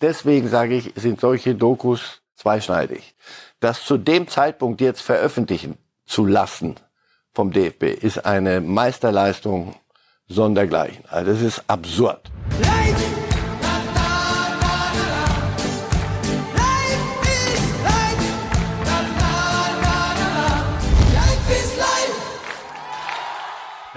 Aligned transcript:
deswegen 0.00 0.48
sage 0.48 0.74
ich, 0.74 0.92
sind 0.96 1.20
solche 1.20 1.54
Dokus 1.54 2.22
zweischneidig. 2.36 3.14
Das 3.60 3.84
zu 3.84 3.96
dem 3.98 4.28
Zeitpunkt 4.28 4.80
jetzt 4.80 5.02
veröffentlichen 5.02 5.76
zu 6.06 6.24
lassen 6.24 6.76
vom 7.32 7.52
DFB 7.52 7.84
ist 8.02 8.24
eine 8.24 8.60
Meisterleistung 8.60 9.74
sondergleichen. 10.26 11.04
Also 11.08 11.32
das 11.32 11.42
ist 11.42 11.64
absurd. 11.68 12.30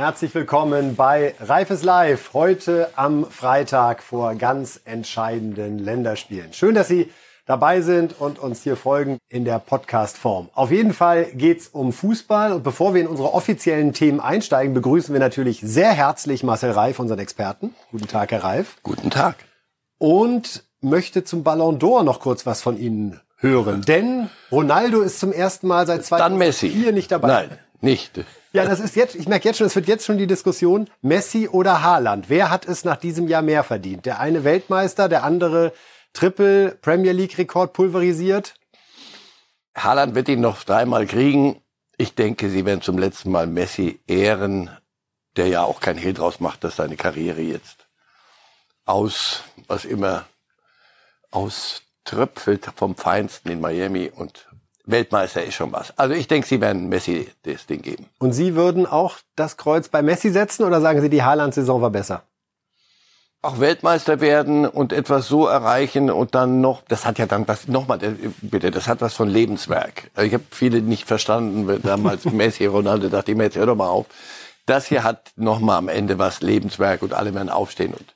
Herzlich 0.01 0.33
willkommen 0.33 0.95
bei 0.95 1.35
Reifes 1.39 1.83
Live. 1.83 2.33
Heute 2.33 2.89
am 2.95 3.23
Freitag 3.29 4.01
vor 4.01 4.33
ganz 4.33 4.81
entscheidenden 4.83 5.77
Länderspielen. 5.77 6.53
Schön, 6.53 6.73
dass 6.73 6.87
Sie 6.87 7.11
dabei 7.45 7.81
sind 7.81 8.19
und 8.19 8.39
uns 8.39 8.63
hier 8.63 8.77
folgen 8.77 9.19
in 9.29 9.45
der 9.45 9.59
Podcast-Form. 9.59 10.49
Auf 10.55 10.71
jeden 10.71 10.93
Fall 10.93 11.25
geht's 11.25 11.67
um 11.67 11.93
Fußball. 11.93 12.51
Und 12.51 12.63
bevor 12.63 12.95
wir 12.95 13.01
in 13.01 13.07
unsere 13.07 13.31
offiziellen 13.31 13.93
Themen 13.93 14.19
einsteigen, 14.19 14.73
begrüßen 14.73 15.13
wir 15.13 15.19
natürlich 15.19 15.61
sehr 15.61 15.91
herzlich 15.91 16.41
Marcel 16.41 16.71
Reif, 16.71 16.97
unseren 16.97 17.19
Experten. 17.19 17.75
Guten 17.91 18.07
Tag, 18.07 18.31
Herr 18.31 18.43
Reif. 18.43 18.77
Guten 18.81 19.11
Tag. 19.11 19.35
Und 19.99 20.63
möchte 20.79 21.23
zum 21.23 21.43
Ballon 21.43 21.77
d'Or 21.77 22.01
noch 22.01 22.21
kurz 22.21 22.47
was 22.47 22.63
von 22.63 22.79
Ihnen 22.79 23.21
hören. 23.37 23.83
Denn 23.83 24.31
Ronaldo 24.51 25.01
ist 25.01 25.19
zum 25.19 25.31
ersten 25.31 25.67
Mal 25.67 25.85
seit 25.85 26.03
2004 26.03 26.91
nicht 26.91 27.11
dabei. 27.11 27.27
Nein, 27.27 27.59
nicht. 27.81 28.19
Ja, 28.53 28.65
das 28.65 28.81
ist 28.81 28.97
jetzt, 28.97 29.15
ich 29.15 29.29
merke 29.29 29.47
jetzt 29.47 29.57
schon, 29.57 29.67
es 29.67 29.75
wird 29.75 29.87
jetzt 29.87 30.05
schon 30.05 30.17
die 30.17 30.27
Diskussion, 30.27 30.89
Messi 31.01 31.47
oder 31.47 31.83
Haaland. 31.83 32.29
Wer 32.29 32.49
hat 32.49 32.67
es 32.67 32.83
nach 32.83 32.97
diesem 32.97 33.29
Jahr 33.29 33.41
mehr 33.41 33.63
verdient? 33.63 34.05
Der 34.05 34.19
eine 34.19 34.43
Weltmeister, 34.43 35.07
der 35.07 35.23
andere 35.23 35.71
Triple 36.11 36.77
Premier 36.81 37.13
League 37.13 37.37
Rekord 37.37 37.71
pulverisiert? 37.71 38.55
Haaland 39.75 40.15
wird 40.15 40.27
ihn 40.27 40.41
noch 40.41 40.63
dreimal 40.63 41.05
kriegen. 41.05 41.61
Ich 41.95 42.13
denke, 42.13 42.49
sie 42.49 42.65
werden 42.65 42.81
zum 42.81 42.97
letzten 42.97 43.31
Mal 43.31 43.47
Messi 43.47 44.01
ehren, 44.05 44.69
der 45.37 45.47
ja 45.47 45.63
auch 45.63 45.79
kein 45.79 45.97
Hehl 45.97 46.13
draus 46.13 46.41
macht, 46.41 46.65
dass 46.65 46.75
seine 46.75 46.97
Karriere 46.97 47.39
jetzt 47.39 47.87
aus, 48.83 49.43
was 49.67 49.85
immer, 49.85 50.25
auströpfelt 51.29 52.69
vom 52.75 52.97
Feinsten 52.97 53.49
in 53.49 53.61
Miami 53.61 54.11
und 54.13 54.47
Weltmeister 54.85 55.43
ist 55.43 55.55
schon 55.55 55.71
was. 55.71 55.97
Also 55.97 56.15
ich 56.15 56.27
denke, 56.27 56.47
Sie 56.47 56.61
werden 56.61 56.89
Messi 56.89 57.29
das 57.43 57.65
Ding 57.65 57.81
geben. 57.81 58.05
Und 58.19 58.33
Sie 58.33 58.55
würden 58.55 58.85
auch 58.85 59.17
das 59.35 59.57
Kreuz 59.57 59.89
bei 59.89 60.01
Messi 60.01 60.29
setzen 60.29 60.63
oder 60.63 60.81
sagen 60.81 61.01
Sie, 61.01 61.09
die 61.09 61.23
Haaland-Saison 61.23 61.81
war 61.81 61.89
besser? 61.89 62.23
Auch 63.43 63.59
Weltmeister 63.59 64.21
werden 64.21 64.67
und 64.67 64.93
etwas 64.93 65.27
so 65.27 65.47
erreichen 65.47 66.11
und 66.11 66.35
dann 66.35 66.61
noch, 66.61 66.83
das 66.87 67.05
hat 67.05 67.17
ja 67.17 67.25
dann 67.25 67.47
was, 67.47 67.67
nochmal, 67.67 67.97
bitte, 68.41 68.69
das 68.69 68.87
hat 68.87 69.01
was 69.01 69.15
von 69.15 69.29
Lebenswerk. 69.29 70.11
Also 70.13 70.27
ich 70.27 70.33
habe 70.35 70.43
viele 70.51 70.81
nicht 70.81 71.07
verstanden, 71.07 71.81
damals 71.81 72.25
Messi, 72.31 72.65
Ronaldo, 72.65 73.09
dachte 73.09 73.31
ich 73.31 73.37
mir, 73.37 73.45
jetzt 73.45 73.57
hör 73.57 73.65
doch 73.65 73.75
mal 73.75 73.89
auf. 73.89 74.05
Das 74.67 74.85
hier 74.85 75.03
hat 75.03 75.31
nochmal 75.35 75.77
am 75.77 75.89
Ende 75.89 76.19
was 76.19 76.41
Lebenswerk 76.41 77.01
und 77.01 77.13
alle 77.13 77.33
werden 77.33 77.49
aufstehen 77.49 77.93
und 77.93 78.13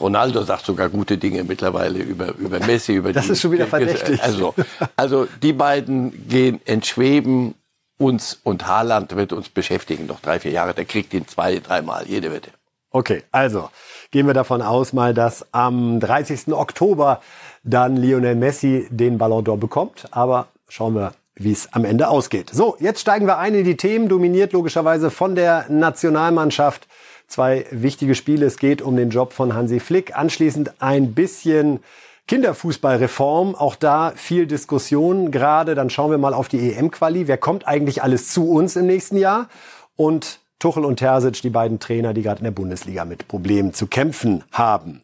Ronaldo 0.00 0.42
sagt 0.42 0.66
sogar 0.66 0.88
gute 0.88 1.16
Dinge 1.16 1.44
mittlerweile 1.44 2.00
über, 2.00 2.34
über 2.38 2.58
Messi, 2.60 2.94
über 2.94 3.12
Das 3.12 3.26
die, 3.26 3.32
ist 3.32 3.40
schon 3.40 3.52
wieder 3.52 3.66
verdächtig. 3.66 4.22
Also, 4.22 4.54
also 4.96 5.28
die 5.42 5.52
beiden 5.52 6.26
gehen 6.28 6.60
entschweben 6.64 7.54
uns 7.98 8.40
und 8.42 8.66
Haaland 8.66 9.14
wird 9.16 9.32
uns 9.32 9.48
beschäftigen 9.48 10.06
noch 10.06 10.20
drei, 10.20 10.40
vier 10.40 10.50
Jahre. 10.50 10.74
Der 10.74 10.84
kriegt 10.84 11.14
ihn 11.14 11.26
zwei, 11.28 11.60
dreimal, 11.60 12.06
jede 12.06 12.32
Wette. 12.32 12.50
Okay, 12.90 13.22
also 13.30 13.70
gehen 14.10 14.26
wir 14.26 14.34
davon 14.34 14.62
aus 14.62 14.92
mal, 14.92 15.14
dass 15.14 15.46
am 15.52 16.00
30. 16.00 16.48
Oktober 16.48 17.20
dann 17.62 17.96
Lionel 17.96 18.34
Messi 18.34 18.88
den 18.90 19.18
Ballon 19.18 19.44
d'Or 19.44 19.56
bekommt. 19.56 20.06
Aber 20.10 20.48
schauen 20.68 20.94
wir, 20.94 21.12
wie 21.34 21.52
es 21.52 21.72
am 21.72 21.84
Ende 21.84 22.08
ausgeht. 22.08 22.50
So, 22.52 22.76
jetzt 22.80 23.00
steigen 23.00 23.26
wir 23.26 23.38
ein 23.38 23.54
in 23.54 23.64
die 23.64 23.76
Themen, 23.76 24.08
dominiert 24.08 24.52
logischerweise 24.52 25.10
von 25.10 25.34
der 25.34 25.66
Nationalmannschaft 25.68 26.88
zwei 27.28 27.66
wichtige 27.70 28.14
Spiele. 28.14 28.46
Es 28.46 28.58
geht 28.58 28.82
um 28.82 28.96
den 28.96 29.10
Job 29.10 29.32
von 29.32 29.54
Hansi 29.54 29.80
Flick. 29.80 30.16
Anschließend 30.16 30.80
ein 30.80 31.14
bisschen 31.14 31.80
Kinderfußballreform. 32.28 33.54
Auch 33.54 33.76
da 33.76 34.12
viel 34.16 34.46
Diskussion 34.46 35.30
gerade. 35.30 35.74
Dann 35.74 35.90
schauen 35.90 36.10
wir 36.10 36.18
mal 36.18 36.34
auf 36.34 36.48
die 36.48 36.72
EM-Quali. 36.72 37.28
Wer 37.28 37.38
kommt 37.38 37.66
eigentlich 37.66 38.02
alles 38.02 38.32
zu 38.32 38.50
uns 38.50 38.76
im 38.76 38.86
nächsten 38.86 39.16
Jahr? 39.16 39.48
Und 39.96 40.40
Tuchel 40.58 40.84
und 40.84 40.96
Terzic, 40.96 41.42
die 41.42 41.50
beiden 41.50 41.78
Trainer, 41.78 42.14
die 42.14 42.22
gerade 42.22 42.38
in 42.38 42.44
der 42.44 42.50
Bundesliga 42.50 43.04
mit 43.04 43.28
Problemen 43.28 43.74
zu 43.74 43.86
kämpfen 43.86 44.42
haben. 44.52 45.02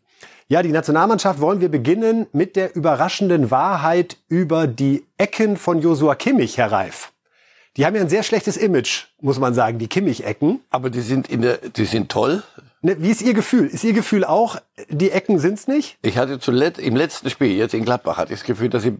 Ja, 0.48 0.62
die 0.62 0.72
Nationalmannschaft 0.72 1.40
wollen 1.40 1.60
wir 1.60 1.70
beginnen 1.70 2.26
mit 2.32 2.56
der 2.56 2.74
überraschenden 2.74 3.50
Wahrheit 3.50 4.16
über 4.28 4.66
die 4.66 5.04
Ecken 5.16 5.56
von 5.56 5.80
Josua 5.80 6.14
Kimmich, 6.14 6.58
Herr 6.58 6.72
Reif. 6.72 7.11
Die 7.76 7.86
haben 7.86 7.96
ja 7.96 8.02
ein 8.02 8.08
sehr 8.08 8.22
schlechtes 8.22 8.56
Image, 8.56 9.06
muss 9.20 9.38
man 9.38 9.54
sagen, 9.54 9.78
die 9.78 9.88
Kimmich-Ecken. 9.88 10.60
Aber 10.70 10.90
die 10.90 11.00
sind 11.00 11.30
in 11.30 11.40
der, 11.40 11.56
die 11.56 11.86
sind 11.86 12.10
toll. 12.10 12.42
Ne, 12.82 12.96
wie 12.98 13.10
ist 13.10 13.22
Ihr 13.22 13.32
Gefühl? 13.32 13.66
Ist 13.66 13.82
Ihr 13.84 13.94
Gefühl 13.94 14.24
auch, 14.24 14.56
die 14.90 15.10
Ecken 15.10 15.38
sind's 15.38 15.68
nicht? 15.68 15.96
Ich 16.02 16.18
hatte 16.18 16.38
zuletzt, 16.38 16.80
im 16.80 16.96
letzten 16.96 17.30
Spiel, 17.30 17.52
jetzt 17.52 17.72
in 17.72 17.84
Gladbach, 17.84 18.18
hatte 18.18 18.34
ich 18.34 18.40
das 18.40 18.46
Gefühl, 18.46 18.68
dass 18.68 18.82
sie 18.82 18.98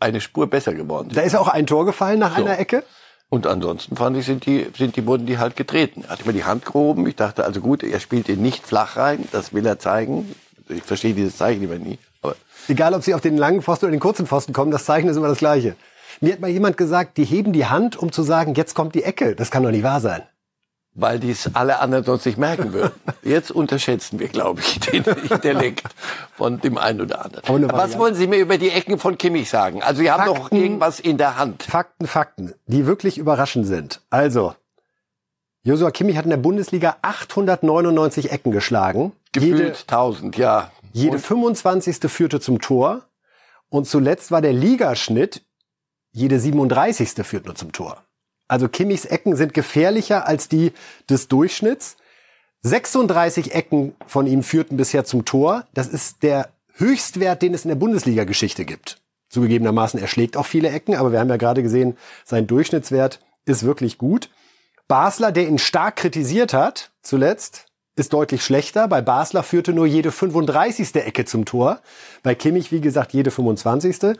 eine 0.00 0.20
Spur 0.20 0.48
besser 0.48 0.74
geworden 0.74 1.10
sind. 1.10 1.16
Da 1.16 1.22
ist 1.22 1.36
auch 1.36 1.48
ein 1.48 1.66
Tor 1.66 1.84
gefallen 1.84 2.18
nach 2.18 2.36
so. 2.36 2.44
einer 2.44 2.58
Ecke? 2.58 2.82
Und 3.28 3.46
ansonsten 3.46 3.96
fand 3.96 4.16
ich, 4.16 4.24
sind 4.24 4.46
die, 4.46 4.66
sind 4.76 4.96
die, 4.96 5.06
wurden 5.06 5.26
die 5.26 5.38
halt 5.38 5.54
getreten. 5.54 6.04
Hatte 6.08 6.22
ich 6.22 6.26
mir 6.26 6.32
die 6.32 6.44
Hand 6.44 6.64
gehoben. 6.64 7.06
Ich 7.06 7.16
dachte, 7.16 7.44
also 7.44 7.60
gut, 7.60 7.82
er 7.82 8.00
spielt 8.00 8.28
ihn 8.28 8.40
nicht 8.40 8.66
flach 8.66 8.96
rein. 8.96 9.28
Das 9.30 9.52
will 9.52 9.66
er 9.66 9.78
zeigen. 9.78 10.34
Ich 10.68 10.82
verstehe 10.82 11.12
dieses 11.12 11.36
Zeichen 11.36 11.62
immer 11.62 11.76
nie. 11.76 11.98
Aber 12.22 12.34
Egal, 12.66 12.94
ob 12.94 13.02
sie 13.02 13.14
auf 13.14 13.20
den 13.20 13.36
langen 13.36 13.62
Pfosten 13.62 13.86
oder 13.86 13.92
den 13.92 14.00
kurzen 14.00 14.26
Pfosten 14.26 14.52
kommen, 14.54 14.70
das 14.70 14.86
Zeichen 14.86 15.08
ist 15.08 15.16
immer 15.16 15.28
das 15.28 15.38
gleiche. 15.38 15.76
Mir 16.20 16.32
hat 16.32 16.40
mal 16.40 16.50
jemand 16.50 16.76
gesagt, 16.76 17.16
die 17.16 17.24
heben 17.24 17.52
die 17.52 17.66
Hand, 17.66 17.96
um 17.96 18.10
zu 18.12 18.22
sagen, 18.22 18.54
jetzt 18.54 18.74
kommt 18.74 18.94
die 18.94 19.04
Ecke. 19.04 19.34
Das 19.34 19.50
kann 19.50 19.62
doch 19.62 19.70
nicht 19.70 19.84
wahr 19.84 20.00
sein. 20.00 20.22
Weil 20.94 21.20
dies 21.20 21.50
alle 21.54 21.78
anderen 21.78 22.04
sonst 22.04 22.26
nicht 22.26 22.38
merken 22.38 22.72
würden. 22.72 22.90
Jetzt 23.22 23.52
unterschätzen 23.52 24.18
wir, 24.18 24.26
glaube 24.26 24.60
ich, 24.60 24.80
den 24.80 25.04
Intellekt 25.30 25.84
von 26.34 26.60
dem 26.60 26.76
einen 26.76 27.02
oder 27.02 27.24
anderen. 27.24 27.70
Was 27.70 27.96
wollen 27.98 28.16
Sie 28.16 28.26
mir 28.26 28.38
über 28.38 28.58
die 28.58 28.70
Ecken 28.70 28.98
von 28.98 29.16
Kimmich 29.16 29.48
sagen? 29.48 29.80
Also 29.82 30.00
Sie 30.00 30.10
haben 30.10 30.24
Fakten, 30.24 30.40
doch 30.40 30.50
irgendwas 30.50 30.98
in 30.98 31.16
der 31.16 31.38
Hand. 31.38 31.62
Fakten, 31.62 32.08
Fakten, 32.08 32.54
die 32.66 32.86
wirklich 32.86 33.16
überraschend 33.16 33.66
sind. 33.66 34.00
Also, 34.10 34.54
Josua 35.62 35.92
Kimmich 35.92 36.16
hat 36.16 36.24
in 36.24 36.30
der 36.30 36.36
Bundesliga 36.38 36.96
899 37.02 38.32
Ecken 38.32 38.50
geschlagen. 38.50 39.12
Gefühlt 39.32 39.58
jede, 39.58 39.78
1000, 39.78 40.36
ja. 40.36 40.72
Jede 40.92 41.20
25. 41.20 42.10
führte 42.10 42.40
zum 42.40 42.60
Tor. 42.60 43.02
Und 43.68 43.86
zuletzt 43.86 44.30
war 44.32 44.40
der 44.40 44.52
Ligaschnitt 44.52 45.42
jede 46.12 46.38
37. 46.38 47.10
führt 47.24 47.46
nur 47.46 47.54
zum 47.54 47.72
Tor. 47.72 48.02
Also 48.48 48.68
Kimmichs 48.68 49.04
Ecken 49.04 49.36
sind 49.36 49.54
gefährlicher 49.54 50.26
als 50.26 50.48
die 50.48 50.72
des 51.08 51.28
Durchschnitts. 51.28 51.96
36 52.62 53.54
Ecken 53.54 53.94
von 54.06 54.26
ihm 54.26 54.42
führten 54.42 54.76
bisher 54.76 55.04
zum 55.04 55.24
Tor. 55.24 55.66
Das 55.74 55.86
ist 55.86 56.22
der 56.22 56.48
Höchstwert, 56.74 57.42
den 57.42 57.54
es 57.54 57.64
in 57.64 57.68
der 57.68 57.76
Bundesliga-Geschichte 57.76 58.64
gibt. 58.64 59.00
Zugegebenermaßen, 59.28 60.00
er 60.00 60.08
schlägt 60.08 60.36
auch 60.36 60.46
viele 60.46 60.70
Ecken, 60.70 60.96
aber 60.96 61.12
wir 61.12 61.20
haben 61.20 61.28
ja 61.28 61.36
gerade 61.36 61.62
gesehen, 61.62 61.96
sein 62.24 62.46
Durchschnittswert 62.46 63.20
ist 63.44 63.64
wirklich 63.64 63.98
gut. 63.98 64.30
Basler, 64.88 65.32
der 65.32 65.46
ihn 65.46 65.58
stark 65.58 65.96
kritisiert 65.96 66.54
hat, 66.54 66.90
zuletzt, 67.02 67.66
ist 67.96 68.12
deutlich 68.12 68.42
schlechter. 68.42 68.88
Bei 68.88 69.02
Basler 69.02 69.42
führte 69.42 69.72
nur 69.72 69.86
jede 69.86 70.12
35. 70.12 70.94
Ecke 70.94 71.24
zum 71.26 71.44
Tor. 71.44 71.80
Bei 72.22 72.34
Kimmich, 72.34 72.72
wie 72.72 72.80
gesagt, 72.80 73.12
jede 73.12 73.30
25. 73.30 74.16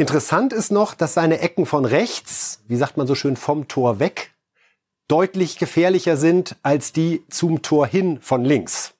Interessant 0.00 0.54
ist 0.54 0.72
noch, 0.72 0.94
dass 0.94 1.12
seine 1.12 1.40
Ecken 1.40 1.66
von 1.66 1.84
rechts, 1.84 2.62
wie 2.66 2.76
sagt 2.76 2.96
man 2.96 3.06
so 3.06 3.14
schön, 3.14 3.36
vom 3.36 3.68
Tor 3.68 3.98
weg, 3.98 4.32
deutlich 5.08 5.58
gefährlicher 5.58 6.16
sind 6.16 6.56
als 6.62 6.94
die 6.94 7.22
zum 7.28 7.60
Tor 7.60 7.86
hin 7.86 8.18
von 8.22 8.42
links. 8.42 8.94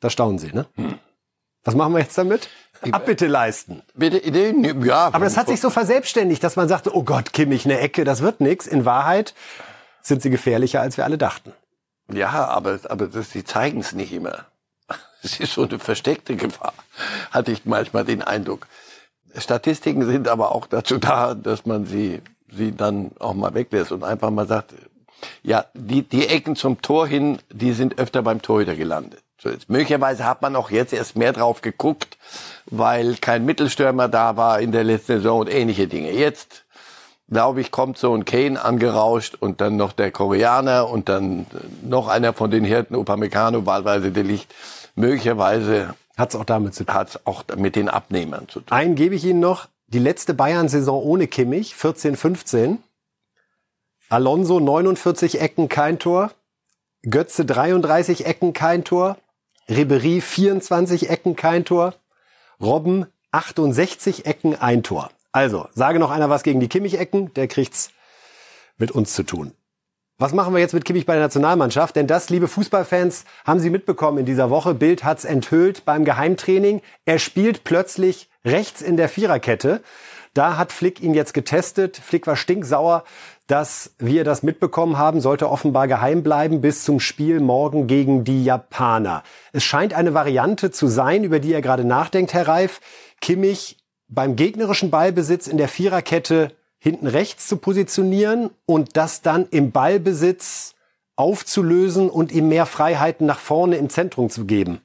Da 0.00 0.10
staunen 0.10 0.40
Sie, 0.40 0.52
ne? 0.52 0.66
Hm. 0.74 0.98
Was 1.62 1.76
machen 1.76 1.92
wir 1.92 2.00
jetzt 2.00 2.18
damit? 2.18 2.48
Abbitte 2.90 3.28
leisten. 3.28 3.82
Bitte, 3.94 4.26
ja. 4.26 5.06
Aber 5.12 5.24
das 5.24 5.36
hat 5.36 5.46
sich 5.46 5.60
so 5.60 5.70
verselbstständigt, 5.70 6.42
dass 6.42 6.56
man 6.56 6.66
sagte, 6.66 6.96
oh 6.96 7.04
Gott, 7.04 7.32
Kimmich, 7.32 7.64
eine 7.64 7.78
Ecke, 7.78 8.02
das 8.02 8.20
wird 8.20 8.40
nix. 8.40 8.66
In 8.66 8.84
Wahrheit 8.84 9.34
sind 10.02 10.20
sie 10.20 10.30
gefährlicher, 10.30 10.80
als 10.80 10.96
wir 10.96 11.04
alle 11.04 11.18
dachten. 11.18 11.52
Ja, 12.12 12.48
aber, 12.48 12.80
aber 12.88 13.06
das, 13.06 13.30
sie 13.30 13.44
zeigen 13.44 13.78
es 13.80 13.92
nicht 13.92 14.12
immer. 14.12 14.46
Es 15.22 15.38
ist 15.38 15.52
so 15.52 15.62
eine 15.64 15.78
versteckte 15.78 16.34
Gefahr, 16.34 16.72
hatte 17.30 17.52
ich 17.52 17.66
manchmal 17.66 18.04
den 18.06 18.22
Eindruck. 18.22 18.66
Statistiken 19.36 20.04
sind 20.06 20.28
aber 20.28 20.54
auch 20.54 20.66
dazu 20.66 20.98
da, 20.98 21.34
dass 21.34 21.66
man 21.66 21.86
sie, 21.86 22.20
sie 22.52 22.72
dann 22.72 23.12
auch 23.18 23.34
mal 23.34 23.54
weglässt 23.54 23.92
und 23.92 24.04
einfach 24.04 24.30
mal 24.30 24.46
sagt, 24.46 24.74
ja, 25.42 25.66
die, 25.74 26.02
die 26.02 26.26
Ecken 26.26 26.56
zum 26.56 26.80
Tor 26.82 27.06
hin, 27.06 27.38
die 27.52 27.72
sind 27.72 27.98
öfter 27.98 28.22
beim 28.22 28.42
Torhüter 28.42 28.74
gelandet. 28.74 29.22
So 29.42 29.48
jetzt, 29.48 29.70
möglicherweise 29.70 30.26
hat 30.26 30.42
man 30.42 30.54
auch 30.54 30.70
jetzt 30.70 30.92
erst 30.92 31.16
mehr 31.16 31.32
drauf 31.32 31.62
geguckt, 31.62 32.18
weil 32.66 33.16
kein 33.16 33.44
Mittelstürmer 33.44 34.08
da 34.08 34.36
war 34.36 34.60
in 34.60 34.70
der 34.70 34.84
letzten 34.84 35.14
Saison 35.14 35.40
und 35.40 35.50
ähnliche 35.50 35.88
Dinge. 35.88 36.12
Jetzt, 36.12 36.64
glaube 37.30 37.62
ich, 37.62 37.70
kommt 37.70 37.96
so 37.96 38.14
ein 38.14 38.26
Kane 38.26 38.62
angerauscht 38.62 39.36
und 39.40 39.62
dann 39.62 39.76
noch 39.76 39.92
der 39.92 40.10
Koreaner 40.10 40.90
und 40.90 41.08
dann 41.08 41.46
noch 41.82 42.08
einer 42.08 42.34
von 42.34 42.50
den 42.50 42.64
Hirten, 42.64 42.94
Upamecano, 42.94 43.64
wahlweise 43.64 44.10
der 44.10 44.24
Licht. 44.24 44.54
Möglicherweise 44.94 45.94
Hat 46.20 46.34
es 46.34 46.36
auch 46.36 46.44
damit 46.44 46.74
zu 46.74 46.84
tun. 46.84 46.94
Hat 46.94 47.08
es 47.08 47.26
auch 47.26 47.44
mit 47.56 47.76
den 47.76 47.88
Abnehmern 47.88 48.46
zu 48.46 48.60
tun. 48.60 48.76
Einen 48.76 48.94
gebe 48.94 49.14
ich 49.14 49.24
Ihnen 49.24 49.40
noch. 49.40 49.68
Die 49.86 49.98
letzte 49.98 50.34
Bayern-Saison 50.34 51.02
ohne 51.02 51.26
Kimmich, 51.26 51.74
14, 51.74 52.14
15. 52.14 52.78
Alonso 54.10 54.60
49 54.60 55.40
Ecken, 55.40 55.68
kein 55.68 55.98
Tor. 55.98 56.32
Götze 57.02 57.44
33 57.44 58.26
Ecken, 58.26 58.52
kein 58.52 58.84
Tor. 58.84 59.16
Ribery 59.68 60.20
24 60.20 61.08
Ecken, 61.08 61.36
kein 61.36 61.64
Tor. 61.64 61.94
Robben 62.60 63.06
68 63.30 64.26
Ecken, 64.26 64.54
ein 64.54 64.82
Tor. 64.82 65.10
Also, 65.32 65.68
sage 65.74 65.98
noch 65.98 66.10
einer 66.10 66.28
was 66.28 66.42
gegen 66.42 66.60
die 66.60 66.68
Kimmich-Ecken, 66.68 67.32
der 67.34 67.48
kriegt's 67.48 67.92
mit 68.76 68.90
uns 68.90 69.14
zu 69.14 69.22
tun. 69.22 69.52
Was 70.20 70.34
machen 70.34 70.52
wir 70.52 70.60
jetzt 70.60 70.74
mit 70.74 70.84
Kimmich 70.84 71.06
bei 71.06 71.14
der 71.14 71.22
Nationalmannschaft? 71.22 71.96
Denn 71.96 72.06
das, 72.06 72.28
liebe 72.28 72.46
Fußballfans, 72.46 73.24
haben 73.46 73.58
Sie 73.58 73.70
mitbekommen 73.70 74.18
in 74.18 74.26
dieser 74.26 74.50
Woche. 74.50 74.74
Bild 74.74 75.02
hat's 75.02 75.24
enthüllt 75.24 75.86
beim 75.86 76.04
Geheimtraining. 76.04 76.82
Er 77.06 77.18
spielt 77.18 77.64
plötzlich 77.64 78.28
rechts 78.44 78.82
in 78.82 78.98
der 78.98 79.08
Viererkette. 79.08 79.80
Da 80.34 80.58
hat 80.58 80.72
Flick 80.72 81.00
ihn 81.00 81.14
jetzt 81.14 81.32
getestet. 81.32 81.96
Flick 81.96 82.26
war 82.26 82.36
stinksauer, 82.36 83.04
dass 83.46 83.94
wir 83.98 84.22
das 84.22 84.42
mitbekommen 84.42 84.98
haben, 84.98 85.22
sollte 85.22 85.48
offenbar 85.48 85.88
geheim 85.88 86.22
bleiben 86.22 86.60
bis 86.60 86.84
zum 86.84 87.00
Spiel 87.00 87.40
morgen 87.40 87.86
gegen 87.86 88.22
die 88.22 88.44
Japaner. 88.44 89.22
Es 89.54 89.64
scheint 89.64 89.94
eine 89.94 90.12
Variante 90.12 90.70
zu 90.70 90.86
sein, 90.86 91.24
über 91.24 91.38
die 91.38 91.54
er 91.54 91.62
gerade 91.62 91.86
nachdenkt, 91.86 92.34
Herr 92.34 92.46
Reif. 92.46 92.82
Kimmich 93.22 93.78
beim 94.06 94.36
gegnerischen 94.36 94.90
Ballbesitz 94.90 95.46
in 95.46 95.56
der 95.56 95.68
Viererkette 95.68 96.52
hinten 96.80 97.06
rechts 97.06 97.46
zu 97.46 97.58
positionieren 97.58 98.50
und 98.66 98.96
das 98.96 99.22
dann 99.22 99.46
im 99.50 99.70
Ballbesitz 99.70 100.74
aufzulösen 101.14 102.08
und 102.10 102.32
ihm 102.32 102.48
mehr 102.48 102.66
Freiheiten 102.66 103.26
nach 103.26 103.38
vorne 103.38 103.76
im 103.76 103.90
Zentrum 103.90 104.30
zu 104.30 104.46
geben. 104.46 104.80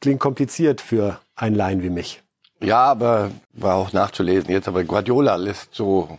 Klingt 0.00 0.20
kompliziert 0.20 0.80
für 0.80 1.18
einen 1.34 1.56
Laien 1.56 1.82
wie 1.82 1.90
mich. 1.90 2.22
Ja, 2.62 2.84
aber 2.84 3.30
war 3.52 3.76
auch 3.76 3.92
nachzulesen 3.92 4.50
jetzt. 4.50 4.68
Aber 4.68 4.84
Guardiola 4.84 5.36
lässt 5.36 5.74
so, 5.74 6.18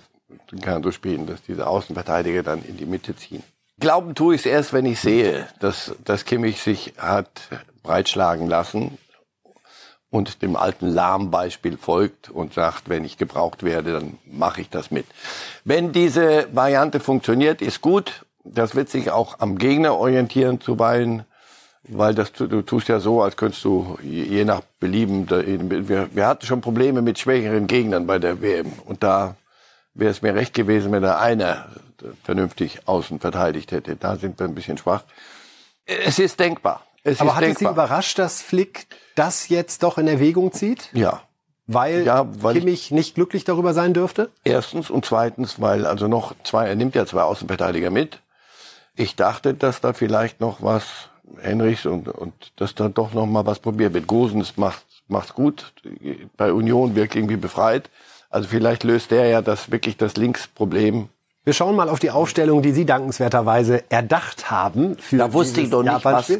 kann 0.61 0.81
so 0.81 0.91
spielen, 0.91 1.27
dass 1.27 1.43
diese 1.43 1.67
Außenverteidiger 1.67 2.41
dann 2.41 2.63
in 2.63 2.77
die 2.77 2.87
Mitte 2.87 3.15
ziehen. 3.15 3.43
Glauben 3.79 4.15
tue 4.15 4.35
ich 4.35 4.41
es 4.41 4.45
erst, 4.47 4.73
wenn 4.73 4.85
ich 4.85 4.99
sehe, 4.99 5.47
dass, 5.59 5.95
dass 6.03 6.25
Kimmich 6.25 6.61
sich 6.61 6.93
hat 6.97 7.29
breitschlagen 7.83 8.47
lassen 8.47 8.97
und 10.11 10.41
dem 10.41 10.55
alten 10.57 10.87
Lahm-Beispiel 10.87 11.77
folgt 11.77 12.29
und 12.29 12.53
sagt, 12.53 12.89
wenn 12.89 13.05
ich 13.05 13.17
gebraucht 13.17 13.63
werde, 13.63 13.93
dann 13.93 14.17
mache 14.25 14.61
ich 14.61 14.69
das 14.69 14.91
mit. 14.91 15.07
Wenn 15.63 15.93
diese 15.93 16.47
Variante 16.53 16.99
funktioniert, 16.99 17.61
ist 17.61 17.81
gut. 17.81 18.25
Das 18.43 18.75
wird 18.75 18.89
sich 18.89 19.09
auch 19.09 19.39
am 19.39 19.57
Gegner 19.57 19.95
orientieren 19.95 20.59
zuweilen, 20.59 21.23
weil 21.83 22.13
das 22.13 22.33
du 22.33 22.61
tust 22.61 22.89
ja 22.89 22.99
so, 22.99 23.21
als 23.21 23.37
könntest 23.37 23.63
du 23.63 23.97
je 24.03 24.43
nach 24.43 24.61
Belieben. 24.79 25.29
Wir, 25.29 26.09
wir 26.13 26.27
hatten 26.27 26.45
schon 26.45 26.59
Probleme 26.59 27.01
mit 27.01 27.17
schwächeren 27.17 27.67
Gegnern 27.67 28.05
bei 28.05 28.19
der 28.19 28.41
WM 28.41 28.73
und 28.85 29.03
da 29.03 29.35
wäre 29.93 30.11
es 30.11 30.21
mir 30.21 30.35
recht 30.35 30.53
gewesen, 30.53 30.91
wenn 30.91 31.03
da 31.03 31.19
einer 31.19 31.69
vernünftig 32.23 32.87
außen 32.87 33.19
verteidigt 33.19 33.71
hätte. 33.71 33.95
Da 33.95 34.17
sind 34.17 34.39
wir 34.39 34.47
ein 34.47 34.55
bisschen 34.55 34.77
schwach. 34.77 35.03
Es 35.85 36.19
ist 36.19 36.39
denkbar. 36.39 36.83
Es 37.03 37.19
Aber 37.19 37.35
hat 37.35 37.43
es 37.43 37.59
Sie 37.59 37.65
überrascht, 37.65 38.19
dass 38.19 38.41
Flick 38.41 38.87
das 39.15 39.49
jetzt 39.49 39.83
doch 39.83 39.97
in 39.97 40.07
Erwägung 40.07 40.51
zieht? 40.51 40.89
Ja. 40.93 41.21
Weil, 41.67 42.05
ja, 42.05 42.27
weil 42.41 42.55
Kimmich 42.55 42.91
nicht 42.91 43.15
glücklich 43.15 43.43
darüber 43.43 43.73
sein 43.73 43.93
dürfte? 43.93 44.29
Erstens 44.43 44.89
und 44.89 45.05
zweitens, 45.05 45.61
weil 45.61 45.85
also 45.85 46.07
noch 46.07 46.35
zwei, 46.43 46.67
er 46.67 46.75
nimmt 46.75 46.95
ja 46.95 47.05
zwei 47.05 47.21
Außenverteidiger 47.21 47.89
mit. 47.89 48.19
Ich 48.95 49.15
dachte, 49.15 49.53
dass 49.53 49.79
da 49.79 49.93
vielleicht 49.93 50.41
noch 50.41 50.61
was 50.61 51.09
Henrichs 51.39 51.85
und, 51.85 52.09
und 52.09 52.33
dass 52.57 52.75
da 52.75 52.89
doch 52.89 53.13
noch 53.13 53.25
mal 53.25 53.45
was 53.45 53.59
probiert 53.59 53.93
wird. 53.93 54.07
Gosens 54.07 54.57
macht 54.57 54.83
macht's 55.07 55.33
gut, 55.33 55.73
bei 56.37 56.51
Union 56.51 56.95
wirkt 56.95 57.15
irgendwie 57.15 57.37
befreit. 57.37 57.89
Also 58.29 58.47
vielleicht 58.47 58.83
löst 58.83 59.11
der 59.11 59.27
ja 59.27 59.41
das 59.41 59.71
wirklich 59.71 59.97
das 59.97 60.15
Linksproblem. 60.15 61.09
Wir 61.43 61.53
schauen 61.53 61.75
mal 61.75 61.89
auf 61.89 61.99
die 61.99 62.11
Aufstellung, 62.11 62.61
die 62.61 62.71
Sie 62.71 62.85
dankenswerterweise 62.85 63.83
erdacht 63.89 64.51
haben. 64.51 64.97
Für 64.97 65.17
da 65.17 65.33
wusste 65.33 65.61
ich 65.61 65.69
doch 65.69 65.83
nicht, 65.83 66.05
was 66.05 66.31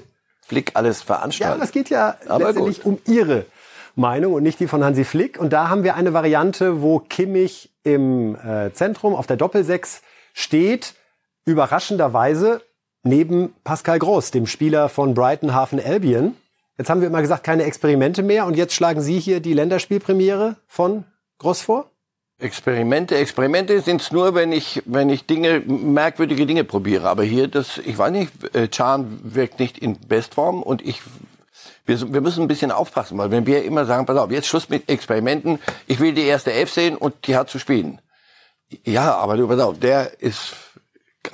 Flick 0.52 0.72
alles 0.74 1.02
veranstaltet. 1.02 1.50
Ja, 1.50 1.56
aber 1.56 1.64
es 1.64 1.72
geht 1.72 1.90
ja 1.90 2.18
aber 2.28 2.48
letztendlich 2.48 2.84
gut. 2.84 3.00
um 3.08 3.14
Ihre 3.14 3.46
Meinung 3.96 4.34
und 4.34 4.44
nicht 4.44 4.60
die 4.60 4.68
von 4.68 4.84
Hansi 4.84 5.06
Flick. 5.06 5.40
Und 5.40 5.54
da 5.54 5.70
haben 5.70 5.86
wir 5.86 5.96
eine 5.96 6.12
Variante, 6.12 6.82
wo 6.82 7.00
Kimmich 7.00 7.72
im 7.84 8.36
äh, 8.36 8.74
Zentrum 8.74 9.16
auf 9.16 9.28
der 9.28 9.38
Doppelsechs 9.38 10.02
steht, 10.34 10.96
überraschenderweise 11.46 12.62
neben 13.04 13.54
Pascal 13.64 13.98
Groß, 13.98 14.32
dem 14.32 14.46
Spieler 14.46 14.90
von 14.90 15.14
Brighton 15.14 15.54
Hafen 15.54 15.80
Albion. 15.80 16.36
Jetzt 16.78 16.90
haben 16.90 17.00
wir 17.00 17.08
immer 17.08 17.22
gesagt, 17.22 17.46
keine 17.46 17.64
Experimente 17.64 18.22
mehr 18.22 18.46
und 18.46 18.58
jetzt 18.58 18.74
schlagen 18.74 19.02
Sie 19.02 19.20
hier 19.20 19.40
die 19.40 19.54
Länderspielpremiere 19.54 20.58
von 20.68 21.06
Groß 21.38 21.62
vor? 21.62 21.90
Experimente, 22.42 23.16
Experimente 23.18 23.82
sind 23.82 24.02
es 24.02 24.12
nur, 24.12 24.34
wenn 24.34 24.52
ich, 24.52 24.82
wenn 24.86 25.10
ich 25.10 25.26
Dinge, 25.26 25.60
merkwürdige 25.60 26.46
Dinge 26.46 26.64
probiere. 26.64 27.10
Aber 27.10 27.24
hier, 27.24 27.48
das, 27.48 27.78
ich 27.78 27.98
weiß 27.98 28.12
nicht, 28.12 28.32
äh, 28.56 28.68
Chan 28.68 29.20
wirkt 29.24 29.60
nicht 29.60 29.78
in 29.78 30.00
Bestform 30.00 30.64
und 30.64 30.82
ich, 30.82 31.02
wir, 31.86 32.14
wir 32.14 32.22
müssen 32.22 32.44
ein 32.44 32.48
bisschen 32.48 32.72
aufpassen, 32.72 33.18
weil 33.18 33.32
wenn 33.32 33.46
wir 33.46 33.64
immer 33.64 33.86
sagen, 33.86 34.06
pass 34.06 34.18
auf, 34.18 34.32
jetzt 34.32 34.48
Schluss 34.48 34.70
mit 34.70 34.90
Experimenten, 34.90 35.60
ich 35.88 36.00
will 36.00 36.14
die 36.14 36.26
erste 36.26 36.52
Elf 36.52 36.72
sehen 36.72 36.98
und 36.98 37.28
die 37.28 37.36
hat 37.36 37.50
zu 37.50 37.60
spielen. 37.60 38.02
Ja, 38.86 39.16
aber 39.16 39.38
du, 39.38 39.48
pass 39.48 39.60
auf, 39.60 39.80
der 39.80 40.22
ist 40.22 40.56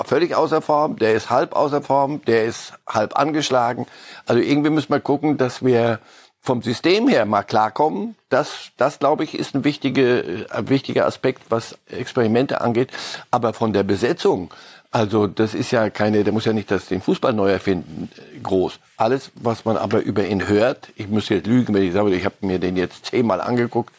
völlig 0.06 0.36
außer 0.36 0.62
Form, 0.62 0.98
der 0.98 1.14
ist 1.14 1.30
halb 1.30 1.56
außer 1.56 1.82
Form, 1.82 2.22
der 2.26 2.46
ist 2.46 2.74
halb 2.88 3.18
angeschlagen. 3.18 3.88
Also 4.26 4.42
irgendwie 4.42 4.72
müssen 4.72 4.92
wir 4.92 5.00
gucken, 5.00 5.38
dass 5.38 5.64
wir 5.64 6.00
vom 6.48 6.62
System 6.62 7.10
her 7.10 7.26
mal 7.26 7.44
klarkommen. 7.44 8.16
Das, 8.30 8.72
das 8.78 9.00
glaube 9.00 9.26
ich, 9.26 9.38
ist 9.38 9.54
ein, 9.54 9.66
wichtige, 9.66 10.46
ein 10.50 10.70
wichtiger 10.70 11.06
Aspekt, 11.06 11.44
was 11.50 11.78
Experimente 11.88 12.62
angeht. 12.62 12.90
Aber 13.32 13.52
von 13.52 13.74
der 13.74 13.84
Besetzung, 13.84 14.50
also 14.90 15.28
das 15.28 15.54
ist 15.54 15.72
ja 15.72 15.90
keine, 15.90 16.24
der 16.24 16.32
muss 16.32 16.46
ja 16.46 16.54
nicht 16.54 16.72
das, 16.72 16.86
den 16.86 17.02
Fußball 17.02 17.34
neu 17.34 17.52
erfinden, 17.52 18.10
groß. 18.42 18.80
Alles, 18.96 19.32
was 19.36 19.66
man 19.66 19.76
aber 19.76 20.00
über 20.00 20.26
ihn 20.26 20.48
hört, 20.48 20.88
ich 20.96 21.10
muss 21.10 21.28
jetzt 21.28 21.48
lügen, 21.48 21.74
wenn 21.74 21.84
ich 21.84 21.92
sage, 21.92 22.16
ich 22.16 22.24
habe 22.24 22.36
mir 22.40 22.60
den 22.60 22.78
jetzt 22.78 23.08
zehnmal 23.08 23.42
angeguckt, 23.42 23.94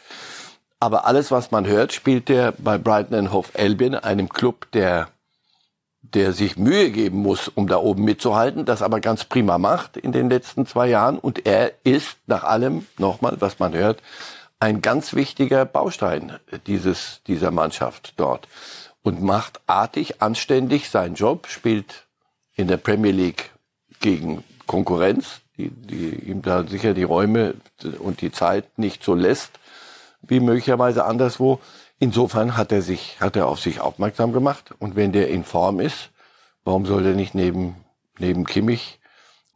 aber 0.80 1.04
alles, 1.04 1.30
was 1.30 1.50
man 1.50 1.66
hört, 1.66 1.92
spielt 1.92 2.30
der 2.30 2.54
bei 2.56 2.78
Brighton 2.78 3.30
Hove 3.30 3.48
Albion, 3.58 3.94
einem 3.94 4.30
Club, 4.30 4.72
der 4.72 5.08
der 6.14 6.32
sich 6.32 6.56
Mühe 6.56 6.90
geben 6.90 7.18
muss, 7.18 7.48
um 7.48 7.68
da 7.68 7.76
oben 7.76 8.04
mitzuhalten, 8.04 8.64
das 8.64 8.82
aber 8.82 9.00
ganz 9.00 9.24
prima 9.24 9.58
macht 9.58 9.96
in 9.96 10.12
den 10.12 10.30
letzten 10.30 10.66
zwei 10.66 10.88
Jahren. 10.88 11.18
Und 11.18 11.46
er 11.46 11.72
ist 11.84 12.16
nach 12.26 12.44
allem, 12.44 12.86
nochmal, 12.96 13.36
was 13.40 13.58
man 13.58 13.74
hört, 13.74 14.02
ein 14.60 14.80
ganz 14.80 15.14
wichtiger 15.14 15.64
Baustein 15.64 16.38
dieses, 16.66 17.20
dieser 17.26 17.50
Mannschaft 17.50 18.14
dort. 18.16 18.48
Und 19.02 19.22
macht 19.22 19.60
artig, 19.66 20.20
anständig 20.20 20.90
seinen 20.90 21.14
Job, 21.14 21.46
spielt 21.46 22.06
in 22.54 22.68
der 22.68 22.76
Premier 22.76 23.12
League 23.12 23.50
gegen 24.00 24.44
Konkurrenz, 24.66 25.40
die, 25.56 25.70
die 25.70 26.30
ihm 26.30 26.42
da 26.42 26.66
sicher 26.66 26.94
die 26.94 27.04
Räume 27.04 27.54
und 28.00 28.20
die 28.20 28.32
Zeit 28.32 28.78
nicht 28.78 29.02
so 29.02 29.14
lässt, 29.14 29.52
wie 30.22 30.40
möglicherweise 30.40 31.04
anderswo. 31.04 31.60
Insofern 31.98 32.56
hat 32.56 32.70
er 32.70 32.82
sich, 32.82 33.16
hat 33.20 33.36
er 33.36 33.48
auf 33.48 33.60
sich 33.60 33.80
aufmerksam 33.80 34.32
gemacht. 34.32 34.74
Und 34.78 34.96
wenn 34.96 35.12
der 35.12 35.28
in 35.28 35.44
Form 35.44 35.80
ist, 35.80 36.10
warum 36.64 36.86
soll 36.86 37.02
der 37.02 37.14
nicht 37.14 37.34
neben, 37.34 37.76
neben 38.18 38.44
Kimmich 38.44 38.98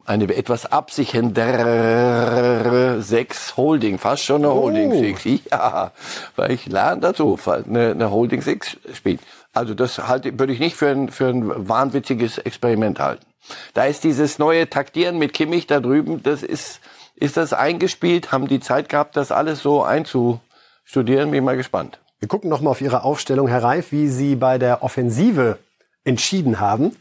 eine 0.05 0.25
etwas 0.35 0.65
absichendere 0.65 3.01
Sechs 3.01 3.55
Holding, 3.55 3.97
fast 3.97 4.25
schon 4.25 4.43
eine 4.43 4.51
oh. 4.51 4.63
Holding 4.63 4.91
Six. 4.93 5.23
Ja, 5.51 5.93
weil 6.35 6.51
ich 6.51 6.65
lerne 6.65 6.99
dazu, 6.99 7.39
eine, 7.45 7.91
eine 7.91 8.11
Holding 8.11 8.41
Six 8.41 8.75
spielt. 8.93 9.21
Also 9.53 9.73
das 9.73 10.05
halte, 10.07 10.37
würde 10.37 10.51
ich 10.51 10.59
nicht 10.59 10.75
für 10.75 10.89
ein, 10.89 11.09
für 11.09 11.27
ein 11.27 11.69
wahnwitziges 11.69 12.39
Experiment 12.39 12.99
halten. 12.99 13.25
Da 13.73 13.85
ist 13.85 14.03
dieses 14.03 14.37
neue 14.39 14.69
Taktieren 14.69 15.17
mit 15.17 15.31
Kimmich 15.33 15.67
da 15.67 15.79
drüben, 15.79 16.21
das 16.23 16.43
ist, 16.43 16.81
ist 17.15 17.37
das 17.37 17.53
eingespielt? 17.53 18.33
Haben 18.33 18.49
die 18.49 18.59
Zeit 18.59 18.89
gehabt, 18.89 19.15
das 19.15 19.31
alles 19.31 19.61
so 19.61 19.83
einzustudieren? 19.83 21.31
Bin 21.31 21.39
ich 21.39 21.45
mal 21.45 21.55
gespannt. 21.55 22.01
Wir 22.23 22.29
gucken 22.29 22.49
noch 22.49 22.61
mal 22.61 22.69
auf 22.69 22.79
Ihre 22.79 23.03
Aufstellung, 23.03 23.49
Herr 23.49 23.63
Reif, 23.63 23.91
wie 23.91 24.07
Sie 24.07 24.37
bei 24.37 24.57
der 24.57 24.81
Offensive 24.81 25.59
entschieden 26.05 26.61
haben. 26.61 26.95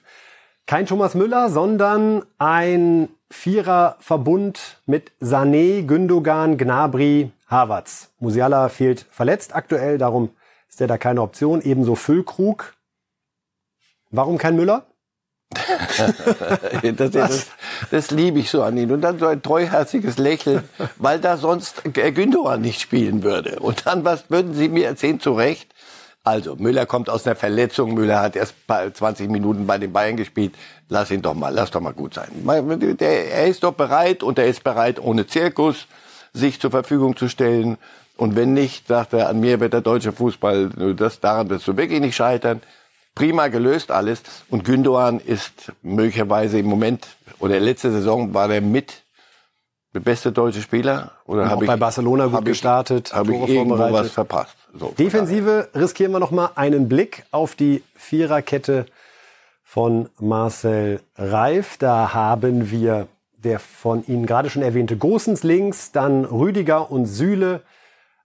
Kein 0.66 0.84
Thomas 0.84 1.14
Müller, 1.14 1.48
sondern 1.48 2.24
ein 2.38 3.08
Viererverbund 3.30 4.80
mit 4.84 5.12
Sané, 5.20 5.86
Gündogan, 5.86 6.58
Gnabry, 6.58 7.30
Havertz. 7.46 8.10
Musiala 8.18 8.68
fehlt 8.68 9.06
verletzt 9.12 9.54
aktuell, 9.54 9.96
darum 9.96 10.30
ist 10.68 10.80
er 10.80 10.88
da 10.88 10.98
keine 10.98 11.22
Option. 11.22 11.62
Ebenso 11.62 11.94
Füllkrug. 11.94 12.74
Warum 14.10 14.38
kein 14.38 14.56
Müller? 14.56 14.86
das, 16.96 17.10
das, 17.12 17.46
das, 17.90 18.10
liebe 18.10 18.38
ich 18.38 18.50
so 18.50 18.62
an 18.62 18.76
ihn. 18.76 18.90
Und 18.90 19.00
dann 19.00 19.18
so 19.18 19.26
ein 19.26 19.42
treuherziges 19.42 20.18
Lächeln, 20.18 20.62
weil 20.96 21.18
da 21.18 21.36
sonst 21.36 21.82
Gündogan 21.92 22.60
nicht 22.60 22.80
spielen 22.80 23.22
würde. 23.22 23.58
Und 23.60 23.86
dann, 23.86 24.04
was 24.04 24.30
würden 24.30 24.54
Sie 24.54 24.68
mir 24.68 24.86
erzählen, 24.86 25.20
zu 25.20 25.32
Recht? 25.32 25.68
Also, 26.24 26.54
Müller 26.54 26.86
kommt 26.86 27.10
aus 27.10 27.26
einer 27.26 27.34
Verletzung. 27.34 27.94
Müller 27.94 28.20
hat 28.20 28.36
erst 28.36 28.54
20 28.68 29.28
Minuten 29.28 29.66
bei 29.66 29.78
den 29.78 29.92
Bayern 29.92 30.16
gespielt. 30.16 30.54
Lass 30.88 31.10
ihn 31.10 31.20
doch 31.20 31.34
mal, 31.34 31.48
lass 31.52 31.72
doch 31.72 31.80
mal 31.80 31.92
gut 31.92 32.14
sein. 32.14 32.28
Er 32.46 33.46
ist 33.46 33.64
doch 33.64 33.72
bereit 33.72 34.22
und 34.22 34.38
er 34.38 34.46
ist 34.46 34.62
bereit 34.62 35.00
ohne 35.00 35.26
Zirkus. 35.26 35.86
sich 36.32 36.60
zur 36.60 36.70
Verfügung 36.70 37.16
zu 37.16 37.28
stellen. 37.28 37.78
Und 38.16 38.36
wenn 38.36 38.52
nicht, 38.52 38.88
sagt 38.88 39.14
er, 39.14 39.28
an 39.28 39.40
mir 39.40 39.60
wird 39.60 39.72
der 39.72 39.80
deutsche 39.80 40.12
Fußball, 40.12 40.94
das, 40.96 41.20
daran 41.20 41.50
wirst 41.50 41.66
du 41.66 41.76
wirklich 41.76 42.00
nicht 42.00 42.16
scheitern. 42.16 42.60
Prima 43.14 43.48
gelöst 43.48 43.90
alles. 43.90 44.22
Und 44.48 44.64
Gündogan 44.64 45.20
ist 45.20 45.72
möglicherweise 45.82 46.58
im 46.58 46.66
Moment, 46.66 47.06
oder 47.42 47.60
letzte 47.60 47.90
Saison 47.90 48.32
war 48.32 48.48
der 48.48 48.60
mit 48.60 49.02
der 49.94 50.00
beste 50.00 50.32
deutsche 50.32 50.62
Spieler. 50.62 51.12
Oder 51.26 51.50
habe 51.50 51.64
ich 51.64 51.68
bei 51.68 51.76
Barcelona 51.76 52.26
gut 52.26 52.44
gestartet, 52.44 53.12
habe 53.12 53.34
ich 53.34 53.48
irgendwo 53.48 53.78
was 53.78 54.10
verpasst. 54.10 54.56
So, 54.72 54.94
Defensive 54.98 55.68
riskieren 55.74 56.12
wir 56.12 56.20
noch 56.20 56.30
mal 56.30 56.50
einen 56.54 56.88
Blick 56.88 57.24
auf 57.30 57.54
die 57.54 57.82
Viererkette 57.94 58.86
von 59.64 60.08
Marcel 60.18 61.00
Reif. 61.16 61.76
Da 61.78 62.14
haben 62.14 62.70
wir 62.70 63.08
der 63.36 63.58
von 63.58 64.06
Ihnen 64.06 64.24
gerade 64.24 64.48
schon 64.48 64.62
erwähnte 64.62 64.96
Gosens 64.96 65.42
links, 65.42 65.90
dann 65.90 66.24
Rüdiger 66.24 66.90
und 66.90 67.06
Süle 67.06 67.62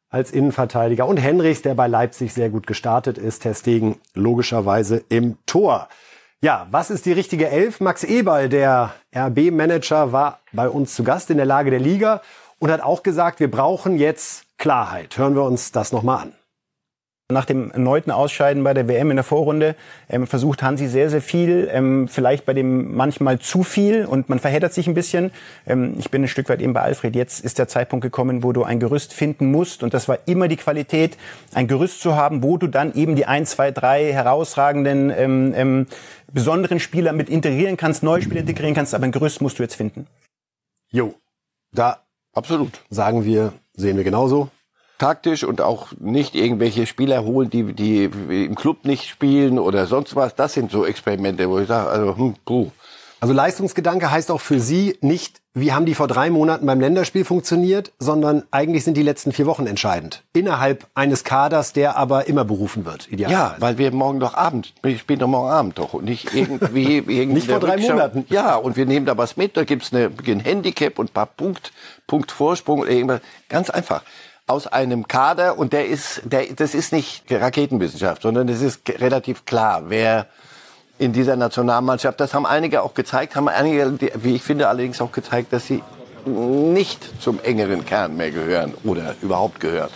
als 0.10 0.32
Innenverteidiger 0.32 1.08
und 1.08 1.18
Henrichs, 1.18 1.64
der 1.64 1.74
bei 1.74 1.88
Leipzig 1.88 2.34
sehr 2.34 2.50
gut 2.50 2.68
gestartet 2.68 3.18
ist, 3.18 3.40
Testegen 3.40 3.96
logischerweise 4.14 5.04
im 5.10 5.38
Tor. 5.48 5.90
Ja, 6.44 6.68
was 6.70 6.92
ist 6.92 7.08
die 7.08 7.14
richtige 7.14 7.50
Elf? 7.50 7.80
Max 7.80 8.04
Eberl, 8.04 8.48
der 8.48 8.94
RB-Manager, 9.16 10.12
war 10.12 10.40
bei 10.54 10.70
uns 10.70 10.94
zu 10.94 11.04
Gast 11.04 11.32
in 11.32 11.38
der 11.38 11.48
Lage 11.48 11.72
der 11.72 11.80
Liga 11.80 12.22
und 12.60 12.70
hat 12.70 12.82
auch 12.82 13.02
gesagt, 13.02 13.40
wir 13.40 13.50
brauchen 13.50 13.98
jetzt 13.98 14.46
Klarheit. 14.60 15.18
Hören 15.18 15.34
wir 15.34 15.42
uns 15.42 15.72
das 15.72 15.92
nochmal 15.92 16.26
an. 16.26 16.34
Nach 17.30 17.44
dem 17.44 17.72
erneuten 17.72 18.10
Ausscheiden 18.10 18.64
bei 18.64 18.74
der 18.74 18.88
WM 18.88 19.12
in 19.12 19.18
der 19.18 19.24
Vorrunde 19.26 19.76
ähm, 20.08 20.28
versucht 20.28 20.64
Hansi 20.64 20.88
sehr, 20.88 21.10
sehr 21.10 21.22
viel, 21.22 21.68
ähm, 21.74 22.08
vielleicht 22.08 22.46
bei 22.46 22.54
dem 22.54 22.96
manchmal 22.96 23.38
zu 23.40 23.64
viel 23.64 24.06
und 24.06 24.30
man 24.30 24.40
verheddert 24.40 24.74
sich 24.74 24.88
ein 24.88 24.94
bisschen. 24.94 25.32
Ähm, 25.66 25.96
ich 26.00 26.10
bin 26.10 26.24
ein 26.24 26.30
Stück 26.30 26.48
weit 26.48 26.62
eben 26.62 26.72
bei 26.72 26.84
Alfred. 26.84 27.18
Jetzt 27.18 27.44
ist 27.44 27.60
der 27.60 27.68
Zeitpunkt 27.68 28.02
gekommen, 28.02 28.44
wo 28.44 28.54
du 28.54 28.64
ein 28.64 28.80
Gerüst 28.80 29.12
finden 29.12 29.52
musst 29.52 29.84
und 29.84 29.94
das 29.94 30.08
war 30.08 30.20
immer 30.26 30.48
die 30.48 30.56
Qualität, 30.56 31.18
ein 31.54 31.68
Gerüst 31.68 32.00
zu 32.00 32.16
haben, 32.16 32.44
wo 32.44 32.56
du 32.56 32.68
dann 32.68 32.94
eben 32.94 33.18
die 33.18 33.26
ein, 33.26 33.46
zwei, 33.46 33.72
drei 33.72 34.14
herausragenden, 34.14 35.10
ähm, 35.10 35.54
ähm, 35.54 35.88
besonderen 36.32 36.80
Spieler 36.80 37.12
mit 37.12 37.28
integrieren 37.28 37.76
kannst, 37.76 38.04
neue 38.04 38.22
Spieler 38.22 38.40
integrieren 38.40 38.74
kannst, 38.74 38.96
aber 38.96 39.04
ein 39.04 39.12
Gerüst 39.12 39.42
musst 39.42 39.60
du 39.60 39.64
jetzt 39.64 39.76
finden. 39.76 40.08
Jo, 40.94 41.14
da 41.74 42.06
absolut 42.32 42.80
sagen 42.90 43.26
wir, 43.26 43.52
sehen 43.74 43.98
wir 43.98 44.06
genauso 44.06 44.50
taktisch 44.98 45.44
und 45.44 45.62
auch 45.62 45.88
nicht 46.00 46.36
irgendwelche 46.36 46.86
Spieler 46.86 47.24
holen, 47.24 47.50
die, 47.50 47.74
die 47.74 48.06
im 48.06 48.56
Club 48.56 48.86
nicht 48.86 49.08
spielen 49.08 49.60
oder 49.60 49.86
sonst 49.88 50.16
was. 50.16 50.36
Das 50.36 50.54
sind 50.54 50.72
so 50.72 50.86
Experimente, 50.86 51.50
wo 51.50 51.60
ich 51.60 51.68
sage, 51.68 51.90
also, 51.90 52.18
hm, 52.18 52.36
puh. 52.46 52.72
Also 53.20 53.34
Leistungsgedanke 53.34 54.12
heißt 54.12 54.30
auch 54.30 54.42
für 54.42 54.60
Sie 54.60 54.96
nicht, 55.02 55.42
wie 55.56 55.74
haben 55.74 55.88
die 55.88 55.96
vor 55.96 56.08
drei 56.08 56.30
Monaten 56.30 56.68
beim 56.68 56.80
Länderspiel 56.80 57.26
funktioniert, 57.26 57.92
sondern 57.98 58.44
eigentlich 58.52 58.84
sind 58.84 58.96
die 58.96 59.02
letzten 59.02 59.32
vier 59.32 59.48
Wochen 59.48 59.66
entscheidend. 59.66 60.24
Innerhalb 60.34 60.86
eines 60.94 61.24
Kaders, 61.24 61.74
der 61.74 61.98
aber 61.98 62.28
immer 62.28 62.46
berufen 62.46 62.86
wird, 62.86 63.12
idealerweise. 63.12 63.54
Ja, 63.56 63.56
weil 63.60 63.80
wir 63.80 63.92
morgen 63.92 64.20
doch 64.20 64.36
Abend, 64.36 64.76
wir 64.84 64.96
spielen 65.00 65.18
doch 65.18 65.28
morgen 65.28 65.50
Abend 65.50 65.80
doch 65.80 65.94
und 65.96 66.06
nicht 66.06 66.32
irgendwie... 66.36 66.98
irgendwie 67.08 67.26
nicht 67.26 67.50
vor 67.50 67.60
drei 67.60 67.74
Rückschau. 67.74 67.94
Monaten. 67.94 68.26
Ja, 68.30 68.56
und 68.56 68.78
wir 68.78 68.86
nehmen 68.86 69.08
da 69.08 69.18
was 69.18 69.36
mit, 69.36 69.58
da 69.58 69.64
gibt's 69.64 69.92
eine, 69.92 70.12
ein 70.28 70.40
Handicap 70.40 71.00
und 71.00 71.10
ein 71.10 71.14
paar 71.14 71.26
Punkt, 71.26 71.72
Punkt 72.06 72.32
Vorsprung 72.32 72.82
oder 72.82 72.92
irgendwas. 72.92 73.22
Ganz 73.50 73.72
einfach 73.72 74.04
aus 74.48 74.66
einem 74.66 75.08
Kader 75.08 75.58
und 75.58 75.74
der 75.74 75.88
ist, 75.88 76.22
der, 76.24 76.46
das 76.56 76.74
ist 76.74 76.94
nicht 76.94 77.24
Raketenwissenschaft, 77.30 78.22
sondern 78.22 78.48
es 78.48 78.62
ist 78.62 78.82
relativ 78.90 79.46
klar, 79.46 79.84
wer 79.88 80.28
in 80.98 81.14
dieser 81.14 81.36
Nationalmannschaft, 81.36 82.20
das 82.20 82.34
haben 82.34 82.46
einige 82.46 82.82
auch 82.82 82.94
gezeigt, 82.94 83.36
haben 83.36 83.50
einige, 83.50 84.00
wie 84.16 84.36
ich 84.36 84.42
finde, 84.42 84.68
allerdings 84.68 85.02
auch 85.02 85.12
gezeigt, 85.12 85.54
dass 85.54 85.68
sie 85.68 85.84
nicht 86.26 87.22
zum 87.22 87.40
engeren 87.42 87.86
Kern 87.86 88.18
mehr 88.18 88.32
gehören 88.32 88.74
oder 88.84 89.16
überhaupt 89.22 89.60
gehören. 89.60 89.90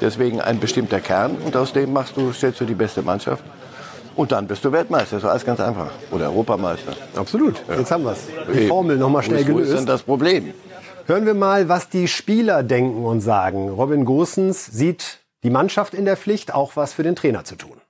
Deswegen 0.00 0.40
ein 0.40 0.60
bestimmter 0.60 1.00
Kern 1.00 1.36
und 1.44 1.56
aus 1.56 1.72
dem 1.72 1.92
machst 1.92 2.16
du, 2.16 2.32
stellst 2.32 2.60
du 2.60 2.64
die 2.64 2.74
beste 2.74 3.02
Mannschaft. 3.02 3.44
Und 4.14 4.32
dann 4.32 4.46
bist 4.46 4.64
du 4.64 4.72
Weltmeister. 4.72 5.20
So 5.20 5.28
alles 5.28 5.44
ganz 5.44 5.60
einfach. 5.60 5.90
Oder 6.10 6.26
Europameister. 6.30 6.94
Absolut. 7.14 7.56
Ja. 7.68 7.76
Jetzt 7.76 7.90
haben 7.90 8.04
wir 8.04 8.12
es. 8.12 8.26
Die 8.52 8.66
Formel 8.66 8.96
nochmal 8.96 9.22
schnell 9.22 9.44
gelöst. 9.44 9.68
Wo 9.68 9.72
ist 9.74 9.78
denn 9.78 9.86
das 9.86 10.02
Problem? 10.02 10.54
Hören 11.08 11.24
wir 11.24 11.34
mal, 11.34 11.68
was 11.68 11.88
die 11.88 12.08
Spieler 12.08 12.64
denken 12.64 13.04
und 13.04 13.20
sagen. 13.20 13.68
Robin 13.68 14.04
Gosens 14.04 14.66
sieht 14.66 15.20
die 15.44 15.50
Mannschaft 15.50 15.94
in 15.94 16.04
der 16.04 16.16
Pflicht, 16.16 16.52
auch 16.52 16.74
was 16.74 16.94
für 16.94 17.04
den 17.04 17.14
Trainer 17.14 17.44
zu 17.44 17.54
tun. 17.54 17.80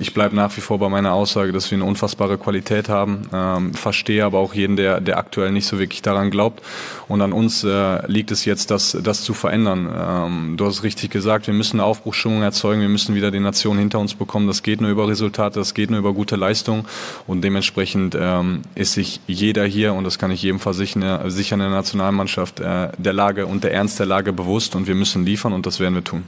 Ich 0.00 0.12
bleibe 0.12 0.34
nach 0.34 0.56
wie 0.56 0.60
vor 0.60 0.78
bei 0.78 0.88
meiner 0.88 1.12
Aussage, 1.12 1.52
dass 1.52 1.70
wir 1.70 1.76
eine 1.76 1.84
unfassbare 1.84 2.36
Qualität 2.36 2.88
haben. 2.88 3.22
Ähm, 3.32 3.74
verstehe 3.74 4.24
aber 4.24 4.38
auch 4.38 4.52
jeden, 4.52 4.74
der, 4.74 5.00
der 5.00 5.18
aktuell 5.18 5.52
nicht 5.52 5.66
so 5.66 5.78
wirklich 5.78 6.02
daran 6.02 6.30
glaubt. 6.30 6.62
Und 7.06 7.22
an 7.22 7.32
uns 7.32 7.62
äh, 7.62 8.04
liegt 8.10 8.32
es 8.32 8.44
jetzt, 8.44 8.72
das, 8.72 8.98
das 9.00 9.22
zu 9.22 9.34
verändern. 9.34 9.88
Ähm, 9.96 10.56
du 10.56 10.66
hast 10.66 10.82
richtig 10.82 11.10
gesagt, 11.10 11.46
wir 11.46 11.54
müssen 11.54 11.78
eine 11.78 11.84
Aufbruchsstimmung 11.84 12.42
erzeugen. 12.42 12.80
Wir 12.80 12.88
müssen 12.88 13.14
wieder 13.14 13.30
die 13.30 13.38
Nation 13.38 13.78
hinter 13.78 14.00
uns 14.00 14.14
bekommen. 14.14 14.48
Das 14.48 14.64
geht 14.64 14.80
nur 14.80 14.90
über 14.90 15.06
Resultate, 15.06 15.60
das 15.60 15.74
geht 15.74 15.90
nur 15.90 16.00
über 16.00 16.12
gute 16.12 16.34
Leistung. 16.34 16.84
Und 17.28 17.42
dementsprechend 17.42 18.16
ähm, 18.20 18.62
ist 18.74 18.94
sich 18.94 19.20
jeder 19.28 19.64
hier, 19.64 19.94
und 19.94 20.02
das 20.02 20.18
kann 20.18 20.32
ich 20.32 20.42
jedem 20.42 20.58
versichern, 20.58 21.30
sicher 21.30 21.54
in 21.54 21.60
der 21.60 21.70
Nationalmannschaft, 21.70 22.58
äh, 22.58 22.88
der 22.98 23.12
Lage 23.12 23.46
und 23.46 23.62
der 23.62 23.72
Ernst 23.74 24.00
der 24.00 24.06
Lage 24.06 24.32
bewusst. 24.32 24.74
Und 24.74 24.88
wir 24.88 24.96
müssen 24.96 25.24
liefern 25.24 25.52
und 25.52 25.66
das 25.66 25.78
werden 25.78 25.94
wir 25.94 26.04
tun. 26.04 26.24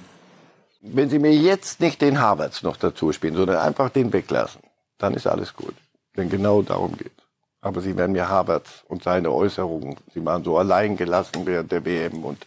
Wenn 0.80 1.10
Sie 1.10 1.18
mir 1.18 1.34
jetzt 1.34 1.80
nicht 1.80 2.00
den 2.00 2.20
Havertz 2.20 2.62
noch 2.62 2.76
dazu 2.76 3.12
spielen, 3.12 3.34
sondern 3.34 3.58
einfach 3.58 3.90
den 3.90 4.12
weglassen, 4.12 4.62
dann 4.98 5.14
ist 5.14 5.26
alles 5.26 5.54
gut. 5.54 5.74
Denn 6.16 6.30
genau 6.30 6.62
darum 6.62 6.96
geht. 6.96 7.12
Aber 7.60 7.82
Sie 7.82 7.96
werden 7.96 8.12
mir 8.12 8.28
Havertz 8.28 8.84
und 8.88 9.02
seine 9.02 9.30
Äußerungen, 9.30 9.96
Sie 10.14 10.24
waren 10.24 10.42
so 10.42 10.56
allein 10.56 10.96
gelassen 10.96 11.44
während 11.44 11.70
der 11.70 11.84
WM 11.84 12.24
und 12.24 12.46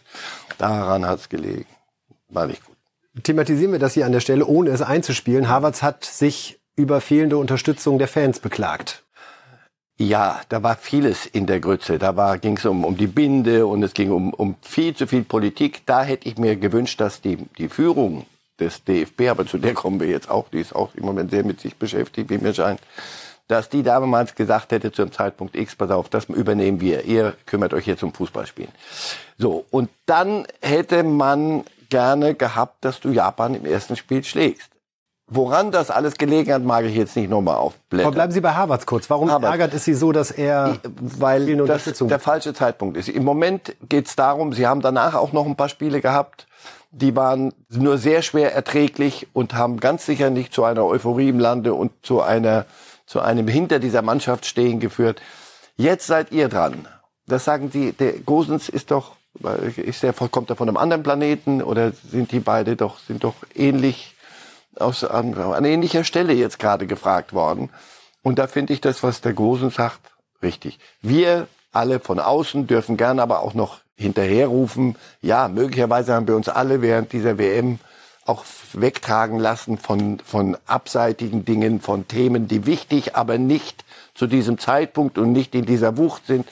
daran 0.58 1.06
hat's 1.06 1.28
gelegen. 1.28 1.66
War 2.28 2.48
nicht 2.48 2.64
gut. 2.64 2.74
Thematisieren 3.22 3.70
wir 3.70 3.78
das 3.78 3.94
hier 3.94 4.06
an 4.06 4.12
der 4.12 4.20
Stelle, 4.20 4.44
ohne 4.46 4.70
es 4.70 4.82
einzuspielen. 4.82 5.48
Havertz 5.48 5.82
hat 5.82 6.04
sich 6.04 6.60
über 6.74 7.00
fehlende 7.00 7.36
Unterstützung 7.36 7.98
der 7.98 8.08
Fans 8.08 8.40
beklagt. 8.40 9.03
Ja, 9.96 10.40
da 10.48 10.62
war 10.62 10.76
vieles 10.76 11.24
in 11.26 11.46
der 11.46 11.60
Grütze. 11.60 11.98
Da 11.98 12.36
ging 12.36 12.56
es 12.56 12.64
um, 12.64 12.84
um 12.84 12.96
die 12.96 13.06
Binde 13.06 13.64
und 13.66 13.82
es 13.84 13.94
ging 13.94 14.10
um, 14.10 14.34
um 14.34 14.56
viel 14.60 14.94
zu 14.94 15.06
viel 15.06 15.22
Politik. 15.22 15.86
Da 15.86 16.02
hätte 16.02 16.28
ich 16.28 16.36
mir 16.36 16.56
gewünscht, 16.56 17.00
dass 17.00 17.20
die, 17.20 17.36
die 17.58 17.68
Führung 17.68 18.26
des 18.58 18.82
DFB, 18.84 19.28
aber 19.30 19.46
zu 19.46 19.58
der 19.58 19.74
kommen 19.74 20.00
wir 20.00 20.08
jetzt 20.08 20.30
auch, 20.30 20.48
die 20.48 20.60
ist 20.60 20.74
auch 20.74 20.94
im 20.94 21.04
Moment 21.04 21.30
sehr 21.30 21.44
mit 21.44 21.60
sich 21.60 21.76
beschäftigt, 21.76 22.30
wie 22.30 22.38
mir 22.38 22.54
scheint, 22.54 22.80
dass 23.48 23.68
die 23.68 23.82
damals 23.82 24.34
gesagt 24.34 24.72
hätte 24.72 24.90
zum 24.90 25.12
Zeitpunkt 25.12 25.54
X, 25.54 25.76
pass 25.76 25.90
auf, 25.90 26.08
das 26.08 26.26
übernehmen 26.26 26.80
wir. 26.80 27.04
Ihr 27.04 27.34
kümmert 27.46 27.74
euch 27.74 27.86
jetzt 27.86 28.02
um 28.02 28.12
Fußballspielen. 28.12 28.72
So, 29.38 29.64
und 29.70 29.90
dann 30.06 30.46
hätte 30.62 31.02
man 31.02 31.64
gerne 31.90 32.34
gehabt, 32.34 32.84
dass 32.84 33.00
du 33.00 33.10
Japan 33.10 33.54
im 33.54 33.66
ersten 33.66 33.96
Spiel 33.96 34.24
schlägst. 34.24 34.73
Woran 35.26 35.70
das 35.70 35.90
alles 35.90 36.18
gelegen 36.18 36.52
hat, 36.52 36.62
mag 36.62 36.84
ich 36.84 36.94
jetzt 36.94 37.16
nicht 37.16 37.30
nochmal 37.30 37.56
aufblättern. 37.56 38.06
Aber 38.06 38.14
bleiben 38.14 38.32
Sie 38.32 38.42
bei 38.42 38.52
Harvards 38.52 38.84
kurz. 38.84 39.08
Warum 39.08 39.30
Harvard. 39.30 39.52
ärgert 39.52 39.74
es 39.74 39.84
Sie 39.84 39.94
so, 39.94 40.12
dass 40.12 40.30
er 40.30 40.78
Weil 40.82 41.56
das 41.66 41.84
der 41.84 42.20
falsche 42.20 42.52
Zeitpunkt 42.52 42.96
ist. 42.98 43.08
Im 43.08 43.24
Moment 43.24 43.74
geht 43.88 44.06
es 44.06 44.16
darum, 44.16 44.52
Sie 44.52 44.66
haben 44.66 44.82
danach 44.82 45.14
auch 45.14 45.32
noch 45.32 45.46
ein 45.46 45.56
paar 45.56 45.70
Spiele 45.70 46.02
gehabt, 46.02 46.46
die 46.90 47.16
waren 47.16 47.52
nur 47.70 47.96
sehr 47.98 48.22
schwer 48.22 48.54
erträglich 48.54 49.26
und 49.32 49.54
haben 49.54 49.80
ganz 49.80 50.04
sicher 50.06 50.30
nicht 50.30 50.52
zu 50.52 50.62
einer 50.62 50.84
Euphorie 50.84 51.30
im 51.30 51.40
Lande 51.40 51.74
und 51.74 51.92
zu 52.02 52.20
einer 52.20 52.66
zu 53.06 53.20
einem 53.20 53.48
hinter 53.48 53.78
dieser 53.78 54.02
Mannschaft 54.02 54.46
stehen 54.46 54.80
geführt. 54.80 55.20
Jetzt 55.76 56.06
seid 56.06 56.32
ihr 56.32 56.48
dran. 56.48 56.86
Das 57.26 57.44
sagen 57.44 57.70
die, 57.70 57.92
der 57.92 58.12
Gosens 58.20 58.68
ist 58.68 58.90
doch, 58.90 59.16
ist 59.76 60.02
der, 60.02 60.12
kommt 60.12 60.50
er 60.50 60.56
von 60.56 60.68
einem 60.68 60.76
anderen 60.76 61.02
Planeten 61.02 61.62
oder 61.62 61.92
sind 61.92 62.32
die 62.32 62.40
beide 62.40 62.76
doch, 62.76 62.98
sind 62.98 63.24
doch 63.24 63.34
ähnlich 63.54 64.13
aus, 64.78 65.04
an, 65.04 65.34
an 65.34 65.64
ähnlicher 65.64 66.04
Stelle 66.04 66.32
jetzt 66.32 66.58
gerade 66.58 66.86
gefragt 66.86 67.32
worden. 67.32 67.70
Und 68.22 68.38
da 68.38 68.46
finde 68.46 68.72
ich 68.72 68.80
das, 68.80 69.02
was 69.02 69.20
der 69.20 69.34
Gosen 69.34 69.70
sagt, 69.70 70.00
richtig. 70.42 70.78
Wir 71.02 71.46
alle 71.72 72.00
von 72.00 72.18
außen 72.20 72.66
dürfen 72.66 72.96
gern 72.96 73.18
aber 73.18 73.40
auch 73.40 73.54
noch 73.54 73.80
hinterherrufen, 73.96 74.96
ja, 75.22 75.48
möglicherweise 75.48 76.14
haben 76.14 76.26
wir 76.26 76.36
uns 76.36 76.48
alle 76.48 76.82
während 76.82 77.12
dieser 77.12 77.38
WM 77.38 77.78
auch 78.26 78.44
wegtragen 78.72 79.38
lassen 79.38 79.78
von, 79.78 80.18
von 80.20 80.56
abseitigen 80.66 81.44
Dingen, 81.44 81.80
von 81.80 82.08
Themen, 82.08 82.48
die 82.48 82.66
wichtig, 82.66 83.16
aber 83.16 83.38
nicht 83.38 83.84
zu 84.14 84.26
diesem 84.26 84.58
Zeitpunkt 84.58 85.18
und 85.18 85.32
nicht 85.32 85.54
in 85.54 85.66
dieser 85.66 85.96
Wucht 85.96 86.26
sind, 86.26 86.48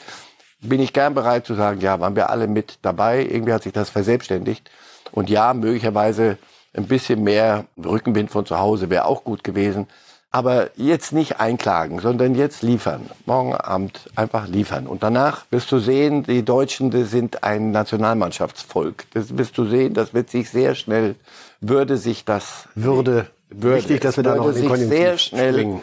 bin 0.60 0.80
ich 0.80 0.92
gern 0.92 1.14
bereit 1.14 1.46
zu 1.46 1.54
sagen, 1.54 1.80
ja, 1.80 1.98
waren 1.98 2.14
wir 2.14 2.30
alle 2.30 2.46
mit 2.46 2.78
dabei, 2.82 3.24
irgendwie 3.24 3.52
hat 3.52 3.64
sich 3.64 3.72
das 3.72 3.90
verselbstständigt. 3.90 4.70
Und 5.10 5.28
ja, 5.28 5.54
möglicherweise 5.54 6.38
ein 6.74 6.86
bisschen 6.86 7.22
mehr 7.22 7.66
Rückenwind 7.82 8.30
von 8.30 8.46
zu 8.46 8.58
Hause 8.58 8.90
wäre 8.90 9.04
auch 9.04 9.24
gut 9.24 9.44
gewesen. 9.44 9.86
Aber 10.34 10.70
jetzt 10.76 11.12
nicht 11.12 11.40
einklagen, 11.40 12.00
sondern 12.00 12.34
jetzt 12.34 12.62
liefern. 12.62 13.10
Morgen 13.26 13.54
Abend 13.54 14.08
einfach 14.16 14.48
liefern. 14.48 14.86
Und 14.86 15.02
danach 15.02 15.44
wirst 15.50 15.70
du 15.70 15.78
sehen, 15.78 16.22
die 16.22 16.42
Deutschen 16.42 16.90
die 16.90 17.04
sind 17.04 17.44
ein 17.44 17.70
Nationalmannschaftsvolk. 17.70 19.04
Das 19.12 19.36
wirst 19.36 19.58
du 19.58 19.66
sehen, 19.66 19.92
das 19.92 20.14
wird 20.14 20.30
sich 20.30 20.48
sehr 20.48 20.74
schnell, 20.74 21.16
würde 21.60 21.98
sich 21.98 22.24
das... 22.24 22.66
Würde. 22.74 23.26
würde 23.50 23.76
Wichtig, 23.76 24.00
dass 24.00 24.16
wir 24.16 24.24
da 24.24 24.36
noch 24.36 24.54
den 24.54 24.54
sich 24.54 24.88
sehr 24.88 25.18
schnell 25.18 25.52
springen. 25.52 25.82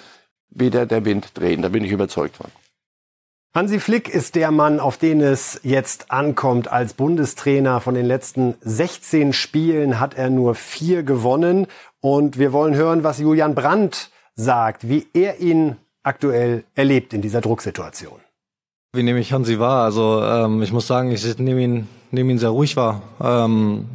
wieder 0.49 0.87
der 0.87 1.05
Wind 1.05 1.29
drehen. 1.35 1.61
Da 1.61 1.69
bin 1.69 1.83
ich 1.83 1.91
überzeugt 1.91 2.37
von. 2.37 2.47
Hansi 3.55 3.79
Flick 3.79 4.09
ist 4.09 4.35
der 4.35 4.51
Mann, 4.51 4.79
auf 4.79 4.97
den 4.97 5.21
es 5.21 5.59
jetzt 5.63 6.11
ankommt 6.11 6.71
als 6.71 6.93
Bundestrainer. 6.93 7.81
Von 7.81 7.95
den 7.95 8.05
letzten 8.05 8.53
16 8.61 9.33
Spielen 9.33 9.99
hat 9.99 10.13
er 10.13 10.29
nur 10.29 10.53
vier 10.53 11.01
gewonnen. 11.01 11.65
Und 11.99 12.37
wir 12.37 12.53
wollen 12.53 12.75
hören, 12.75 13.03
was 13.03 13.17
Julian 13.17 13.55
Brandt 13.55 14.11
sagt, 14.35 14.87
wie 14.87 15.07
er 15.13 15.39
ihn 15.39 15.77
aktuell 16.03 16.63
erlebt 16.75 17.11
in 17.11 17.23
dieser 17.23 17.41
Drucksituation. 17.41 18.19
Wie 18.93 19.01
nehme 19.01 19.19
ich 19.19 19.33
Hansi 19.33 19.57
wahr? 19.57 19.83
Also 19.83 20.21
ähm, 20.23 20.61
ich 20.61 20.71
muss 20.71 20.85
sagen, 20.85 21.11
ich 21.11 21.37
nehme 21.39 21.61
ihn, 21.61 21.87
nehme 22.11 22.31
ihn 22.31 22.37
sehr 22.37 22.49
ruhig 22.49 22.77
wahr. 22.77 23.01
Ähm, 23.19 23.87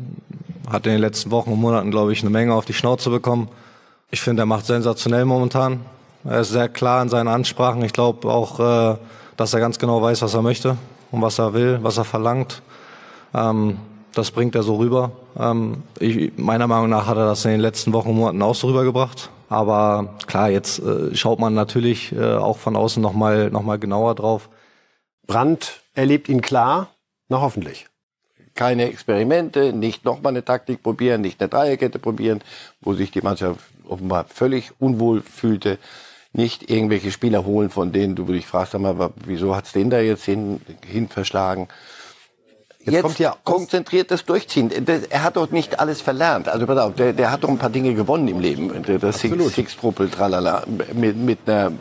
hat 0.68 0.84
in 0.87 0.92
den 0.92 1.00
letzten 1.00 1.30
Wochen 1.30 1.52
und 1.52 1.61
Monaten, 1.61 1.92
glaube 1.92 2.12
ich, 2.12 2.23
eine 2.23 2.30
Menge 2.30 2.54
auf 2.54 2.64
die 2.64 2.75
Schnauze 2.75 3.08
bekommen. 3.08 3.49
Ich 4.11 4.20
finde, 4.20 4.42
er 4.42 4.46
macht 4.46 4.66
sensationell 4.66 5.25
momentan. 5.25 5.80
Er 6.25 6.40
ist 6.40 6.50
sehr 6.50 6.68
klar 6.68 7.02
in 7.02 7.08
seinen 7.08 7.28
Ansprachen. 7.28 7.84
Ich 7.84 7.92
glaube 7.92 8.28
auch, 8.28 8.58
äh, 8.58 8.96
dass 9.37 9.55
er 9.55 9.61
ganz 9.61 9.79
genau 9.79 10.00
weiß, 10.03 10.23
was 10.23 10.35
er 10.35 10.43
möchte 10.43 10.76
und 11.11 11.23
was 11.23 11.38
er 11.38 11.55
will, 11.55 11.79
was 11.83 11.99
er 11.99 12.05
verlangt. 12.05 12.62
Ähm, 13.35 13.79
das 14.14 14.31
bringt 14.31 14.55
er 14.55 14.62
so 14.62 14.76
rüber. 14.76 15.12
Ähm, 15.38 15.83
ich, 15.99 16.33
meiner 16.37 16.67
Meinung 16.67 16.88
nach 16.88 17.07
hat 17.07 17.17
er 17.17 17.26
das 17.26 17.45
in 17.45 17.53
den 17.53 17.61
letzten 17.61 17.93
Wochen 17.93 18.11
und 18.11 18.17
Monaten 18.17 18.43
auch 18.43 18.55
so 18.55 18.69
rübergebracht. 18.69 19.31
Aber 19.49 20.14
klar, 20.26 20.50
jetzt 20.50 20.79
äh, 20.79 21.14
schaut 21.14 21.38
man 21.38 21.55
natürlich 21.55 22.12
äh, 22.12 22.35
auch 22.35 22.59
von 22.59 22.76
außen 22.76 23.03
nochmal 23.03 23.50
noch 23.50 23.62
mal 23.62 23.79
genauer 23.79 24.14
drauf. 24.14 24.49
Brandt 25.26 25.83
erlebt 25.95 26.29
ihn 26.29 26.41
klar, 26.41 26.88
na 27.29 27.41
hoffentlich. 27.41 27.87
Keine 28.55 28.88
Experimente, 28.88 29.73
nicht 29.73 30.05
nochmal 30.05 30.33
eine 30.33 30.45
Taktik 30.45 30.83
probieren, 30.83 31.21
nicht 31.21 31.41
eine 31.41 31.49
Dreierkette 31.49 31.99
probieren, 31.99 32.41
wo 32.81 32.95
sich 32.95 33.11
die 33.11 33.21
Mannschaft 33.21 33.61
offenbar 33.88 34.26
völlig 34.26 34.73
unwohl 34.79 35.23
fühlte. 35.23 35.79
Nicht 36.37 36.69
irgendwelche 36.69 37.12
Spieler 37.12 37.47
holen, 37.47 37.71
von 37.71 37.93
denen 37.93 38.17
du 38.17 38.25
dich 38.25 38.47
fragst, 38.47 38.76
mal, 38.76 39.11
wieso 39.25 39.55
hat's 39.55 39.73
den 39.73 39.88
da 39.88 40.00
jetzt 40.00 40.25
hin, 40.25 40.61
hin 40.85 41.09
verschlagen? 41.09 41.69
Jetzt, 42.81 42.93
jetzt 42.93 43.03
kommt 43.03 43.19
ja 43.21 43.37
konzentriertes 43.45 44.25
Durchziehen. 44.26 44.71
Er 45.09 45.23
hat 45.23 45.37
doch 45.37 45.50
nicht 45.50 45.79
alles 45.79 46.00
verlernt. 46.03 46.49
Also 46.49 46.67
pass 46.67 46.79
auf, 46.79 46.95
der, 46.97 47.12
der 47.12 47.31
hat 47.31 47.45
doch 47.45 47.49
ein 47.49 47.57
paar 47.57 47.71
Dinge 47.71 47.95
gewonnen 47.95 48.29
im 48.29 48.41
Leben. 48.41 48.71
Das 49.00 49.21
Six, 49.21 49.55
Six 49.55 49.76
Truppel, 49.76 50.11
tralala, 50.11 50.64
mit, 50.93 51.17
mit, 51.17 51.38
einer, 51.47 51.73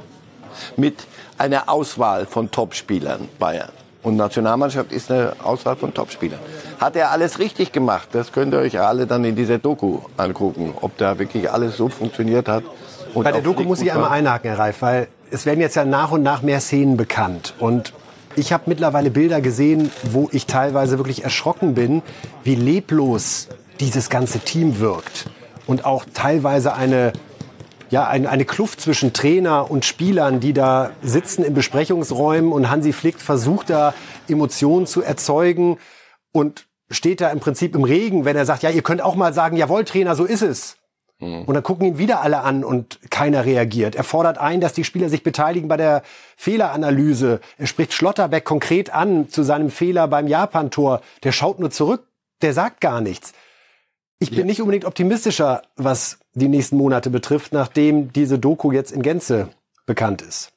mit 0.78 0.98
einer 1.38 1.68
Auswahl 1.68 2.26
von 2.26 2.52
Topspielern 2.52 3.28
Bayern. 3.40 3.72
Und 4.04 4.18
Nationalmannschaft 4.18 4.92
ist 4.92 5.10
eine 5.10 5.34
Auswahl 5.44 5.78
von 5.78 5.94
Topspielern. 5.94 6.40
Hat 6.80 6.96
er 6.96 7.10
alles 7.12 7.40
richtig 7.40 7.72
gemacht? 7.72 8.10
Das 8.12 8.32
könnt 8.32 8.54
ihr 8.54 8.60
euch 8.60 8.80
alle 8.80 9.08
dann 9.08 9.26
in 9.26 9.36
dieser 9.36 9.58
Doku 9.58 10.00
angucken, 10.16 10.74
ob 10.80 10.98
da 10.98 11.18
wirklich 11.18 11.50
alles 11.50 11.76
so 11.76 11.90
funktioniert 11.90 12.48
hat. 12.48 12.64
Bei 13.13 13.32
der 13.32 13.41
Doku 13.41 13.63
muss 13.63 13.82
ich 13.82 13.91
einmal 13.91 14.10
einhaken, 14.10 14.50
Herr 14.50 14.60
Reif, 14.60 14.82
weil 14.82 15.08
es 15.32 15.46
werden 15.46 15.60
jetzt 15.60 15.75
ja 15.75 15.86
nach 15.86 16.12
und 16.12 16.24
nach 16.24 16.41
mehr 16.41 16.60
Szenen 16.60 16.98
bekannt. 16.98 17.53
Und 17.60 17.93
ich 18.36 18.51
habe 18.51 18.63
mittlerweile 18.67 19.12
Bilder 19.12 19.41
gesehen, 19.41 19.91
wo 20.03 20.29
ich 20.32 20.48
teilweise 20.48 20.98
wirklich 20.98 21.24
erschrocken 21.24 21.75
bin, 21.75 22.01
wie 22.43 22.55
leblos 22.55 23.50
dieses 23.79 24.10
ganze 24.10 24.39
Team 24.39 24.79
wirkt. 24.79 25.29
Und 25.67 25.86
auch 25.86 26.05
teilweise 26.13 26.74
eine, 26.74 27.13
ja, 27.89 28.08
eine, 28.08 28.29
eine 28.29 28.46
Kluft 28.46 28.82
zwischen 28.82 29.13
Trainer 29.13 29.70
und 29.70 29.86
Spielern, 29.86 30.39
die 30.39 30.53
da 30.53 30.91
sitzen 31.03 31.43
in 31.43 31.53
Besprechungsräumen 31.53 32.51
und 32.51 32.70
Hansi 32.70 32.93
Flick 32.93 33.20
versucht 33.20 33.70
da 33.70 33.93
Emotionen 34.27 34.88
zu 34.88 35.01
erzeugen 35.03 35.77
und 36.32 36.65
steht 36.89 37.22
da 37.22 37.29
im 37.29 37.39
Prinzip 37.39 37.75
im 37.75 37.84
Regen, 37.84 38.25
wenn 38.25 38.36
er 38.36 38.46
sagt, 38.46 38.63
ja, 38.63 38.70
ihr 38.70 38.82
könnt 38.82 39.01
auch 39.01 39.15
mal 39.15 39.34
sagen, 39.34 39.58
jawohl, 39.58 39.84
Trainer, 39.84 40.15
so 40.15 40.25
ist 40.25 40.41
es. 40.41 40.77
Mhm. 41.24 41.44
Und 41.44 41.53
dann 41.53 41.63
gucken 41.63 41.88
ihn 41.88 41.98
wieder 41.98 42.22
alle 42.22 42.42
an 42.42 42.63
und 42.63 43.00
keiner 43.10 43.46
reagiert. 43.46 43.96
Er 43.96 44.03
fordert 44.03 44.38
ein, 44.38 44.62
dass 44.62 44.74
die 44.74 44.84
Spieler 44.84 45.10
sich 45.10 45.24
beteiligen 45.24 45.68
bei 45.68 45.77
der 45.77 46.03
Fehleranalyse. 46.36 47.39
Er 47.58 47.68
spricht 47.68 47.94
Schlotterbeck 47.94 48.44
konkret 48.44 48.94
an 48.94 49.30
zu 49.30 49.44
seinem 49.44 49.70
Fehler 49.70 50.08
beim 50.08 50.27
Japan-Tor. 50.27 51.01
Der 51.24 51.32
schaut 51.32 51.60
nur 51.60 51.72
zurück, 51.72 52.08
der 52.42 52.53
sagt 52.53 52.82
gar 52.82 53.01
nichts. 53.01 53.34
Ich 54.20 54.30
bin 54.30 54.39
ja. 54.39 54.46
nicht 54.46 54.62
unbedingt 54.62 54.86
optimistischer, 54.86 55.63
was 55.75 56.20
die 56.34 56.48
nächsten 56.48 56.77
Monate 56.77 57.10
betrifft, 57.10 57.52
nachdem 57.52 58.13
diese 58.13 58.39
Doku 58.39 58.71
jetzt 58.71 58.91
in 58.91 59.02
Gänze 59.02 59.50
bekannt 59.86 60.21
ist. 60.21 60.52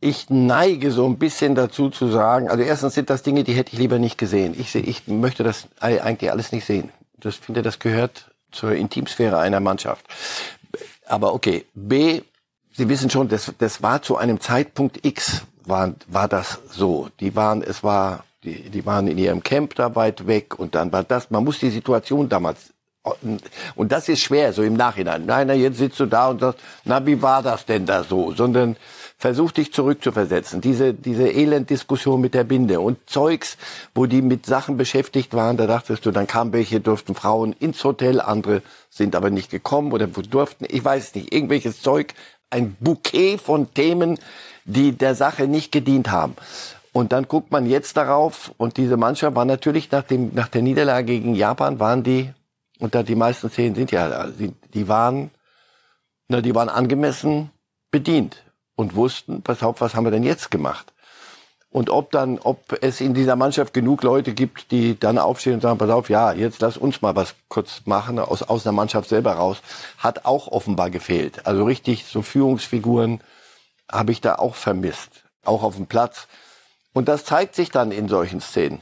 Ich 0.00 0.28
neige 0.30 0.90
so 0.90 1.06
ein 1.06 1.18
bisschen 1.18 1.54
dazu 1.54 1.90
zu 1.90 2.08
sagen, 2.08 2.48
also 2.48 2.62
erstens 2.62 2.94
sind 2.94 3.10
das 3.10 3.22
Dinge, 3.22 3.44
die 3.44 3.54
hätte 3.54 3.72
ich 3.72 3.78
lieber 3.78 3.98
nicht 3.98 4.18
gesehen. 4.18 4.54
Ich, 4.58 4.74
ich 4.74 5.06
möchte 5.06 5.44
das 5.44 5.68
eigentlich 5.80 6.30
alles 6.30 6.52
nicht 6.52 6.64
sehen. 6.64 6.90
Das 7.16 7.36
finde, 7.36 7.62
das 7.62 7.78
gehört 7.78 8.33
zur 8.54 8.72
Intimsphäre 8.72 9.38
einer 9.38 9.60
Mannschaft. 9.60 10.04
Aber 11.06 11.34
okay, 11.34 11.66
B, 11.74 12.22
Sie 12.76 12.88
wissen 12.88 13.08
schon, 13.08 13.28
das, 13.28 13.52
das 13.58 13.82
war 13.82 14.02
zu 14.02 14.16
einem 14.16 14.40
Zeitpunkt 14.40 15.04
X, 15.04 15.42
war, 15.64 15.94
war 16.08 16.26
das 16.26 16.58
so. 16.70 17.08
Die 17.20 17.36
waren, 17.36 17.62
es 17.62 17.84
war, 17.84 18.24
die, 18.42 18.68
die 18.68 18.84
waren 18.84 19.06
in 19.06 19.16
ihrem 19.16 19.44
Camp 19.44 19.76
da 19.76 19.94
weit 19.94 20.26
weg 20.26 20.58
und 20.58 20.74
dann 20.74 20.90
war 20.90 21.04
das, 21.04 21.30
man 21.30 21.44
muss 21.44 21.60
die 21.60 21.70
Situation 21.70 22.28
damals 22.28 22.74
und 23.74 23.92
das 23.92 24.08
ist 24.08 24.20
schwer, 24.20 24.54
so 24.54 24.62
im 24.62 24.74
Nachhinein. 24.74 25.26
Nein, 25.26 25.46
na, 25.46 25.52
jetzt 25.52 25.76
sitzt 25.76 26.00
du 26.00 26.06
da 26.06 26.28
und 26.28 26.40
sagst, 26.40 26.58
na, 26.84 27.04
wie 27.04 27.20
war 27.20 27.42
das 27.42 27.66
denn 27.66 27.84
da 27.84 28.02
so? 28.02 28.32
Sondern 28.32 28.76
versuch 29.24 29.52
dich 29.52 29.72
zurückzuversetzen. 29.72 30.60
Diese, 30.60 30.92
diese 30.92 31.32
Elenddiskussion 31.32 32.20
mit 32.20 32.34
der 32.34 32.44
Binde 32.44 32.80
und 32.80 32.98
Zeugs, 33.08 33.56
wo 33.94 34.04
die 34.04 34.20
mit 34.20 34.44
Sachen 34.44 34.76
beschäftigt 34.76 35.32
waren, 35.32 35.56
da 35.56 35.66
dachtest 35.66 36.04
du, 36.04 36.10
dann 36.10 36.26
kamen 36.26 36.52
welche, 36.52 36.78
durften 36.78 37.14
Frauen 37.14 37.54
ins 37.58 37.82
Hotel, 37.82 38.20
andere 38.20 38.60
sind 38.90 39.16
aber 39.16 39.30
nicht 39.30 39.50
gekommen 39.50 39.92
oder 39.92 40.08
durften, 40.08 40.66
ich 40.68 40.84
weiß 40.84 41.14
nicht, 41.14 41.32
irgendwelches 41.32 41.80
Zeug, 41.80 42.12
ein 42.50 42.76
Bouquet 42.80 43.38
von 43.38 43.72
Themen, 43.72 44.18
die 44.66 44.92
der 44.92 45.14
Sache 45.14 45.48
nicht 45.48 45.72
gedient 45.72 46.10
haben. 46.10 46.36
Und 46.92 47.12
dann 47.12 47.26
guckt 47.26 47.50
man 47.50 47.64
jetzt 47.64 47.96
darauf 47.96 48.52
und 48.58 48.76
diese 48.76 48.98
Mannschaft 48.98 49.34
war 49.36 49.46
natürlich 49.46 49.90
nach 49.90 50.02
dem, 50.02 50.34
nach 50.34 50.48
der 50.48 50.60
Niederlage 50.60 51.06
gegen 51.06 51.34
Japan 51.34 51.80
waren 51.80 52.02
die, 52.02 52.28
und 52.78 52.94
da 52.94 53.02
die 53.02 53.14
meisten 53.14 53.48
Szenen 53.48 53.74
sind 53.74 53.90
ja, 53.90 54.26
die 54.74 54.86
waren, 54.86 55.30
na, 56.28 56.42
die 56.42 56.54
waren 56.54 56.68
angemessen 56.68 57.50
bedient 57.90 58.43
und 58.76 58.94
wussten, 58.94 59.42
pass 59.42 59.62
auf, 59.62 59.80
was 59.80 59.94
haben 59.94 60.04
wir 60.04 60.10
denn 60.10 60.22
jetzt 60.22 60.50
gemacht? 60.50 60.92
Und 61.70 61.90
ob 61.90 62.12
dann, 62.12 62.38
ob 62.38 62.78
es 62.82 63.00
in 63.00 63.14
dieser 63.14 63.34
Mannschaft 63.34 63.74
genug 63.74 64.04
Leute 64.04 64.32
gibt, 64.32 64.70
die 64.70 64.98
dann 64.98 65.18
aufstehen 65.18 65.54
und 65.54 65.60
sagen, 65.60 65.76
pass 65.76 65.90
auf, 65.90 66.08
ja, 66.08 66.32
jetzt 66.32 66.60
lass 66.60 66.76
uns 66.76 67.02
mal 67.02 67.16
was 67.16 67.34
kurz 67.48 67.82
machen, 67.84 68.20
aus, 68.20 68.44
aus 68.44 68.62
der 68.62 68.70
Mannschaft 68.70 69.08
selber 69.08 69.32
raus, 69.32 69.60
hat 69.98 70.24
auch 70.24 70.46
offenbar 70.46 70.90
gefehlt. 70.90 71.46
Also 71.46 71.64
richtig, 71.64 72.04
so 72.04 72.22
Führungsfiguren 72.22 73.20
habe 73.90 74.12
ich 74.12 74.20
da 74.20 74.36
auch 74.36 74.54
vermisst. 74.54 75.24
Auch 75.44 75.64
auf 75.64 75.74
dem 75.74 75.86
Platz. 75.86 76.28
Und 76.92 77.08
das 77.08 77.24
zeigt 77.24 77.56
sich 77.56 77.70
dann 77.70 77.90
in 77.90 78.08
solchen 78.08 78.40
Szenen. 78.40 78.80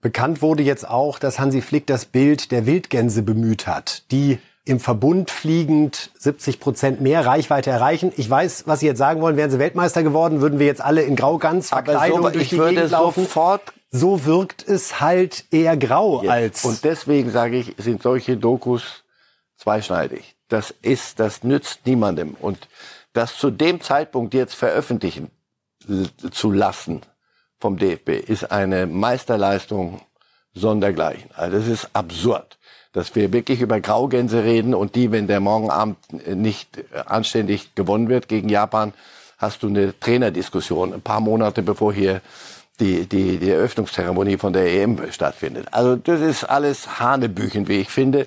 Bekannt 0.00 0.40
wurde 0.40 0.62
jetzt 0.62 0.88
auch, 0.88 1.18
dass 1.18 1.38
Hansi 1.38 1.60
Flick 1.60 1.86
das 1.86 2.06
Bild 2.06 2.52
der 2.52 2.64
Wildgänse 2.64 3.22
bemüht 3.22 3.66
hat, 3.66 4.10
die 4.12 4.38
im 4.68 4.80
Verbund 4.80 5.30
fliegend 5.30 6.10
70 6.18 6.60
Prozent 6.60 7.00
mehr 7.00 7.24
Reichweite 7.24 7.70
erreichen. 7.70 8.12
Ich 8.16 8.28
weiß, 8.28 8.64
was 8.66 8.80
Sie 8.80 8.86
jetzt 8.86 8.98
sagen 8.98 9.20
wollen. 9.20 9.36
Wären 9.36 9.50
Sie 9.50 9.58
Weltmeister 9.58 10.02
geworden, 10.02 10.40
würden 10.40 10.58
wir 10.58 10.66
jetzt 10.66 10.82
alle 10.82 11.02
in 11.02 11.16
Graugans 11.16 11.70
Verkleidung 11.70 12.22
so, 12.22 12.30
durch 12.30 12.50
die 12.50 12.58
Gegend 12.58 12.90
laufen. 12.90 13.24
Sofort 13.24 13.72
so 13.90 14.26
wirkt 14.26 14.68
es 14.68 15.00
halt 15.00 15.46
eher 15.50 15.76
grau 15.76 16.22
jetzt. 16.22 16.30
als. 16.30 16.64
Und 16.64 16.84
deswegen 16.84 17.30
sage 17.30 17.56
ich, 17.56 17.74
sind 17.78 18.02
solche 18.02 18.36
Dokus 18.36 19.04
zweischneidig. 19.56 20.36
Das 20.48 20.74
ist, 20.82 21.18
das 21.18 21.42
nützt 21.42 21.86
niemandem. 21.86 22.36
Und 22.38 22.68
das 23.14 23.36
zu 23.36 23.50
dem 23.50 23.80
Zeitpunkt 23.80 24.34
jetzt 24.34 24.54
veröffentlichen 24.54 25.30
zu 26.30 26.50
lassen 26.50 27.00
vom 27.58 27.78
DFB 27.78 28.10
ist 28.10 28.52
eine 28.52 28.86
Meisterleistung 28.86 30.02
sondergleichen. 30.52 31.30
Also 31.34 31.56
das 31.56 31.66
ist 31.66 31.88
absurd 31.94 32.57
dass 32.98 33.14
wir 33.14 33.32
wirklich 33.32 33.60
über 33.60 33.80
Graugänse 33.80 34.42
reden 34.42 34.74
und 34.74 34.96
die, 34.96 35.12
wenn 35.12 35.28
der 35.28 35.38
morgen 35.38 35.70
Abend 35.70 35.96
nicht 36.26 36.84
anständig 37.06 37.76
gewonnen 37.76 38.08
wird 38.08 38.26
gegen 38.26 38.48
Japan, 38.48 38.92
hast 39.38 39.62
du 39.62 39.68
eine 39.68 39.98
Trainerdiskussion 40.00 40.92
ein 40.92 41.00
paar 41.00 41.20
Monate 41.20 41.62
bevor 41.62 41.92
hier 41.92 42.20
die, 42.80 43.06
die, 43.06 43.38
die 43.38 43.50
Eröffnungszeremonie 43.50 44.36
von 44.36 44.52
der 44.52 44.66
EM 44.66 44.98
stattfindet. 45.12 45.68
Also 45.70 45.94
das 45.94 46.20
ist 46.20 46.42
alles 46.42 46.98
Hanebüchen, 46.98 47.68
wie 47.68 47.78
ich 47.78 47.88
finde. 47.88 48.26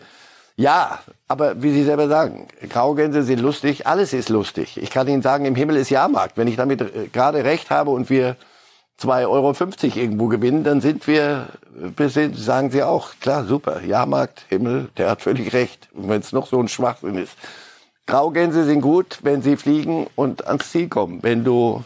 Ja, 0.55 0.99
aber 1.27 1.61
wie 1.61 1.71
Sie 1.71 1.83
selber 1.83 2.07
sagen, 2.07 2.47
Graugänse 2.69 3.23
sind 3.23 3.39
lustig, 3.39 3.87
alles 3.87 4.13
ist 4.13 4.29
lustig. 4.29 4.77
Ich 4.81 4.89
kann 4.89 5.07
Ihnen 5.07 5.21
sagen, 5.21 5.43
im 5.43 5.55
Himmel 5.55 5.75
ist 5.75 5.89
Jahrmarkt. 5.89 6.37
Wenn 6.37 6.47
ich 6.47 6.55
damit 6.55 6.81
äh, 6.81 7.07
gerade 7.11 7.43
recht 7.43 7.69
habe 7.69 7.91
und 7.91 8.09
wir 8.09 8.37
2,50 9.01 9.27
Euro 9.27 10.01
irgendwo 10.01 10.27
gewinnen, 10.27 10.63
dann 10.63 10.81
sind 10.81 11.07
wir, 11.07 11.47
sagen 12.35 12.71
sie 12.71 12.83
auch, 12.83 13.11
klar, 13.19 13.45
super, 13.45 13.81
Jahrmarkt, 13.81 14.45
Himmel, 14.49 14.89
der 14.97 15.09
hat 15.09 15.21
völlig 15.21 15.53
recht, 15.53 15.89
wenn 15.93 16.19
es 16.19 16.31
noch 16.31 16.45
so 16.45 16.59
ein 16.59 16.67
Schwachsinn 16.67 17.17
ist. 17.17 17.33
Graugänse 18.05 18.65
sind 18.65 18.81
gut, 18.81 19.19
wenn 19.23 19.41
sie 19.41 19.57
fliegen 19.57 20.07
und 20.15 20.45
ans 20.47 20.71
Ziel 20.71 20.89
kommen. 20.89 21.19
Wenn 21.23 21.43
du 21.43 21.83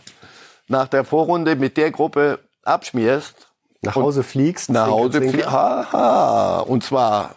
nach 0.68 0.88
der 0.88 1.04
Vorrunde 1.04 1.56
mit 1.56 1.78
der 1.78 1.92
Gruppe 1.92 2.40
abschmierst, 2.64 3.48
nach 3.82 3.96
Hause 3.96 4.24
fliegst, 4.24 4.70
nach 4.70 4.88
Hause 4.88 5.22
fliegst, 5.22 5.50
haha, 5.50 6.62
und 6.62 6.84
zwar 6.84 7.36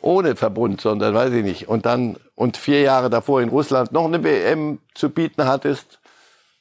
ohne 0.00 0.36
Verbund, 0.36 0.80
sondern 0.80 1.14
weiß 1.14 1.32
ich 1.34 1.44
nicht. 1.44 1.68
Und 1.68 1.86
dann 1.86 2.16
und 2.34 2.56
vier 2.56 2.80
Jahre 2.80 3.10
davor 3.10 3.42
in 3.42 3.48
Russland 3.48 3.92
noch 3.92 4.06
eine 4.06 4.22
WM 4.24 4.78
zu 4.94 5.10
bieten 5.10 5.44
hattest, 5.44 5.97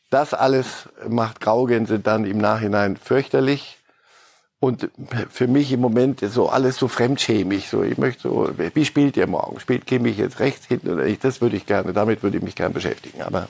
Das 0.10 0.34
alles 0.34 0.90
macht 1.08 1.42
Graugänse 1.42 2.00
dann 2.00 2.26
im 2.26 2.38
Nachhinein 2.38 2.98
fürchterlich. 2.98 3.78
Und 4.60 4.90
für 5.30 5.48
mich 5.48 5.72
im 5.72 5.82
Moment 5.82 6.22
so 6.22 6.50
alles 6.50 6.78
so 6.78 6.88
fremdschämig. 6.88 7.70
So, 7.70 7.84
ich 7.84 8.00
möchte 8.00 8.24
so, 8.24 8.50
wie 8.74 8.86
spielt 8.86 9.16
ihr 9.16 9.28
morgen? 9.28 9.60
Spielt 9.60 9.86
Kimmich 9.86 10.18
jetzt 10.18 10.40
rechts, 10.40 10.66
hinten 10.66 10.94
oder 10.94 11.04
nicht? 11.04 11.24
Das 11.24 11.42
würde 11.42 11.58
ich 11.58 11.68
gerne, 11.68 11.94
damit 11.94 12.24
würde 12.24 12.38
ich 12.38 12.44
mich 12.44 12.56
gerne 12.56 12.74
beschäftigen. 12.74 13.22
Aber 13.22 13.50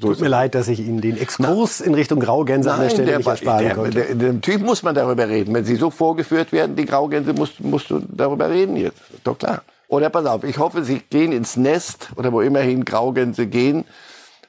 so 0.00 0.08
Tut 0.08 0.20
mir 0.20 0.28
leid, 0.28 0.54
dass 0.54 0.66
ich 0.68 0.80
Ihnen 0.80 1.00
den 1.00 1.16
Exkurs 1.16 1.80
in 1.80 1.94
Richtung 1.94 2.18
Graugänse 2.18 2.68
Nein, 2.68 2.76
an 2.76 2.82
der 2.84 2.90
Stelle 2.90 3.06
der, 3.06 3.18
nicht 3.18 3.26
ersparen 3.28 3.64
der, 3.64 3.74
konnte. 3.74 3.90
Der, 3.90 4.14
der, 4.14 4.40
Typ 4.40 4.62
muss 4.62 4.82
man 4.82 4.94
darüber 4.94 5.28
reden. 5.28 5.54
Wenn 5.54 5.64
sie 5.64 5.76
so 5.76 5.90
vorgeführt 5.90 6.52
werden, 6.52 6.74
die 6.74 6.86
Graugänse, 6.86 7.32
musst, 7.34 7.60
musst 7.60 7.90
du 7.90 8.00
darüber 8.08 8.50
reden 8.50 8.76
jetzt. 8.76 9.00
Doch 9.24 9.38
klar. 9.38 9.62
Oder 9.88 10.10
pass 10.10 10.26
auf, 10.26 10.44
ich 10.44 10.58
hoffe, 10.58 10.84
sie 10.84 11.00
gehen 11.10 11.32
ins 11.32 11.56
Nest 11.56 12.10
oder 12.16 12.32
wo 12.32 12.40
immerhin 12.40 12.84
Graugänse 12.84 13.46
gehen 13.46 13.84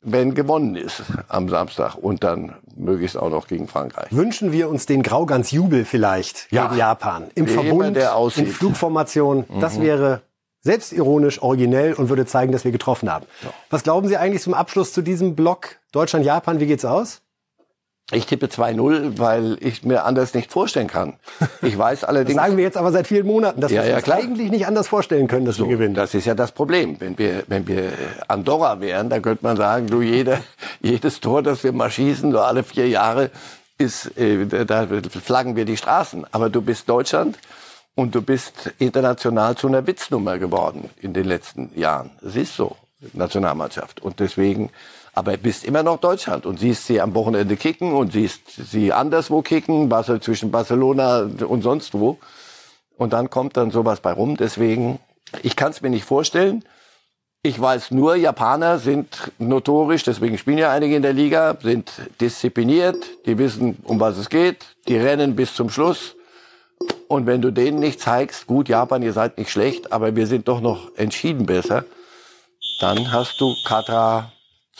wenn 0.01 0.33
gewonnen 0.33 0.75
ist 0.75 1.03
am 1.27 1.49
Samstag 1.49 1.95
und 1.95 2.23
dann 2.23 2.55
möglichst 2.75 3.17
auch 3.17 3.29
noch 3.29 3.47
gegen 3.47 3.67
Frankreich. 3.67 4.11
Wünschen 4.11 4.51
wir 4.51 4.69
uns 4.69 4.85
den 4.85 5.03
Graugans-Jubel 5.03 5.85
vielleicht 5.85 6.51
ja. 6.51 6.67
gegen 6.67 6.77
Japan 6.77 7.25
im 7.35 7.47
Wie 7.47 7.53
Verbund, 7.53 7.97
in 8.37 8.47
Flugformation. 8.47 9.45
Mhm. 9.47 9.59
Das 9.59 9.81
wäre 9.81 10.21
selbstironisch, 10.61 11.41
originell 11.41 11.93
und 11.93 12.09
würde 12.09 12.25
zeigen, 12.25 12.51
dass 12.51 12.65
wir 12.65 12.71
getroffen 12.71 13.11
haben. 13.11 13.25
Ja. 13.43 13.49
Was 13.69 13.83
glauben 13.83 14.07
Sie 14.07 14.17
eigentlich 14.17 14.41
zum 14.41 14.53
Abschluss 14.53 14.93
zu 14.93 15.01
diesem 15.01 15.35
Block 15.35 15.77
Deutschland-Japan? 15.91 16.59
Wie 16.59 16.67
geht's 16.67 16.85
aus? 16.85 17.21
Ich 18.11 18.25
tippe 18.25 18.47
2-0, 18.47 19.19
weil 19.19 19.57
ich 19.59 19.83
mir 19.83 20.03
anders 20.03 20.33
nicht 20.33 20.51
vorstellen 20.51 20.87
kann. 20.87 21.13
Ich 21.61 21.77
weiß 21.77 22.03
allerdings. 22.05 22.35
Das 22.35 22.45
sagen 22.45 22.57
wir 22.57 22.63
jetzt 22.63 22.77
aber 22.77 22.91
seit 22.91 23.05
vielen 23.05 23.27
Monaten, 23.27 23.61
dass 23.61 23.71
ja, 23.71 23.83
wir 23.85 23.95
uns 23.95 24.05
ja, 24.05 24.15
eigentlich 24.15 24.49
nicht 24.49 24.65
anders 24.65 24.87
vorstellen 24.87 25.27
können, 25.27 25.45
dass 25.45 25.57
so, 25.57 25.65
wir 25.65 25.77
gewinnen. 25.77 25.93
Das 25.93 26.13
ist 26.13 26.25
ja 26.25 26.33
das 26.33 26.51
Problem. 26.51 26.99
Wenn 26.99 27.17
wir, 27.17 27.43
wenn 27.47 27.67
wir 27.67 27.91
Andorra 28.27 28.81
wären, 28.81 29.09
dann 29.09 29.21
könnte 29.21 29.43
man 29.43 29.57
sagen, 29.57 29.87
du, 29.87 30.01
jede, 30.01 30.41
jedes 30.81 31.19
Tor, 31.19 31.43
das 31.43 31.63
wir 31.63 31.71
mal 31.71 31.91
schießen, 31.91 32.31
so 32.31 32.39
alle 32.39 32.63
vier 32.63 32.87
Jahre, 32.87 33.29
ist, 33.77 34.17
äh, 34.17 34.65
da 34.65 34.87
flaggen 35.23 35.55
wir 35.55 35.65
die 35.65 35.77
Straßen. 35.77 36.25
Aber 36.31 36.49
du 36.49 36.61
bist 36.61 36.89
Deutschland 36.89 37.37
und 37.95 38.15
du 38.15 38.21
bist 38.21 38.73
international 38.79 39.55
zu 39.55 39.67
einer 39.67 39.85
Witznummer 39.85 40.39
geworden 40.39 40.89
in 41.01 41.13
den 41.13 41.25
letzten 41.25 41.71
Jahren. 41.75 42.09
Es 42.25 42.35
ist 42.35 42.55
so, 42.55 42.75
Nationalmannschaft. 43.13 44.01
Und 44.01 44.19
deswegen, 44.19 44.69
aber 45.19 45.35
bist 45.35 45.65
immer 45.65 45.83
noch 45.83 45.97
Deutschland 45.97 46.45
und 46.45 46.61
siehst 46.61 46.85
sie 46.85 47.01
am 47.01 47.13
Wochenende 47.13 47.57
kicken 47.57 47.91
und 47.91 48.13
siehst 48.13 48.71
sie 48.71 48.93
anderswo 48.93 49.41
kicken, 49.41 49.91
zwischen 50.21 50.49
Barcelona 50.49 51.29
und 51.45 51.61
sonst 51.61 51.93
wo. 51.93 52.17
Und 52.97 53.11
dann 53.11 53.29
kommt 53.29 53.57
dann 53.57 53.69
sowas 53.69 53.99
bei 53.99 54.13
rum. 54.13 54.37
Deswegen, 54.37 54.99
ich 55.43 55.57
kann 55.57 55.71
es 55.71 55.81
mir 55.81 55.89
nicht 55.89 56.05
vorstellen. 56.05 56.63
Ich 57.43 57.59
weiß 57.59 57.91
nur, 57.91 58.15
Japaner 58.15 58.79
sind 58.79 59.33
notorisch, 59.39 60.03
deswegen 60.03 60.37
spielen 60.37 60.57
ja 60.57 60.71
einige 60.71 60.95
in 60.95 61.01
der 61.01 61.13
Liga, 61.13 61.57
sind 61.61 61.91
diszipliniert, 62.21 62.97
die 63.25 63.37
wissen, 63.37 63.77
um 63.83 63.99
was 63.99 64.17
es 64.17 64.29
geht, 64.29 64.67
die 64.87 64.97
rennen 64.97 65.35
bis 65.35 65.53
zum 65.53 65.69
Schluss. 65.69 66.15
Und 67.09 67.25
wenn 67.25 67.41
du 67.41 67.51
denen 67.51 67.79
nicht 67.79 67.99
zeigst, 67.99 68.47
gut, 68.47 68.69
Japan, 68.69 69.03
ihr 69.03 69.13
seid 69.13 69.37
nicht 69.37 69.51
schlecht, 69.51 69.91
aber 69.91 70.15
wir 70.15 70.27
sind 70.27 70.47
doch 70.47 70.61
noch 70.61 70.95
entschieden 70.95 71.45
besser, 71.45 71.83
dann 72.79 73.11
hast 73.11 73.41
du 73.41 73.53
Katra 73.65 74.31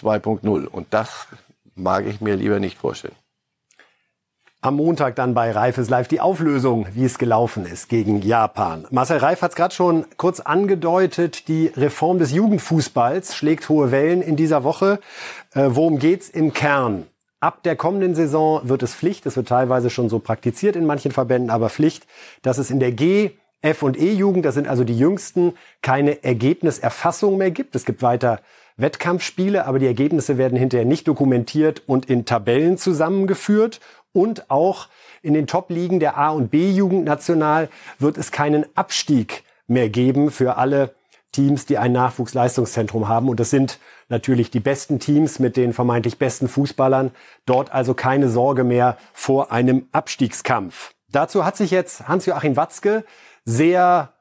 2.0. 0.02 0.66
Und 0.66 0.88
das 0.92 1.28
mag 1.76 2.06
ich 2.06 2.22
mir 2.22 2.36
lieber 2.36 2.60
nicht 2.60 2.78
vorstellen. 2.78 3.16
Am 4.62 4.76
Montag 4.76 5.16
dann 5.16 5.34
bei 5.34 5.52
Reifes 5.52 5.90
Live 5.90 6.10
die 6.10 6.20
Auflösung, 6.20 6.88
wie 6.94 7.06
es 7.06 7.18
gelaufen 7.18 7.66
ist 7.66 7.88
gegen 7.88 8.22
Japan. 8.22 8.86
Marcel 8.92 9.20
Reif 9.20 9.42
hat 9.42 9.52
es 9.52 9.56
gerade 9.56 9.74
schon 9.74 10.06
kurz 10.18 10.42
angedeutet. 10.42 11.48
Die 11.48 11.68
Reform 11.68 12.20
des 12.20 12.34
Jugendfußballs 12.34 13.38
schlägt 13.38 13.70
hohe 13.70 13.92
Wellen 13.92 14.22
in 14.22 14.36
dieser 14.36 14.66
Woche. 14.66 15.00
Äh, 15.54 15.68
worum 15.70 15.98
geht's 15.98 16.28
im 16.28 16.52
Kern? 16.52 17.08
Ab 17.40 17.64
der 17.64 17.78
kommenden 17.78 18.16
Saison 18.16 18.68
wird 18.68 18.84
es 18.84 18.94
Pflicht, 18.94 19.26
es 19.26 19.38
wird 19.38 19.48
teilweise 19.48 19.90
schon 19.90 20.10
so 20.10 20.20
praktiziert 20.20 20.76
in 20.76 20.86
manchen 20.86 21.14
Verbänden, 21.14 21.52
aber 21.52 21.70
Pflicht, 21.70 22.06
dass 22.42 22.58
es 22.58 22.70
in 22.70 22.82
der 22.82 22.92
G, 22.92 23.32
F 23.62 23.82
und 23.82 23.98
E-Jugend, 23.98 24.44
das 24.44 24.56
sind 24.56 24.68
also 24.68 24.84
die 24.84 24.98
jüngsten, 24.98 25.54
keine 25.82 26.22
Ergebniserfassung 26.26 27.38
mehr 27.38 27.52
gibt. 27.52 27.76
Es 27.76 27.86
gibt 27.86 28.02
weiter 28.02 28.42
Wettkampfspiele, 28.80 29.66
aber 29.66 29.80
die 29.80 29.88
Ergebnisse 29.88 30.38
werden 30.38 30.58
hinterher 30.58 30.86
nicht 30.86 31.08
dokumentiert 31.08 31.84
und 31.86 32.10
in 32.10 32.26
Tabellen 32.26 32.78
zusammengeführt. 32.78 33.80
Und 34.12 34.50
auch 34.50 34.88
in 35.22 35.34
den 35.34 35.48
Top-Ligen 35.48 36.00
der 36.00 36.18
A- 36.18 36.30
und 36.30 36.50
B-Jugend 36.50 37.06
national 37.06 37.70
wird 38.00 38.18
es 38.18 38.32
keinen 38.32 38.66
Abstieg 38.76 39.44
mehr 39.68 39.90
geben 39.90 40.32
für 40.32 40.58
alle 40.58 40.94
Teams, 41.32 41.66
die 41.66 41.78
ein 41.78 41.92
Nachwuchsleistungszentrum 41.92 43.08
haben. 43.08 43.30
Und 43.30 43.40
das 43.40 43.52
sind 43.52 43.80
natürlich 44.08 44.50
die 44.50 44.60
besten 44.60 45.00
Teams 45.00 45.40
mit 45.40 45.58
den 45.58 45.74
vermeintlich 45.74 46.18
besten 46.18 46.48
Fußballern. 46.48 47.12
Dort 47.46 47.72
also 47.72 47.94
keine 47.94 48.30
Sorge 48.30 48.64
mehr 48.64 48.98
vor 49.14 49.52
einem 49.52 49.88
Abstiegskampf. 49.92 50.94
Dazu 51.12 51.46
hat 51.46 51.58
sich 51.58 51.72
jetzt 51.72 52.08
Hans-Joachim 52.08 52.56
Watzke 52.56 53.04
sehr 53.46 54.14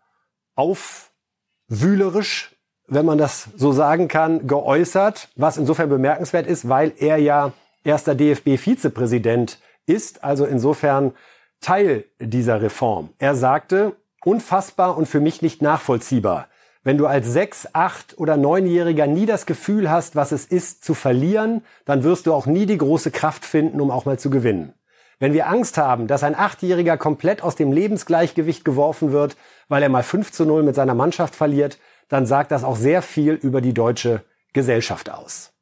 aufwühlerisch 0.54 2.57
wenn 2.88 3.04
man 3.04 3.18
das 3.18 3.48
so 3.56 3.72
sagen 3.72 4.08
kann, 4.08 4.46
geäußert, 4.46 5.28
was 5.36 5.58
insofern 5.58 5.88
bemerkenswert 5.88 6.46
ist, 6.46 6.68
weil 6.68 6.92
er 6.98 7.18
ja 7.18 7.52
erster 7.84 8.14
DFB-Vizepräsident 8.14 9.58
ist, 9.86 10.24
also 10.24 10.46
insofern 10.46 11.12
Teil 11.60 12.04
dieser 12.18 12.62
Reform. 12.62 13.10
Er 13.18 13.34
sagte, 13.34 13.96
unfassbar 14.24 14.96
und 14.96 15.06
für 15.06 15.20
mich 15.20 15.42
nicht 15.42 15.62
nachvollziehbar. 15.62 16.48
Wenn 16.82 16.96
du 16.96 17.06
als 17.06 17.26
sechs, 17.26 17.68
acht 17.74 18.16
oder 18.18 18.36
neunjähriger 18.36 19.06
nie 19.06 19.26
das 19.26 19.44
Gefühl 19.44 19.90
hast, 19.90 20.16
was 20.16 20.32
es 20.32 20.46
ist, 20.46 20.84
zu 20.84 20.94
verlieren, 20.94 21.62
dann 21.84 22.04
wirst 22.04 22.26
du 22.26 22.32
auch 22.32 22.46
nie 22.46 22.66
die 22.66 22.78
große 22.78 23.10
Kraft 23.10 23.44
finden, 23.44 23.80
um 23.80 23.90
auch 23.90 24.06
mal 24.06 24.18
zu 24.18 24.30
gewinnen. 24.30 24.72
Wenn 25.18 25.32
wir 25.32 25.48
Angst 25.48 25.76
haben, 25.76 26.06
dass 26.06 26.22
ein 26.22 26.36
Achtjähriger 26.36 26.96
komplett 26.96 27.42
aus 27.42 27.56
dem 27.56 27.72
Lebensgleichgewicht 27.72 28.64
geworfen 28.64 29.10
wird, 29.10 29.36
weil 29.68 29.82
er 29.82 29.88
mal 29.88 30.04
5 30.04 30.30
zu 30.30 30.44
0 30.44 30.62
mit 30.62 30.76
seiner 30.76 30.94
Mannschaft 30.94 31.34
verliert, 31.34 31.78
dann 32.08 32.26
sagt 32.26 32.50
das 32.50 32.64
auch 32.64 32.76
sehr 32.76 33.02
viel 33.02 33.34
über 33.34 33.60
die 33.60 33.74
deutsche 33.74 34.22
Gesellschaft 34.52 35.10
aus. 35.10 35.52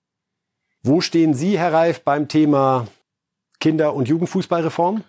Wo 0.83 1.01
stehen 1.01 1.35
Sie, 1.35 1.59
Herr 1.59 1.73
Reif, 1.73 2.03
beim 2.03 2.29
Thema 2.29 2.87
Kinder- 3.59 3.95
und 3.95 4.09
Jugendfußballreform? 4.09 5.03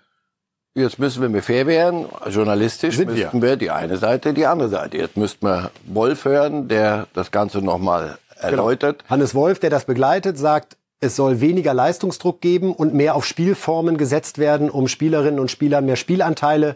Jetzt 0.74 1.00
müssen 1.00 1.22
wir 1.22 1.30
mir 1.30 1.42
fair 1.42 1.66
werden. 1.66 2.06
Journalistisch 2.30 2.98
Sind 2.98 3.12
müssten 3.12 3.42
wir. 3.42 3.50
wir. 3.50 3.56
die 3.58 3.72
eine 3.72 3.98
Seite, 3.98 4.34
die 4.34 4.46
andere 4.46 4.70
Seite. 4.70 4.98
Jetzt 4.98 5.18
müssten 5.18 5.46
wir 5.46 5.72
Wolf 5.86 6.26
hören, 6.26 6.68
der 6.68 7.08
das 7.14 7.32
Ganze 7.32 7.60
nochmal 7.60 8.18
genau. 8.36 8.48
erläutert. 8.48 9.00
Genau. 9.00 9.10
Hannes 9.10 9.34
Wolf, 9.34 9.60
der 9.60 9.70
das 9.70 9.86
begleitet, 9.86 10.38
sagt, 10.38 10.78
es 11.00 11.16
soll 11.16 11.42
weniger 11.42 11.74
Leistungsdruck 11.74 12.42
geben 12.42 12.74
und 12.74 12.94
mehr 12.94 13.16
auf 13.16 13.26
Spielformen 13.26 13.98
gesetzt 13.98 14.40
werden, 14.40 14.70
um 14.70 14.88
Spielerinnen 14.88 15.40
und 15.40 15.52
Spielern 15.52 15.86
mehr 15.86 15.96
Spielanteile 15.96 16.76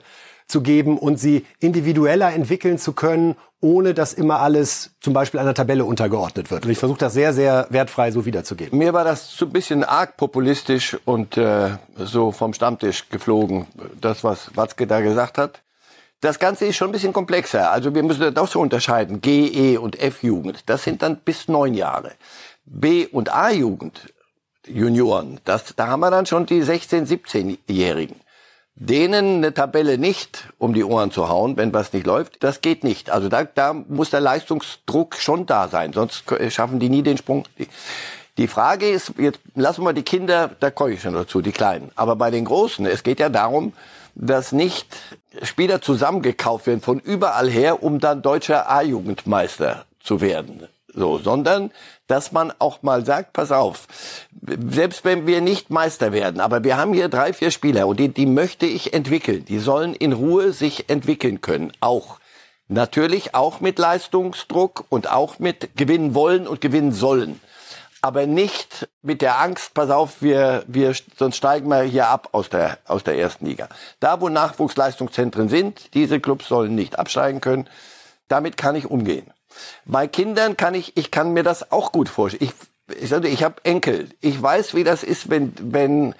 zu 0.51 0.61
geben 0.61 0.97
und 0.97 1.19
sie 1.19 1.45
individueller 1.59 2.33
entwickeln 2.33 2.77
zu 2.77 2.93
können, 2.93 3.35
ohne 3.61 3.93
dass 3.93 4.13
immer 4.13 4.39
alles 4.39 4.91
zum 5.01 5.13
Beispiel 5.13 5.39
einer 5.39 5.53
Tabelle 5.53 5.85
untergeordnet 5.85 6.51
wird. 6.51 6.65
Und 6.65 6.71
ich 6.71 6.77
versuche 6.77 6.99
das 6.99 7.13
sehr, 7.13 7.33
sehr 7.33 7.67
wertfrei 7.69 8.11
so 8.11 8.25
wiederzugeben. 8.25 8.77
Mir 8.77 8.93
war 8.93 9.03
das 9.03 9.31
so 9.31 9.45
ein 9.45 9.51
bisschen 9.51 9.83
arg 9.83 10.17
populistisch 10.17 10.97
und 11.05 11.37
äh, 11.37 11.71
so 11.97 12.31
vom 12.31 12.53
Stammtisch 12.53 13.09
geflogen, 13.09 13.67
das, 13.99 14.23
was 14.23 14.55
Watzke 14.55 14.87
da 14.87 15.01
gesagt 15.01 15.37
hat. 15.37 15.61
Das 16.21 16.37
Ganze 16.37 16.65
ist 16.65 16.75
schon 16.75 16.89
ein 16.89 16.91
bisschen 16.91 17.13
komplexer. 17.13 17.71
Also 17.71 17.95
wir 17.95 18.03
müssen 18.03 18.21
das 18.21 18.37
auch 18.37 18.47
so 18.47 18.59
unterscheiden. 18.59 19.21
G, 19.21 19.47
E 19.47 19.77
und 19.77 19.99
F-Jugend, 19.99 20.63
das 20.67 20.83
sind 20.83 21.01
dann 21.01 21.17
bis 21.17 21.47
neun 21.47 21.73
Jahre. 21.73 22.11
B- 22.65 23.07
und 23.07 23.33
A-Jugend, 23.33 24.13
Junioren, 24.67 25.39
das, 25.45 25.73
da 25.75 25.87
haben 25.87 26.01
wir 26.01 26.11
dann 26.11 26.27
schon 26.27 26.45
die 26.45 26.61
16-, 26.61 27.07
17-Jährigen 27.07 28.20
denen 28.75 29.37
eine 29.37 29.53
Tabelle 29.53 29.97
nicht 29.97 30.47
um 30.57 30.73
die 30.73 30.83
Ohren 30.83 31.11
zu 31.11 31.29
hauen, 31.29 31.57
wenn 31.57 31.73
was 31.73 31.93
nicht 31.93 32.05
läuft, 32.05 32.43
das 32.43 32.61
geht 32.61 32.83
nicht. 32.83 33.09
Also 33.09 33.29
da, 33.29 33.43
da 33.43 33.73
muss 33.73 34.09
der 34.09 34.21
Leistungsdruck 34.21 35.15
schon 35.15 35.45
da 35.45 35.67
sein, 35.67 35.93
sonst 35.93 36.23
schaffen 36.49 36.79
die 36.79 36.89
nie 36.89 37.03
den 37.03 37.17
Sprung. 37.17 37.45
Die 38.37 38.47
Frage 38.47 38.89
ist, 38.89 39.13
jetzt 39.17 39.39
lassen 39.55 39.83
wir 39.83 39.93
die 39.93 40.03
Kinder, 40.03 40.49
da 40.59 40.71
komme 40.71 40.93
ich 40.93 41.01
schon 41.01 41.13
dazu, 41.13 41.41
die 41.41 41.51
Kleinen. 41.51 41.91
Aber 41.95 42.15
bei 42.15 42.31
den 42.31 42.45
Großen, 42.45 42.85
es 42.85 43.03
geht 43.03 43.19
ja 43.19 43.29
darum, 43.29 43.73
dass 44.15 44.51
nicht 44.51 44.87
Spieler 45.43 45.81
zusammengekauft 45.81 46.67
werden 46.67 46.81
von 46.81 46.99
überall 46.99 47.49
her, 47.49 47.83
um 47.83 47.99
dann 47.99 48.21
deutscher 48.21 48.69
A-Jugendmeister 48.69 49.85
zu 50.01 50.21
werden. 50.21 50.67
So, 50.93 51.17
sondern 51.17 51.71
dass 52.07 52.31
man 52.33 52.51
auch 52.59 52.83
mal 52.83 53.05
sagt, 53.05 53.31
pass 53.33 53.51
auf, 53.51 53.87
selbst 54.67 55.05
wenn 55.05 55.25
wir 55.25 55.39
nicht 55.39 55.69
Meister 55.69 56.11
werden, 56.11 56.41
aber 56.41 56.63
wir 56.63 56.75
haben 56.75 56.93
hier 56.93 57.07
drei, 57.07 57.31
vier 57.31 57.51
Spieler 57.51 57.87
und 57.87 57.99
die, 57.99 58.09
die 58.09 58.25
möchte 58.25 58.65
ich 58.65 58.93
entwickeln. 58.93 59.45
Die 59.45 59.59
sollen 59.59 59.93
in 59.93 60.11
Ruhe 60.11 60.51
sich 60.51 60.89
entwickeln 60.89 61.39
können. 61.39 61.71
Auch 61.79 62.19
natürlich 62.67 63.33
auch 63.35 63.61
mit 63.61 63.79
Leistungsdruck 63.79 64.85
und 64.89 65.09
auch 65.09 65.39
mit 65.39 65.77
gewinnen 65.77 66.13
wollen 66.13 66.47
und 66.47 66.59
gewinnen 66.59 66.91
sollen. 66.91 67.39
Aber 68.01 68.25
nicht 68.25 68.89
mit 69.03 69.21
der 69.21 69.39
Angst, 69.39 69.73
pass 69.75 69.91
auf, 69.91 70.21
wir, 70.21 70.63
wir, 70.67 70.93
sonst 71.17 71.37
steigen 71.37 71.69
wir 71.69 71.83
hier 71.83 72.07
ab 72.07 72.29
aus 72.31 72.49
der, 72.49 72.79
aus 72.87 73.03
der 73.03 73.17
ersten 73.17 73.45
Liga. 73.45 73.69
Da, 73.99 74.19
wo 74.19 74.27
Nachwuchsleistungszentren 74.27 75.49
sind, 75.49 75.93
diese 75.93 76.19
Clubs 76.19 76.47
sollen 76.47 76.73
nicht 76.73 76.97
absteigen 76.97 77.41
können. 77.41 77.69
Damit 78.27 78.57
kann 78.57 78.75
ich 78.75 78.89
umgehen. 78.89 79.31
Bei 79.85 80.07
Kindern 80.07 80.57
kann 80.57 80.73
ich, 80.73 80.97
ich 80.97 81.11
kann 81.11 81.33
mir 81.33 81.43
das 81.43 81.71
auch 81.71 81.91
gut 81.91 82.09
vorstellen. 82.09 82.43
Ich 82.43 82.53
ich, 82.99 83.11
ich 83.11 83.43
habe 83.43 83.55
Enkel. 83.63 84.09
Ich 84.21 84.41
weiß, 84.41 84.75
wie 84.75 84.83
das 84.83 85.03
ist, 85.03 85.29
wenn, 85.29 85.53
wenn 85.59 86.13
äh, 86.13 86.15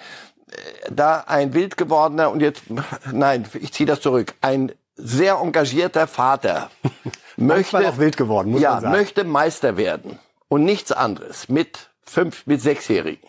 da 0.92 1.24
ein 1.28 1.54
wild 1.54 1.78
gewordener 1.78 2.32
und 2.32 2.42
jetzt, 2.42 2.64
nein, 3.12 3.48
ich 3.60 3.74
ziehe 3.74 3.88
das 3.88 4.02
zurück, 4.02 4.34
ein 4.42 4.72
sehr 4.96 5.36
engagierter 5.36 6.08
Vater 6.08 6.70
möchte 7.38 7.88
auch 7.88 7.98
wild 7.98 8.18
geworden, 8.18 8.52
muss 8.52 8.62
ja, 8.62 8.74
man 8.74 8.82
sagen. 8.82 8.96
möchte 8.96 9.24
Meister 9.24 9.78
werden 9.78 10.20
und 10.48 10.64
nichts 10.64 10.92
anderes 10.92 11.50
mit 11.50 11.90
fünf, 12.04 12.46
mit 12.46 12.62
sechsjährigen. 12.62 13.28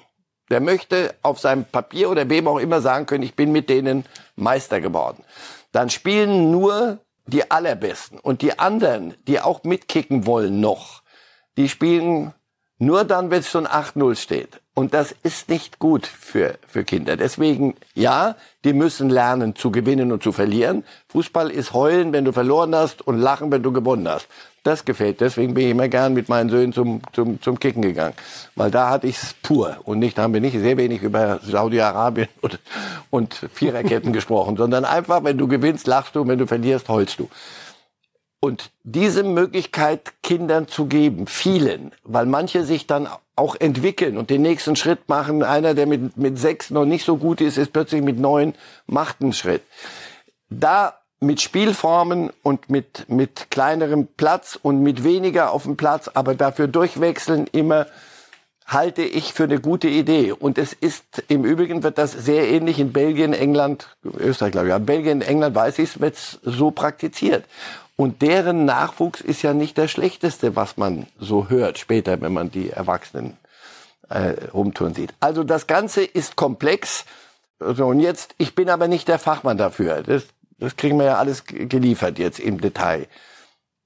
Der 0.51 0.61
möchte 0.61 1.15
auf 1.23 1.39
seinem 1.39 1.65
Papier 1.65 2.11
oder 2.11 2.29
wem 2.29 2.47
auch 2.47 2.59
immer 2.59 2.83
sagen 2.83 3.07
können, 3.07 3.23
ich 3.23 3.37
bin 3.37 3.53
mit 3.53 3.71
denen 3.71 4.05
Meister 4.37 4.81
geworden. 4.81 5.25
Dann 5.71 5.89
spielen 5.89 6.51
nur 6.51 6.99
die 7.27 7.51
allerbesten 7.51 8.19
und 8.19 8.43
die 8.43 8.59
anderen, 8.59 9.15
die 9.27 9.41
auch 9.41 9.65
mitkicken 9.65 10.27
wollen 10.27 10.61
noch, 10.61 11.03
die 11.57 11.69
spielen 11.69 12.33
nur 12.79 13.05
dann, 13.05 13.31
wenn 13.31 13.41
es 13.41 13.51
schon 13.51 13.67
8-0 13.67 14.17
steht. 14.17 14.62
Und 14.75 14.95
das 14.95 15.15
ist 15.23 15.51
nicht 15.51 15.79
gut 15.79 16.07
für, 16.07 16.55
für 16.67 16.83
Kinder. 16.83 17.19
Deswegen, 17.19 17.75
ja, 17.95 18.37
die 18.65 18.73
müssen 18.73 19.11
lernen 19.11 19.55
zu 19.55 19.71
gewinnen 19.71 20.13
und 20.13 20.23
zu 20.23 20.33
verlieren. 20.33 20.85
Fußball 21.09 21.51
ist 21.51 21.75
heulen, 21.75 22.15
wenn 22.15 22.25
du 22.25 22.33
verloren 22.33 22.75
hast 22.75 23.07
und 23.07 23.19
lachen, 23.19 23.53
wenn 23.53 23.63
du 23.63 23.73
gewonnen 23.73 24.09
hast. 24.09 24.29
Das 24.63 24.87
gefällt. 24.87 25.21
Deswegen 25.21 25.53
bin 25.53 25.65
ich 25.65 25.71
immer 25.73 25.89
gern 25.89 26.15
mit 26.15 26.31
meinen 26.31 26.49
Söhnen 26.49 26.73
zum, 26.73 27.03
zum, 27.13 27.43
zum 27.43 27.61
Kicken 27.61 27.83
gegangen. 27.83 28.15
Weil 28.55 28.71
da 28.71 28.89
hatte 28.89 29.09
ich's 29.09 29.35
pur. 29.43 29.77
Und 29.85 29.99
nicht, 29.99 30.17
da 30.17 30.23
haben 30.23 30.33
wir 30.33 30.41
nicht 30.41 30.59
sehr 30.59 30.79
wenig 30.79 31.03
über 31.03 31.41
Saudi-Arabien 31.43 32.29
und, 32.41 32.59
und 33.11 33.35
Viererketten 33.53 34.15
gesprochen, 34.15 34.57
sondern 34.57 34.87
einfach, 34.87 35.23
wenn 35.23 35.37
du 35.37 35.49
gewinnst, 35.49 35.87
lachst 35.87 36.17
du, 36.17 36.27
wenn 36.27 36.39
du 36.39 36.47
verlierst, 36.47 36.89
heulst 36.89 37.19
du. 37.19 37.29
Und 38.41 38.71
diese 38.83 39.23
Möglichkeit 39.23 40.15
Kindern 40.23 40.67
zu 40.67 40.87
geben, 40.87 41.27
vielen, 41.27 41.93
weil 42.03 42.27
manche 42.27 42.65
sich 42.65 42.87
dann 42.87 43.07
auch 43.37 43.57
entwickeln 43.59 44.19
und 44.19 44.31
den 44.31 44.43
nächsten 44.43 44.77
Schritt 44.77 45.09
machen. 45.09 45.43
Einer, 45.43 45.75
der 45.75 45.87
mit, 45.87 46.17
mit 46.17 46.39
sechs 46.39 46.71
noch 46.71 46.85
nicht 46.85 47.05
so 47.05 47.17
gut 47.17 47.41
ist, 47.41 47.57
ist 47.57 47.73
plötzlich 47.73 48.03
mit 48.03 48.19
neun, 48.19 48.55
macht 48.87 49.21
einen 49.21 49.33
Schritt. 49.33 49.63
Da 50.51 50.99
mit 51.21 51.41
Spielformen 51.41 52.31
und 52.43 52.69
mit, 52.69 53.09
mit 53.09 53.51
kleinerem 53.51 54.09
Platz 54.17 54.59
und 54.61 54.83
mit 54.83 55.05
weniger 55.05 55.53
auf 55.53 55.63
dem 55.63 55.77
Platz, 55.77 56.09
aber 56.13 56.35
dafür 56.35 56.67
durchwechseln 56.67 57.47
immer, 57.53 57.87
halte 58.67 59.03
ich 59.03 59.33
für 59.33 59.45
eine 59.45 59.61
gute 59.61 59.89
Idee. 59.89 60.33
Und 60.33 60.59
es 60.59 60.73
ist, 60.73 61.23
im 61.29 61.45
Übrigen 61.45 61.83
wird 61.83 61.99
das 61.99 62.13
sehr 62.13 62.49
ähnlich 62.49 62.79
in 62.79 62.93
Belgien, 62.93 63.35
England, 63.35 63.97
Österreich, 64.05 64.53
glaube 64.53 64.67
ich, 64.67 64.71
ja, 64.71 64.79
Belgien, 64.79 65.23
England 65.23 65.55
weiß 65.55 65.79
ich, 65.79 66.01
wird 66.01 66.17
so 66.43 66.71
praktiziert. 66.71 67.45
Und 68.03 68.21
deren 68.21 68.65
Nachwuchs 68.65 69.21
ist 69.21 69.43
ja 69.43 69.55
nicht 69.55 69.79
der 69.79 69.87
schlechteste, 69.87 70.57
was 70.57 70.77
man 70.77 71.07
so 71.21 71.49
hört 71.51 71.79
später, 71.79 72.21
wenn 72.21 72.33
man 72.33 72.51
die 72.51 72.69
Erwachsenen 72.69 73.37
äh, 74.09 74.35
rumtouren 74.53 74.93
sieht. 74.93 75.15
Also 75.21 75.45
das 75.45 75.69
Ganze 75.69 76.03
ist 76.03 76.35
komplex. 76.35 77.05
So, 77.61 77.87
und 77.87 78.01
jetzt, 78.01 78.35
ich 78.39 78.57
bin 78.57 78.71
aber 78.71 78.89
nicht 78.89 79.07
der 79.07 79.21
Fachmann 79.21 79.57
dafür. 79.57 80.03
Das, 80.03 80.25
das 80.59 80.75
kriegen 80.75 80.99
wir 80.99 81.05
ja 81.07 81.19
alles 81.19 81.45
geliefert 81.45 82.19
jetzt 82.19 82.41
im 82.41 82.61
Detail. 82.61 83.07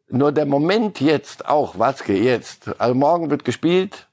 Nur 0.08 0.32
der 0.32 0.46
Moment 0.46 1.02
jetzt 1.02 1.46
auch, 1.46 1.78
Watzke, 1.78 2.14
jetzt. 2.14 2.70
Also 2.80 2.94
morgen 2.94 3.28
wird 3.28 3.44
gespielt 3.44 4.06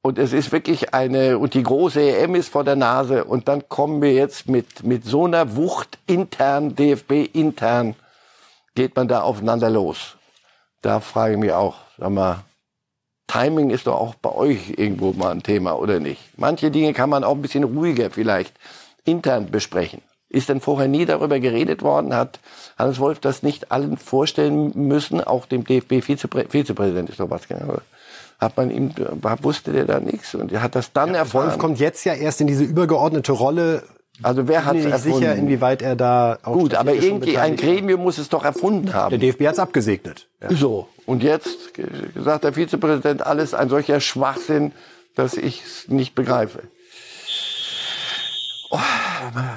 und 0.00 0.18
es 0.18 0.32
ist 0.32 0.52
wirklich 0.52 0.94
eine, 0.94 1.36
und 1.36 1.52
die 1.52 1.64
große 1.64 2.00
EM 2.00 2.34
ist 2.34 2.48
vor 2.48 2.64
der 2.64 2.76
Nase 2.76 3.24
und 3.24 3.46
dann 3.46 3.68
kommen 3.68 4.00
wir 4.00 4.14
jetzt 4.14 4.48
mit, 4.48 4.84
mit 4.84 5.04
so 5.04 5.26
einer 5.26 5.54
Wucht 5.54 5.98
intern, 6.06 6.74
DFB 6.74 7.28
intern, 7.34 7.94
geht 8.78 8.94
man 8.94 9.08
da 9.08 9.22
aufeinander 9.22 9.70
los? 9.70 10.14
Da 10.82 11.00
frage 11.00 11.32
ich 11.32 11.40
mich 11.40 11.50
auch, 11.50 11.74
sag 11.98 12.10
mal, 12.10 12.44
Timing 13.26 13.70
ist 13.70 13.88
doch 13.88 13.96
auch 13.96 14.14
bei 14.14 14.30
euch 14.32 14.74
irgendwo 14.76 15.10
mal 15.10 15.32
ein 15.32 15.42
Thema, 15.42 15.72
oder 15.72 15.98
nicht? 15.98 16.20
Manche 16.36 16.70
Dinge 16.70 16.92
kann 16.92 17.10
man 17.10 17.24
auch 17.24 17.34
ein 17.34 17.42
bisschen 17.42 17.64
ruhiger 17.64 18.12
vielleicht 18.12 18.54
intern 19.04 19.50
besprechen. 19.50 20.00
Ist 20.28 20.48
denn 20.48 20.60
vorher 20.60 20.86
nie 20.86 21.06
darüber 21.06 21.40
geredet 21.40 21.82
worden? 21.82 22.14
Hat 22.14 22.38
Hannes 22.78 23.00
Wolf 23.00 23.18
das 23.18 23.42
nicht 23.42 23.72
allen 23.72 23.96
vorstellen 23.96 24.70
müssen? 24.76 25.24
Auch 25.24 25.46
dem 25.46 25.64
DFB-Vizepräsident 25.64 27.10
ist 27.10 27.18
doch 27.18 27.30
was, 27.30 27.48
genau. 27.48 27.78
Hat 28.38 28.56
man 28.56 28.70
ihm, 28.70 28.94
wusste 29.42 29.72
der 29.72 29.86
da 29.86 29.98
nichts 29.98 30.36
und 30.36 30.52
hat 30.52 30.76
das 30.76 30.92
dann 30.92 31.14
Ja, 31.14 31.16
erfahren. 31.16 31.48
Wolf 31.48 31.58
kommt 31.58 31.80
jetzt 31.80 32.04
ja 32.04 32.14
erst 32.14 32.40
in 32.40 32.46
diese 32.46 32.62
übergeordnete 32.62 33.32
Rolle. 33.32 33.82
Also 34.22 34.48
wer 34.48 34.64
hat 34.64 34.76
es 34.76 34.84
nicht 34.84 34.98
sicher, 34.98 35.26
erfunden? 35.26 35.44
inwieweit 35.44 35.82
er 35.82 35.96
da 35.96 36.38
auch 36.42 36.52
Gut, 36.52 36.74
aber 36.74 36.94
irgendwie 36.94 37.38
ein 37.38 37.56
Gremium 37.56 38.02
muss 38.02 38.18
es 38.18 38.28
doch 38.28 38.44
erfunden 38.44 38.92
haben. 38.94 39.10
Der 39.10 39.18
DFB 39.18 39.46
hat's 39.46 39.58
abgesegnet. 39.58 40.28
Ja. 40.42 40.50
So, 40.52 40.88
und 41.06 41.22
jetzt 41.22 41.72
sagt 42.16 42.44
der 42.44 42.52
Vizepräsident 42.52 43.24
alles 43.24 43.54
ein 43.54 43.68
solcher 43.68 44.00
Schwachsinn, 44.00 44.72
dass 45.14 45.34
ich 45.34 45.62
es 45.64 45.88
nicht 45.88 46.14
begreife. 46.14 46.62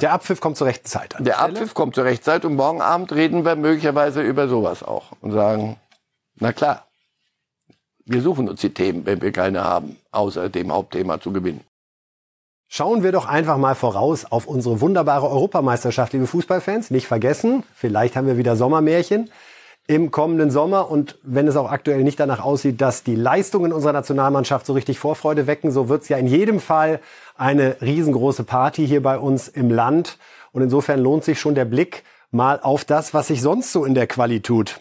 Der 0.02 0.14
Abpfiff 0.14 0.40
kommt 0.40 0.58
zur 0.58 0.68
rechten 0.68 0.88
Zeit. 0.88 1.14
Der 1.20 1.34
Stelle. 1.34 1.38
Abpfiff 1.38 1.74
kommt 1.74 1.96
zur 1.96 2.06
Rechtszeit 2.06 2.46
und 2.46 2.56
morgen 2.56 2.82
Abend 2.82 3.12
reden 3.12 3.46
wir 3.46 3.56
möglicherweise 3.56 4.22
über 4.22 4.48
sowas 4.48 4.84
auch 4.84 5.12
und 5.22 5.32
sagen, 5.32 5.78
na 6.40 6.54
klar, 6.54 6.86
wir 8.06 8.22
suchen 8.22 8.50
uns 8.50 8.62
die 8.62 8.74
Themen, 8.74 9.06
wenn 9.06 9.22
wir 9.22 9.32
keine 9.32 9.64
haben, 9.64 9.98
außer 10.12 10.50
dem 10.50 10.72
Hauptthema 10.72 11.20
zu 11.20 11.32
gewinnen. 11.32 11.62
Schauen 12.74 13.04
wir 13.04 13.12
doch 13.12 13.26
einfach 13.26 13.58
mal 13.58 13.76
voraus 13.76 14.24
auf 14.24 14.48
unsere 14.48 14.80
wunderbare 14.80 15.30
Europameisterschaft, 15.30 16.14
liebe 16.14 16.26
Fußballfans. 16.26 16.90
Nicht 16.90 17.06
vergessen, 17.06 17.64
vielleicht 17.76 18.16
haben 18.16 18.28
wir 18.28 18.38
wieder 18.38 18.56
Sommermärchen 18.56 19.30
im 19.88 20.10
kommenden 20.10 20.52
Sommer. 20.52 20.90
Und 20.90 21.20
wenn 21.22 21.50
es 21.50 21.58
auch 21.58 21.70
aktuell 21.70 22.02
nicht 22.02 22.18
danach 22.18 22.40
aussieht, 22.40 22.80
dass 22.80 23.04
die 23.04 23.16
Leistungen 23.16 23.74
unserer 23.74 23.92
Nationalmannschaft 23.92 24.66
so 24.66 24.72
richtig 24.72 25.00
Vorfreude 25.00 25.48
wecken, 25.48 25.70
so 25.70 25.90
wird 25.90 26.04
es 26.04 26.08
ja 26.08 26.16
in 26.16 26.28
jedem 26.28 26.62
Fall 26.62 27.02
eine 27.36 27.76
riesengroße 27.82 28.46
Party 28.46 28.88
hier 28.88 29.04
bei 29.04 29.20
uns 29.20 29.50
im 29.50 29.70
Land. 29.70 30.18
Und 30.54 30.62
insofern 30.62 31.02
lohnt 31.02 31.26
sich 31.26 31.42
schon 31.42 31.56
der 31.56 31.66
Blick 31.66 32.06
mal 32.32 32.58
auf 32.62 32.86
das, 32.86 33.14
was 33.14 33.28
sich 33.28 33.42
sonst 33.42 33.74
so 33.74 33.84
in 33.84 33.96
der 33.96 34.08
Quali 34.08 34.40
tut. 34.40 34.80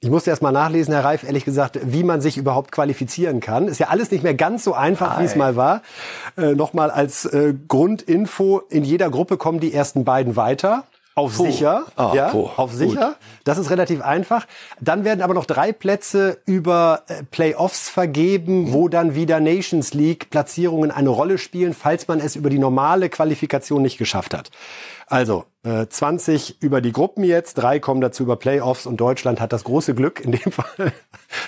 Ich 0.00 0.10
musste 0.10 0.30
erst 0.30 0.42
mal 0.42 0.52
nachlesen, 0.52 0.94
Herr 0.94 1.04
Reif, 1.04 1.24
ehrlich 1.24 1.44
gesagt, 1.44 1.80
wie 1.82 2.04
man 2.04 2.20
sich 2.20 2.38
überhaupt 2.38 2.70
qualifizieren 2.70 3.40
kann. 3.40 3.66
Ist 3.66 3.80
ja 3.80 3.88
alles 3.88 4.12
nicht 4.12 4.22
mehr 4.22 4.34
ganz 4.34 4.62
so 4.62 4.72
einfach, 4.72 5.18
wie 5.18 5.24
es 5.24 5.34
mal 5.34 5.56
war. 5.56 5.82
Äh, 6.36 6.54
Nochmal 6.54 6.92
als 6.92 7.24
äh, 7.24 7.54
Grundinfo, 7.66 8.62
in 8.70 8.84
jeder 8.84 9.10
Gruppe 9.10 9.36
kommen 9.36 9.58
die 9.58 9.74
ersten 9.74 10.04
beiden 10.04 10.36
weiter. 10.36 10.84
Auf 11.18 11.36
sicher, 11.36 11.84
Ah, 11.96 12.12
ja, 12.14 12.28
puh, 12.28 12.48
auf 12.56 12.72
sicher. 12.72 13.16
Das 13.44 13.58
ist 13.58 13.70
relativ 13.70 14.02
einfach. 14.02 14.46
Dann 14.80 15.04
werden 15.04 15.20
aber 15.22 15.34
noch 15.34 15.46
drei 15.46 15.72
Plätze 15.72 16.38
über 16.46 17.02
äh, 17.08 17.24
Playoffs 17.24 17.88
vergeben, 17.88 18.72
wo 18.72 18.88
dann 18.88 19.14
wieder 19.14 19.40
Nations 19.40 19.94
League 19.94 20.30
Platzierungen 20.30 20.90
eine 20.90 21.08
Rolle 21.08 21.38
spielen, 21.38 21.74
falls 21.74 22.06
man 22.08 22.20
es 22.20 22.36
über 22.36 22.50
die 22.50 22.58
normale 22.58 23.08
Qualifikation 23.08 23.82
nicht 23.82 23.98
geschafft 23.98 24.32
hat. 24.32 24.50
Also 25.06 25.44
äh, 25.64 25.86
20 25.88 26.62
über 26.62 26.80
die 26.80 26.92
Gruppen 26.92 27.24
jetzt, 27.24 27.54
drei 27.54 27.80
kommen 27.80 28.00
dazu 28.00 28.22
über 28.22 28.36
Playoffs 28.36 28.86
und 28.86 28.98
Deutschland 28.98 29.40
hat 29.40 29.52
das 29.52 29.64
große 29.64 29.94
Glück 29.94 30.20
in 30.20 30.32
dem 30.32 30.52
Fall, 30.52 30.92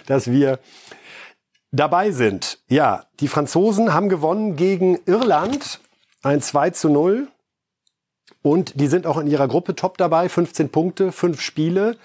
dass 0.07 0.31
wir 0.31 0.59
dabei 1.71 2.11
sind. 2.11 2.59
Ja, 2.69 3.05
die 3.21 3.29
Franzosen 3.29 3.95
haben 3.95 4.09
gewonnen 4.09 4.57
gegen 4.57 4.99
Irland, 5.07 5.81
ein 6.23 6.41
2 6.43 6.71
zu 6.71 6.89
0. 6.89 7.29
Und 8.43 8.81
die 8.81 8.87
sind 8.87 9.07
auch 9.07 9.19
in 9.19 9.27
ihrer 9.27 9.49
Gruppe 9.49 9.75
top 9.75 9.99
dabei, 9.99 10.29
15 10.29 10.71
Punkte, 10.71 11.13
fünf 11.13 11.41
Spiele. 11.41 11.97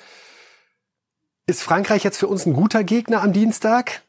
Ist 1.47 1.61
Frankreich 1.61 2.03
jetzt 2.03 2.17
für 2.17 2.27
uns 2.27 2.45
ein 2.45 2.53
guter 2.53 2.83
Gegner 2.83 3.21
am 3.21 3.33
Dienstag? 3.33 4.01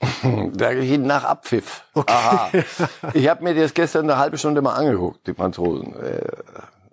Da 0.54 0.70
hin 0.70 1.06
nach 1.06 1.24
Abpfiff. 1.24 1.84
Aha. 1.94 2.50
Ich 3.14 3.28
habe 3.28 3.44
mir 3.44 3.54
das 3.54 3.74
gestern 3.74 4.10
eine 4.10 4.18
halbe 4.18 4.38
Stunde 4.38 4.62
mal 4.62 4.74
angeguckt, 4.74 5.26
die 5.26 5.34
Franzosen. 5.34 5.94
Äh, 5.94 6.20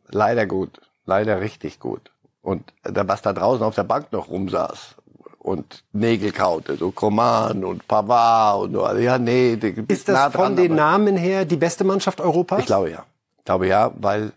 leider 0.10 0.46
gut, 0.46 0.82
leider 1.06 1.40
richtig 1.42 1.80
gut. 1.80 2.12
Und 2.42 2.64
da, 2.84 3.08
was 3.08 3.22
da 3.22 3.34
draußen 3.34 3.64
auf 3.64 3.76
der 3.76 3.84
Bank 3.84 4.12
noch 4.12 4.30
rumsaß 4.30 4.96
und 5.40 5.84
Nägel 5.94 6.32
kaute, 6.32 6.76
so 6.76 6.92
Coman 6.92 7.64
und 7.64 7.88
Pavard 7.88 8.64
und 8.64 8.74
so. 8.74 8.84
Also, 8.84 9.02
ja, 9.02 9.18
nee, 9.18 9.54
Ist 9.88 10.08
das 10.10 10.16
nah 10.16 10.30
von 10.30 10.56
den 10.56 10.76
Namen 10.76 11.18
her 11.18 11.46
die 11.46 11.56
beste 11.56 11.84
Mannschaft 11.84 12.22
Europas? 12.22 12.60
Ich 12.60 12.66
glaube 12.66 12.92
ja. 12.92 13.06
Ich 13.48 13.50
glaube 13.50 13.68
ja, 13.68 13.92
weil 13.96 14.34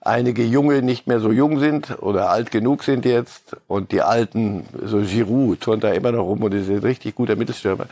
einige 0.00 0.42
Junge 0.42 0.80
nicht 0.80 1.06
mehr 1.06 1.20
so 1.20 1.30
jung 1.30 1.58
sind 1.58 2.00
oder 2.00 2.30
alt 2.30 2.50
genug 2.50 2.82
sind 2.82 3.04
jetzt 3.04 3.58
und 3.68 3.92
die 3.92 4.00
Alten, 4.00 4.64
so 4.82 5.02
Giroud, 5.02 5.60
turnt 5.60 5.84
da 5.84 5.90
immer 5.90 6.12
noch 6.12 6.24
rum 6.24 6.42
und 6.42 6.54
ist 6.54 6.70
ein 6.70 6.78
richtig 6.78 7.14
guter 7.14 7.36
Mittelstürmer. 7.36 7.84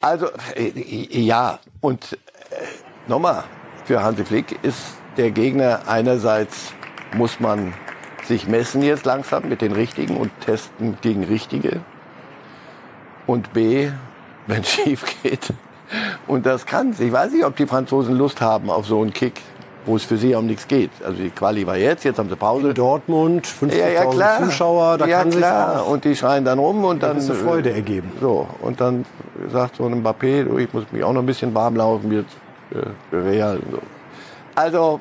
Also, 0.00 0.28
äh, 0.54 0.70
ja. 1.20 1.58
Und 1.80 2.12
äh, 2.12 3.08
nochmal, 3.08 3.42
für 3.86 4.04
Hansi 4.04 4.24
Flick 4.24 4.56
ist 4.62 4.78
der 5.16 5.32
Gegner 5.32 5.80
einerseits, 5.88 6.72
muss 7.16 7.40
man 7.40 7.74
sich 8.24 8.46
messen 8.46 8.82
jetzt 8.82 9.06
langsam 9.06 9.48
mit 9.48 9.62
den 9.62 9.72
Richtigen 9.72 10.16
und 10.16 10.30
testen 10.42 10.96
gegen 11.00 11.24
Richtige. 11.24 11.80
Und 13.26 13.52
B, 13.52 13.90
wenn 14.46 14.62
schief 14.64 15.04
geht. 15.24 15.52
Und 16.28 16.46
das 16.46 16.66
kann 16.66 16.94
Ich 16.96 17.12
weiß 17.12 17.32
nicht, 17.32 17.44
ob 17.44 17.56
die 17.56 17.66
Franzosen 17.66 18.14
Lust 18.16 18.40
haben 18.40 18.70
auf 18.70 18.86
so 18.86 19.02
einen 19.02 19.12
Kick. 19.12 19.40
Wo 19.86 19.96
es 19.96 20.04
für 20.04 20.16
sie 20.16 20.34
um 20.34 20.46
nichts 20.46 20.68
geht. 20.68 20.90
Also 21.04 21.22
die 21.22 21.30
Quali 21.30 21.66
war 21.66 21.76
jetzt, 21.76 22.04
jetzt 22.04 22.18
haben 22.18 22.28
sie 22.28 22.36
Pause. 22.36 22.68
In 22.68 22.74
Dortmund, 22.74 23.46
50.000 23.46 23.76
ja, 23.76 23.88
ja, 23.88 24.04
klar. 24.06 24.44
Zuschauer, 24.44 24.98
da 24.98 25.06
ja, 25.06 25.18
kann 25.18 25.30
sich 25.30 25.40
klar. 25.40 25.82
auch 25.82 25.88
Und 25.88 26.04
die 26.04 26.16
schreien 26.16 26.44
dann 26.44 26.58
rum 26.58 26.84
und 26.84 27.02
dann 27.02 27.16
gewisse 27.16 27.32
äh, 27.32 27.36
Freude 27.36 27.72
ergeben. 27.72 28.12
So, 28.20 28.48
und 28.60 28.80
dann 28.80 29.04
sagt 29.50 29.76
so 29.76 29.86
ein 29.86 30.02
Mbappé, 30.02 30.44
du, 30.44 30.58
ich 30.58 30.72
muss 30.72 30.84
mich 30.90 31.04
auch 31.04 31.12
noch 31.12 31.22
ein 31.22 31.26
bisschen 31.26 31.54
warm 31.54 31.76
laufen 31.76 32.12
jetzt 32.12 32.36
äh, 32.70 33.16
Real. 33.16 33.60
So. 33.70 33.78
Also 34.54 35.00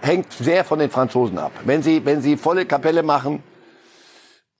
hängt 0.00 0.32
sehr 0.32 0.64
von 0.64 0.78
den 0.78 0.90
Franzosen 0.90 1.38
ab. 1.38 1.52
Wenn 1.64 1.82
sie, 1.82 2.04
wenn 2.04 2.22
sie 2.22 2.36
volle 2.36 2.66
Kapelle 2.66 3.02
machen, 3.02 3.42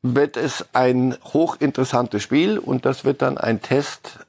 wird 0.03 0.37
es 0.37 0.67
ein 0.73 1.17
hochinteressantes 1.25 2.23
Spiel 2.23 2.59
und 2.59 2.87
das 2.87 3.05
wird 3.05 3.23
dann 3.23 3.39
ein 3.39 3.61
Test 3.61 4.21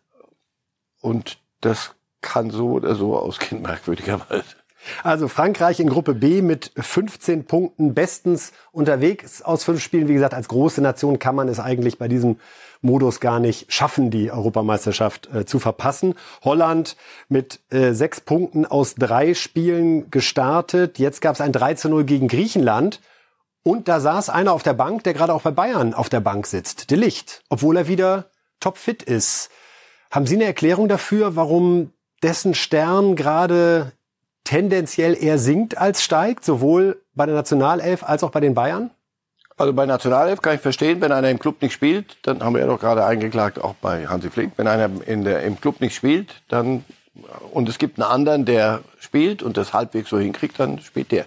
und 1.02 1.38
das 1.62 1.96
kann 2.22 2.52
so 2.52 2.72
oder 2.72 2.96
so 2.96 3.18
ausgehen, 3.18 3.62
merkwürdigerweise. 3.64 4.61
Also 5.04 5.28
Frankreich 5.28 5.80
in 5.80 5.90
Gruppe 5.90 6.14
B 6.14 6.42
mit 6.42 6.72
15 6.76 7.46
Punkten 7.46 7.94
bestens 7.94 8.52
unterwegs 8.72 9.42
aus 9.42 9.64
fünf 9.64 9.82
Spielen. 9.82 10.08
Wie 10.08 10.14
gesagt, 10.14 10.34
als 10.34 10.48
große 10.48 10.82
Nation 10.82 11.20
kann 11.20 11.36
man 11.36 11.48
es 11.48 11.60
eigentlich 11.60 11.98
bei 11.98 12.08
diesem 12.08 12.38
Modus 12.82 13.20
gar 13.20 13.40
nicht 13.40 13.72
schaffen, 13.72 14.10
die 14.10 14.32
Europameisterschaft 14.32 15.30
äh, 15.34 15.46
zu 15.46 15.60
verpassen. 15.60 16.16
Holland 16.44 16.96
mit 17.30 17.60
äh, 17.70 17.94
sechs 17.94 18.22
Punkten 18.22 18.66
aus 18.66 18.96
drei 18.96 19.34
Spielen 19.36 20.10
gestartet. 20.10 20.98
Jetzt 20.98 21.22
gab 21.22 21.36
es 21.36 21.42
ein 21.42 21.52
3 21.52 21.76
zu 21.76 21.90
0 21.90 22.04
gegen 22.06 22.28
Griechenland. 22.28 23.02
Und 23.64 23.88
da 23.88 24.00
saß 24.00 24.30
einer 24.30 24.54
auf 24.54 24.64
der 24.64 24.74
Bank, 24.74 25.04
der 25.04 25.14
gerade 25.14 25.34
auch 25.34 25.44
bei 25.44 25.52
Bayern 25.52 25.94
auf 25.94 26.10
der 26.10 26.20
Bank 26.20 26.48
sitzt. 26.48 26.90
De 26.90 26.98
Licht, 26.98 27.44
obwohl 27.50 27.78
er 27.78 27.88
wieder 27.88 28.32
topfit 28.60 29.04
ist. 29.04 29.52
Haben 30.10 30.26
Sie 30.26 30.36
eine 30.36 30.46
Erklärung 30.46 30.88
dafür, 30.90 31.36
warum 31.36 31.94
dessen 32.24 32.56
Stern 32.56 33.16
gerade 33.16 33.92
tendenziell 34.44 35.16
eher 35.22 35.38
sinkt 35.38 35.78
als 35.78 36.04
steigt, 36.04 36.46
sowohl 36.46 37.02
bei 37.14 37.26
der 37.26 37.36
Nationalelf 37.36 38.04
als 38.04 38.24
auch 38.24 38.32
bei 38.32 38.40
den 38.40 38.54
Bayern? 38.54 38.92
Also 39.58 39.74
bei 39.74 39.86
Nationalelf 39.86 40.42
kann 40.42 40.56
ich 40.56 40.62
verstehen, 40.62 41.02
wenn 41.02 41.12
einer 41.12 41.30
im 41.30 41.38
Club 41.38 41.62
nicht 41.62 41.74
spielt, 41.74 42.18
dann 42.24 42.44
haben 42.44 42.54
wir 42.54 42.62
ja 42.62 42.68
doch 42.68 42.80
gerade 42.80 43.06
eingeklagt, 43.06 43.62
auch 43.62 43.76
bei 43.76 44.08
Hansi 44.08 44.30
Flick, 44.30 44.52
wenn 44.58 44.68
einer 44.68 44.90
in 45.06 45.24
der, 45.24 45.44
im 45.44 45.60
Club 45.60 45.82
nicht 45.82 45.96
spielt, 45.96 46.42
dann 46.48 46.84
und 47.52 47.68
es 47.68 47.78
gibt 47.78 48.00
einen 48.00 48.10
anderen, 48.10 48.46
der 48.46 48.82
spielt 49.00 49.44
und 49.44 49.58
das 49.58 49.74
halbwegs 49.74 50.10
so 50.10 50.18
hinkriegt, 50.18 50.60
dann 50.60 50.80
spielt 50.80 51.12
der. 51.12 51.26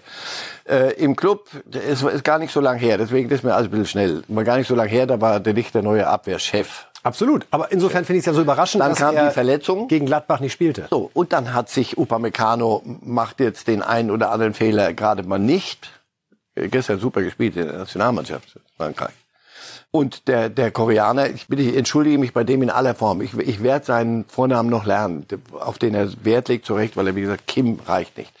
Äh, 0.67 0.93
Im 0.93 1.15
Club 1.15 1.47
ist, 1.71 2.01
ist 2.01 2.23
gar 2.23 2.39
nicht 2.39 2.51
so 2.51 2.59
lang 2.59 2.77
her, 2.77 2.97
deswegen 2.97 3.29
ist 3.29 3.43
mir 3.43 3.53
alles 3.53 3.67
ein 3.67 3.71
bisschen 3.71 3.85
schnell. 3.85 4.23
War 4.27 4.43
gar 4.43 4.57
nicht 4.57 4.67
so 4.67 4.75
lang 4.75 4.87
her, 4.87 5.05
da 5.05 5.21
war 5.21 5.39
der 5.39 5.53
Licht 5.53 5.75
der 5.75 5.83
neue 5.83 6.07
Abwehrchef. 6.07 6.87
Absolut. 7.05 7.45
Aber 7.51 7.71
insofern 7.71 8.03
finde 8.03 8.17
ich 8.17 8.21
es 8.23 8.25
ja 8.25 8.33
so 8.33 8.41
überraschend, 8.41 8.81
Dann 8.81 8.89
dass 8.89 8.99
kam 8.99 9.15
er 9.15 9.27
die 9.27 9.33
Verletzung. 9.33 9.87
gegen 9.87 10.05
Gladbach 10.07 10.39
nicht 10.39 10.53
spielte. 10.53 10.87
So, 10.89 11.11
und 11.13 11.33
dann 11.33 11.53
hat 11.53 11.69
sich 11.69 11.97
Upamecano 11.97 12.81
macht 13.01 13.39
jetzt 13.39 13.67
den 13.67 13.81
einen 13.83 14.09
oder 14.11 14.31
anderen 14.31 14.53
Fehler 14.53 14.93
gerade 14.93 15.23
mal 15.23 15.37
nicht. 15.39 15.91
Äh, 16.55 16.67
Gestern 16.69 16.99
super 16.99 17.21
gespielt 17.21 17.55
in 17.57 17.67
der 17.67 17.77
Nationalmannschaft 17.77 18.59
Frankreich. 18.75 19.13
Und 19.91 20.27
der, 20.27 20.49
der 20.49 20.71
Koreaner, 20.71 21.29
ich, 21.29 21.47
bitte, 21.47 21.61
ich 21.61 21.77
entschuldige 21.77 22.17
mich 22.17 22.33
bei 22.33 22.43
dem 22.43 22.61
in 22.63 22.69
aller 22.69 22.95
Form. 22.95 23.21
Ich, 23.21 23.33
ich 23.37 23.63
werde 23.63 23.85
seinen 23.85 24.25
Vornamen 24.25 24.69
noch 24.69 24.85
lernen, 24.85 25.25
auf 25.59 25.77
den 25.77 25.93
er 25.95 26.09
Wert 26.25 26.49
legt, 26.49 26.65
zu 26.65 26.73
Recht, 26.73 26.97
weil 26.97 27.07
er, 27.07 27.15
wie 27.15 27.21
gesagt, 27.21 27.47
Kim 27.47 27.79
reicht 27.85 28.17
nicht. 28.17 28.33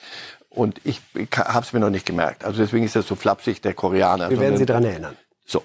Und 0.49 0.81
ich, 0.83 1.01
ich 1.13 1.27
habe 1.37 1.65
es 1.65 1.71
mir 1.71 1.79
noch 1.79 1.89
nicht 1.91 2.05
gemerkt. 2.05 2.43
Also 2.43 2.61
deswegen 2.61 2.83
ist 2.85 2.95
das 2.95 3.07
so 3.07 3.15
flapsig, 3.15 3.61
der 3.61 3.73
Koreaner. 3.73 4.29
Wir 4.31 4.39
werden 4.39 4.57
Sie 4.57 4.65
daran 4.65 4.85
erinnern. 4.85 5.15
so. 5.45 5.63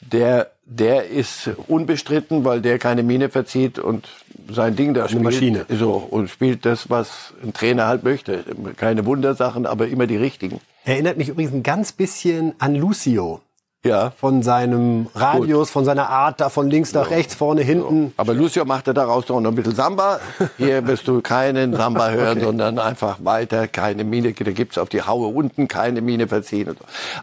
Der, 0.00 0.50
der 0.68 1.08
ist 1.08 1.50
unbestritten, 1.66 2.44
weil 2.44 2.60
der 2.60 2.78
keine 2.78 3.02
Miene 3.02 3.30
verzieht 3.30 3.78
und 3.78 4.06
sein 4.50 4.76
Ding 4.76 4.92
da 4.92 5.08
spielt. 5.08 5.22
Maschine. 5.22 5.66
So. 5.70 5.94
Und 5.94 6.28
spielt 6.28 6.66
das, 6.66 6.90
was 6.90 7.32
ein 7.42 7.54
Trainer 7.54 7.86
halt 7.86 8.04
möchte. 8.04 8.44
Keine 8.76 9.06
Wundersachen, 9.06 9.64
aber 9.64 9.88
immer 9.88 10.06
die 10.06 10.16
richtigen. 10.16 10.60
Erinnert 10.84 11.16
mich 11.16 11.30
übrigens 11.30 11.52
ein 11.52 11.62
ganz 11.62 11.92
bisschen 11.92 12.54
an 12.58 12.74
Lucio. 12.74 13.40
Ja. 13.84 14.10
Von 14.10 14.42
seinem 14.42 15.08
Radius, 15.14 15.70
von 15.70 15.84
seiner 15.84 16.10
Art, 16.10 16.40
da 16.40 16.48
von 16.48 16.68
links 16.68 16.92
nach 16.92 17.10
rechts, 17.10 17.34
vorne, 17.34 17.62
hinten. 17.62 18.12
Aber 18.16 18.34
Lucio 18.34 18.64
machte 18.64 18.92
daraus 18.92 19.28
noch 19.28 19.42
ein 19.42 19.54
bisschen 19.54 19.74
Samba. 19.74 20.20
Hier 20.58 20.86
wirst 20.86 21.08
du 21.08 21.22
keinen 21.22 21.74
Samba 21.74 22.10
hören, 22.10 22.40
sondern 22.40 22.78
einfach 22.78 23.18
weiter, 23.22 23.68
keine 23.68 24.04
Mine. 24.04 24.32
Da 24.32 24.50
gibt's 24.50 24.76
auf 24.76 24.88
die 24.88 25.02
Haue 25.02 25.28
unten 25.28 25.68
keine 25.68 26.02
Mine 26.02 26.28
verziehen. 26.28 26.76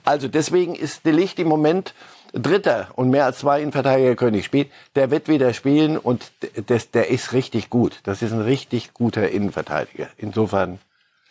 Also 0.06 0.28
deswegen 0.28 0.74
ist 0.76 1.06
De 1.06 1.12
Licht 1.12 1.40
im 1.40 1.50
Moment 1.50 1.94
Dritter 2.36 2.90
und 2.96 3.10
mehr 3.10 3.26
als 3.26 3.40
zwei 3.40 3.62
Innenverteidiger 3.62 4.16
können 4.16 4.36
nicht 4.36 4.46
spielen. 4.46 4.70
Der 4.96 5.10
wird 5.10 5.28
wieder 5.28 5.54
spielen 5.54 5.98
und 5.98 6.32
das, 6.68 6.92
der 6.92 7.10
ist 7.10 7.34
richtig 7.34 7.70
gut. 7.70 8.00
Das 8.04 8.22
ist 8.22 8.34
ein 8.34 8.42
richtig 8.42 8.94
guter 8.94 9.30
Innenverteidiger. 9.30 10.08
Insofern, 10.18 10.80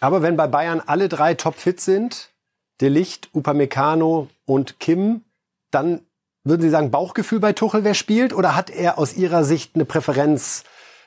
Aber 0.00 0.22
wenn 0.22 0.36
bei 0.36 0.46
Bayern 0.46 0.82
alle 0.84 1.08
drei 1.08 1.34
topfit 1.34 1.80
sind, 1.80 2.30
De 2.80 2.88
Licht, 2.88 3.28
Upamecano 3.32 4.28
und 4.46 4.80
Kim, 4.80 5.22
dann 5.70 6.00
würden 6.42 6.62
Sie 6.62 6.70
sagen, 6.70 6.90
Bauchgefühl 6.90 7.38
bei 7.38 7.52
Tuchel, 7.52 7.84
wer 7.84 7.94
spielt? 7.94 8.34
Oder 8.34 8.56
hat 8.56 8.70
er 8.70 8.98
aus 8.98 9.14
Ihrer 9.14 9.44
Sicht 9.44 9.74
eine 9.74 9.84
Präferenz 9.84 10.64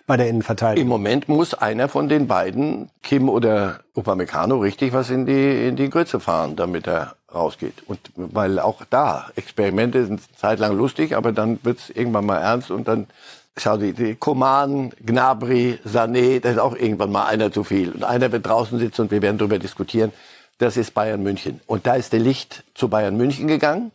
bei 0.07 0.17
der 0.17 0.27
im 0.27 0.35
Innenverteidigung? 0.35 0.89
Moment 0.89 1.29
muss 1.29 1.53
einer 1.53 1.87
von 1.89 2.09
den 2.09 2.25
beiden, 2.27 2.89
Kim 3.03 3.29
oder 3.29 3.81
Upamecano, 3.93 4.57
richtig 4.57 4.93
was 4.93 5.11
in 5.11 5.25
die, 5.25 5.67
in 5.67 5.75
die 5.75 5.89
Grütze 5.89 6.19
fahren, 6.19 6.55
damit 6.55 6.87
er 6.87 7.15
rausgeht. 7.31 7.83
Und 7.85 7.99
weil 8.15 8.57
auch 8.57 8.83
da, 8.89 9.27
Experimente 9.35 10.05
sind 10.05 10.21
eine 10.21 10.37
Zeit 10.37 10.59
lang 10.59 10.75
lustig, 10.75 11.15
aber 11.15 11.31
dann 11.33 11.59
wird's 11.63 11.89
irgendwann 11.89 12.25
mal 12.25 12.39
ernst 12.39 12.71
und 12.71 12.87
dann, 12.87 13.07
schau 13.57 13.77
Sie, 13.77 13.93
die 13.93 14.15
Koman, 14.15 14.91
Gnabry, 15.05 15.79
Sané, 15.85 16.39
da 16.39 16.49
ist 16.49 16.59
auch 16.59 16.75
irgendwann 16.75 17.11
mal 17.11 17.25
einer 17.25 17.51
zu 17.51 17.63
viel. 17.63 17.91
Und 17.91 18.03
einer 18.03 18.31
wird 18.31 18.47
draußen 18.47 18.79
sitzen 18.79 19.03
und 19.03 19.11
wir 19.11 19.21
werden 19.21 19.37
darüber 19.37 19.59
diskutieren. 19.59 20.13
Das 20.57 20.77
ist 20.77 20.93
Bayern 20.93 21.21
München. 21.21 21.59
Und 21.67 21.85
da 21.85 21.95
ist 21.95 22.13
der 22.13 22.19
Licht 22.19 22.63
zu 22.73 22.87
Bayern 22.87 23.15
München 23.17 23.47
gegangen. 23.47 23.91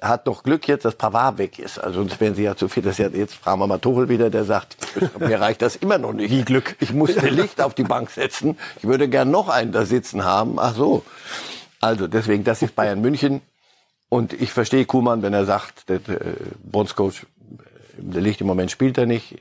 Hat 0.00 0.28
doch 0.28 0.44
Glück 0.44 0.68
jetzt, 0.68 0.84
dass 0.84 0.94
Pavard 0.94 1.38
weg 1.38 1.58
ist. 1.58 1.78
Also 1.78 2.00
sonst 2.00 2.20
wären 2.20 2.34
sie 2.34 2.44
ja 2.44 2.56
zu 2.56 2.68
viel. 2.68 2.82
Das 2.82 2.98
ist 2.98 2.98
ja, 2.98 3.08
jetzt 3.08 3.34
fragen 3.34 3.60
wir 3.60 3.66
mal 3.66 3.78
Tuchel 3.78 4.08
wieder, 4.08 4.30
der 4.30 4.44
sagt, 4.44 4.76
mir 5.18 5.40
reicht 5.40 5.60
das 5.62 5.76
immer 5.76 5.98
noch 5.98 6.12
nicht. 6.12 6.30
Wie 6.30 6.44
Glück. 6.44 6.76
Ich 6.80 6.92
muss 6.92 7.14
den 7.14 7.34
Licht 7.34 7.60
auf 7.60 7.74
die 7.74 7.82
Bank 7.82 8.10
setzen. 8.10 8.56
Ich 8.76 8.84
würde 8.84 9.08
gern 9.08 9.30
noch 9.30 9.48
einen 9.48 9.72
da 9.72 9.84
sitzen 9.84 10.24
haben. 10.24 10.58
Ach 10.58 10.74
so. 10.74 11.04
Also 11.80 12.06
deswegen, 12.06 12.44
das 12.44 12.62
ist 12.62 12.76
Bayern 12.76 13.00
München. 13.00 13.40
Und 14.08 14.32
ich 14.32 14.52
verstehe 14.52 14.86
Kuhmann, 14.86 15.22
wenn 15.22 15.34
er 15.34 15.44
sagt, 15.44 15.88
der 15.88 15.96
äh, 15.96 16.34
Bronzecoach, 16.62 17.26
der 17.96 18.22
Licht 18.22 18.40
im 18.40 18.46
Moment 18.46 18.70
spielt 18.70 18.96
er 18.98 19.06
nicht, 19.06 19.36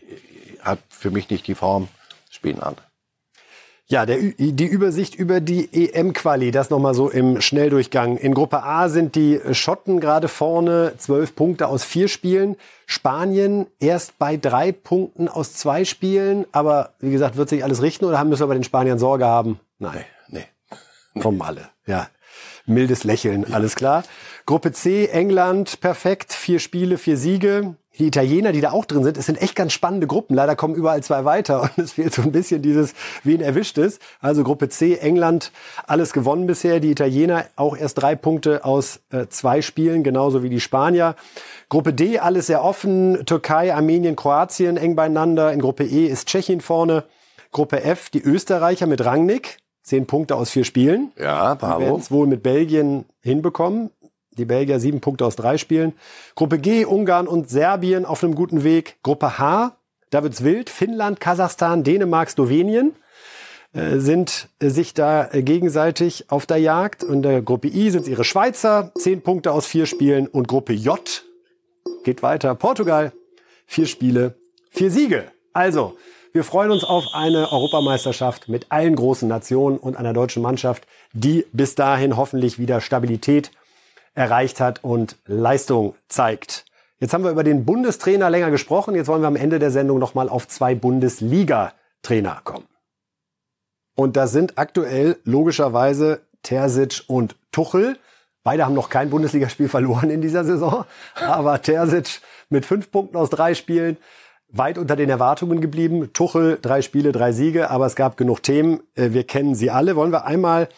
hat 0.61 0.79
für 0.89 1.11
mich 1.11 1.29
nicht 1.29 1.47
die 1.47 1.55
Form, 1.55 1.87
spielen 2.29 2.61
andere. 2.61 2.86
Ja, 3.89 4.05
der, 4.05 4.17
die 4.17 4.65
Übersicht 4.65 5.15
über 5.15 5.39
die 5.39 5.69
EM-Quali, 5.93 6.51
das 6.51 6.69
nochmal 6.69 6.93
so 6.93 7.09
im 7.09 7.39
Schnelldurchgang. 7.39 8.17
In 8.17 8.33
Gruppe 8.33 8.61
A 8.63 8.89
sind 8.89 9.15
die 9.15 9.39
Schotten 9.53 10.01
gerade 10.01 10.27
vorne, 10.27 10.93
zwölf 10.97 11.35
Punkte 11.35 11.67
aus 11.69 11.85
vier 11.85 12.09
Spielen. 12.09 12.57
Spanien 12.85 13.65
erst 13.79 14.17
bei 14.19 14.35
drei 14.35 14.73
Punkten 14.73 15.29
aus 15.29 15.53
zwei 15.53 15.85
Spielen. 15.85 16.45
Aber 16.51 16.95
wie 16.99 17.11
gesagt, 17.11 17.37
wird 17.37 17.47
sich 17.47 17.63
alles 17.63 17.81
richten 17.81 18.03
oder 18.03 18.21
müssen 18.25 18.41
wir 18.41 18.47
bei 18.47 18.55
den 18.55 18.65
Spaniern 18.65 18.99
Sorge 18.99 19.25
haben? 19.25 19.57
Nein, 19.79 20.03
Nee. 20.27 20.43
kommen 21.21 21.41
alle. 21.41 21.69
Ja, 21.85 22.09
mildes 22.65 23.05
Lächeln, 23.05 23.53
alles 23.53 23.75
klar. 23.75 24.03
Gruppe 24.45 24.73
C, 24.73 25.05
England, 25.07 25.79
perfekt, 25.79 26.33
vier 26.33 26.59
Spiele, 26.59 26.97
vier 26.97 27.15
Siege. 27.15 27.75
Die 27.97 28.07
Italiener, 28.07 28.51
die 28.51 28.61
da 28.61 28.71
auch 28.71 28.85
drin 28.85 29.03
sind, 29.03 29.17
es 29.17 29.25
sind 29.25 29.41
echt 29.41 29.55
ganz 29.55 29.73
spannende 29.73 30.05
Gruppen. 30.07 30.35
Leider 30.35 30.55
kommen 30.55 30.75
überall 30.75 31.01
zwei 31.01 31.25
weiter 31.25 31.61
und 31.77 31.83
es 31.83 31.93
fehlt 31.93 32.13
so 32.13 32.21
ein 32.21 32.31
bisschen 32.31 32.61
dieses, 32.61 32.93
wen 33.23 33.41
erwischt 33.41 33.77
es. 33.77 33.99
Also 34.19 34.43
Gruppe 34.43 34.69
C, 34.69 34.95
England, 34.95 35.51
alles 35.87 36.13
gewonnen 36.13 36.45
bisher. 36.47 36.79
Die 36.79 36.91
Italiener 36.91 37.45
auch 37.55 37.75
erst 37.75 38.01
drei 38.01 38.15
Punkte 38.15 38.65
aus 38.65 38.99
äh, 39.11 39.27
zwei 39.29 39.61
Spielen, 39.61 40.03
genauso 40.03 40.43
wie 40.43 40.49
die 40.49 40.59
Spanier. 40.59 41.15
Gruppe 41.69 41.93
D, 41.93 42.19
alles 42.19 42.47
sehr 42.47 42.63
offen. 42.63 43.25
Türkei, 43.25 43.73
Armenien, 43.73 44.15
Kroatien 44.15 44.77
eng 44.77 44.95
beieinander. 44.95 45.51
In 45.51 45.59
Gruppe 45.59 45.83
E 45.85 46.05
ist 46.05 46.27
Tschechien 46.27 46.61
vorne. 46.61 47.03
Gruppe 47.51 47.83
F, 47.83 48.09
die 48.09 48.21
Österreicher 48.21 48.85
mit 48.87 49.03
Rangnick. 49.03 49.57
Zehn 49.81 50.05
Punkte 50.05 50.35
aus 50.35 50.49
vier 50.49 50.65
Spielen. 50.65 51.13
Ja, 51.17 51.55
Die 51.55 51.61
werden 51.61 51.79
bravo. 51.79 51.97
es 51.97 52.11
wohl 52.11 52.27
mit 52.27 52.43
Belgien 52.43 53.05
hinbekommen. 53.21 53.89
Die 54.37 54.45
Belgier 54.45 54.79
sieben 54.79 55.01
Punkte 55.01 55.25
aus 55.25 55.35
drei 55.35 55.57
Spielen. 55.57 55.93
Gruppe 56.35 56.59
G, 56.59 56.85
Ungarn 56.85 57.27
und 57.27 57.49
Serbien 57.49 58.05
auf 58.05 58.23
einem 58.23 58.35
guten 58.35 58.63
Weg. 58.63 58.97
Gruppe 59.03 59.39
H, 59.39 59.77
da 60.09 60.23
wird's 60.23 60.43
wild. 60.43 60.69
Finnland, 60.69 61.19
Kasachstan, 61.19 61.83
Dänemark, 61.83 62.29
Slowenien 62.29 62.93
äh, 63.73 63.97
sind 63.97 64.49
äh, 64.59 64.69
sich 64.69 64.93
da 64.93 65.29
äh, 65.31 65.43
gegenseitig 65.43 66.25
auf 66.29 66.45
der 66.45 66.57
Jagd. 66.57 67.03
Und 67.03 67.23
der 67.23 67.41
Gruppe 67.41 67.67
I 67.67 67.89
sind 67.89 68.07
ihre 68.07 68.23
Schweizer, 68.23 68.91
zehn 68.95 69.21
Punkte 69.21 69.51
aus 69.51 69.65
vier 69.65 69.85
Spielen. 69.85 70.27
Und 70.27 70.47
Gruppe 70.47 70.73
J 70.73 71.23
geht 72.03 72.23
weiter. 72.23 72.55
Portugal, 72.55 73.11
vier 73.65 73.87
Spiele, 73.87 74.35
vier 74.69 74.91
Siege. 74.91 75.25
Also, 75.53 75.97
wir 76.31 76.43
freuen 76.43 76.71
uns 76.71 76.83
auf 76.83 77.05
eine 77.13 77.51
Europameisterschaft 77.51 78.47
mit 78.47 78.67
allen 78.69 78.95
großen 78.95 79.27
Nationen 79.27 79.77
und 79.77 79.97
einer 79.97 80.13
deutschen 80.13 80.43
Mannschaft, 80.43 80.85
die 81.11 81.45
bis 81.51 81.73
dahin 81.75 82.15
hoffentlich 82.15 82.59
wieder 82.59 82.79
Stabilität 82.79 83.51
erreicht 84.17 84.59
hat 84.59 84.83
und 84.83 85.15
Leistung 85.25 85.95
zeigt. 86.09 86.65
Jetzt 86.99 87.13
haben 87.13 87.23
wir 87.23 87.31
über 87.31 87.43
den 87.43 87.65
Bundestrainer 87.65 88.29
länger 88.29 88.49
gesprochen. 88.49 88.95
Jetzt 88.95 89.07
wollen 89.07 89.21
wir 89.21 89.27
am 89.27 89.35
Ende 89.35 89.59
der 89.59 89.69
Sendung 89.69 89.99
nochmal 89.99 90.27
auf 90.27 90.47
zwei 90.47 90.73
Bundesliga-Trainer 90.73 92.41
kommen. 92.43 92.65
Und 93.95 94.17
da 94.17 94.25
sind 94.25 94.57
aktuell 94.57 95.17
logischerweise 95.23 96.21
Terzic 96.41 97.03
und 97.07 97.35
Tuchel. 97.51 97.97
Beide 98.43 98.65
haben 98.65 98.73
noch 98.73 98.89
kein 98.89 99.11
Bundesligaspiel 99.11 99.69
verloren 99.69 100.09
in 100.09 100.21
dieser 100.21 100.43
Saison. 100.43 100.85
Aber 101.15 101.61
Terzic 101.61 102.21
mit 102.49 102.65
fünf 102.65 102.89
Punkten 102.89 103.17
aus 103.17 103.29
drei 103.29 103.53
Spielen 103.53 103.97
weit 104.49 104.77
unter 104.79 104.95
den 104.95 105.09
Erwartungen 105.09 105.61
geblieben. 105.61 106.11
Tuchel, 106.13 106.57
drei 106.61 106.81
Spiele, 106.81 107.11
drei 107.11 107.33
Siege, 107.33 107.69
aber 107.69 107.85
es 107.85 107.95
gab 107.95 108.17
genug 108.17 108.41
Themen. 108.41 108.79
Äh, 108.95 109.11
wir 109.11 109.25
kennen 109.25 109.53
sie 109.53 109.69
alle. 109.69 109.95
Wollen 109.95 110.11
wir 110.11 110.25
einmal 110.25 110.69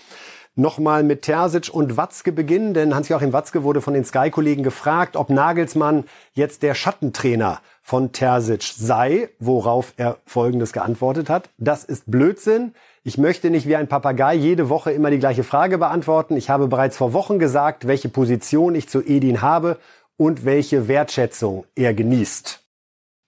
nochmal 0.60 1.04
mit 1.04 1.24
Terzic 1.24 1.74
und 1.74 1.98
Watzke 1.98 2.32
beginnen? 2.32 2.74
Denn 2.74 2.94
Hans-Joachim 2.94 3.34
Watzke 3.34 3.64
wurde 3.64 3.82
von 3.82 3.94
den 3.94 4.06
Sky-Kollegen 4.06 4.64
gefragt, 4.64 5.16
ob 5.16 5.30
Nagelsmann 5.30 6.04
jetzt 6.34 6.64
der 6.64 6.76
Schattentrainer 6.76 7.60
von 7.82 8.12
Terzic 8.12 8.64
sei, 8.64 9.30
worauf 9.40 9.94
er 9.98 10.18
Folgendes 10.26 10.74
geantwortet 10.74 11.30
hat. 11.30 11.50
Das 11.58 11.84
ist 11.84 12.12
Blödsinn. 12.12 12.74
Ich 13.04 13.18
möchte 13.18 13.50
nicht 13.50 13.68
wie 13.68 13.76
ein 13.76 13.88
Papagei 13.88 14.36
jede 14.36 14.70
Woche 14.70 14.92
immer 14.92 15.10
die 15.10 15.20
gleiche 15.20 15.44
Frage 15.44 15.78
beantworten. 15.78 16.38
Ich 16.38 16.50
habe 16.50 16.68
bereits 16.68 16.98
vor 16.98 17.14
Wochen 17.14 17.40
gesagt, 17.40 17.88
welche 17.88 18.10
Position 18.10 18.76
ich 18.76 18.90
zu 18.90 19.02
Edin 19.02 19.42
habe 19.42 19.78
und 20.18 20.46
welche 20.46 20.88
Wertschätzung 20.88 21.66
er 21.76 21.94
genießt. 21.94 22.62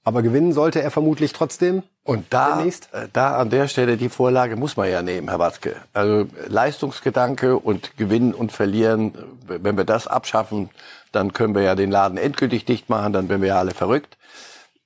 Aber 0.03 0.21
gewinnen 0.21 0.51
sollte 0.51 0.81
er 0.81 0.91
vermutlich 0.91 1.33
trotzdem. 1.33 1.83
Und 2.03 2.33
da, 2.33 2.55
demnächst? 2.55 2.93
Äh, 2.93 3.07
da 3.13 3.37
an 3.37 3.49
der 3.49 3.67
Stelle 3.67 3.95
die 3.95 4.09
Vorlage 4.09 4.55
muss 4.55 4.75
man 4.75 4.89
ja 4.89 5.01
nehmen, 5.01 5.29
Herr 5.29 5.39
Watzke. 5.39 5.75
Also 5.93 6.27
Leistungsgedanke 6.47 7.57
und 7.57 7.95
Gewinnen 7.97 8.33
und 8.33 8.51
Verlieren, 8.51 9.13
wenn 9.47 9.77
wir 9.77 9.85
das 9.85 10.07
abschaffen, 10.07 10.69
dann 11.11 11.33
können 11.33 11.53
wir 11.53 11.61
ja 11.61 11.75
den 11.75 11.91
Laden 11.91 12.17
endgültig 12.17 12.65
dicht 12.65 12.89
machen, 12.89 13.13
dann 13.13 13.29
werden 13.29 13.41
wir 13.41 13.49
ja 13.49 13.59
alle 13.59 13.71
verrückt. 13.71 14.17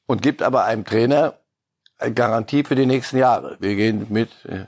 Und 0.08 0.22
gibt 0.22 0.42
aber 0.42 0.66
einem 0.66 0.86
Trainer 0.86 1.36
eine 1.98 2.14
Garantie 2.14 2.64
für 2.64 2.76
die 2.76 2.86
nächsten 2.86 3.18
Jahre. 3.18 3.56
Wir 3.60 3.76
gehen 3.76 4.08
mit, 4.10 4.30
äh, 4.46 4.66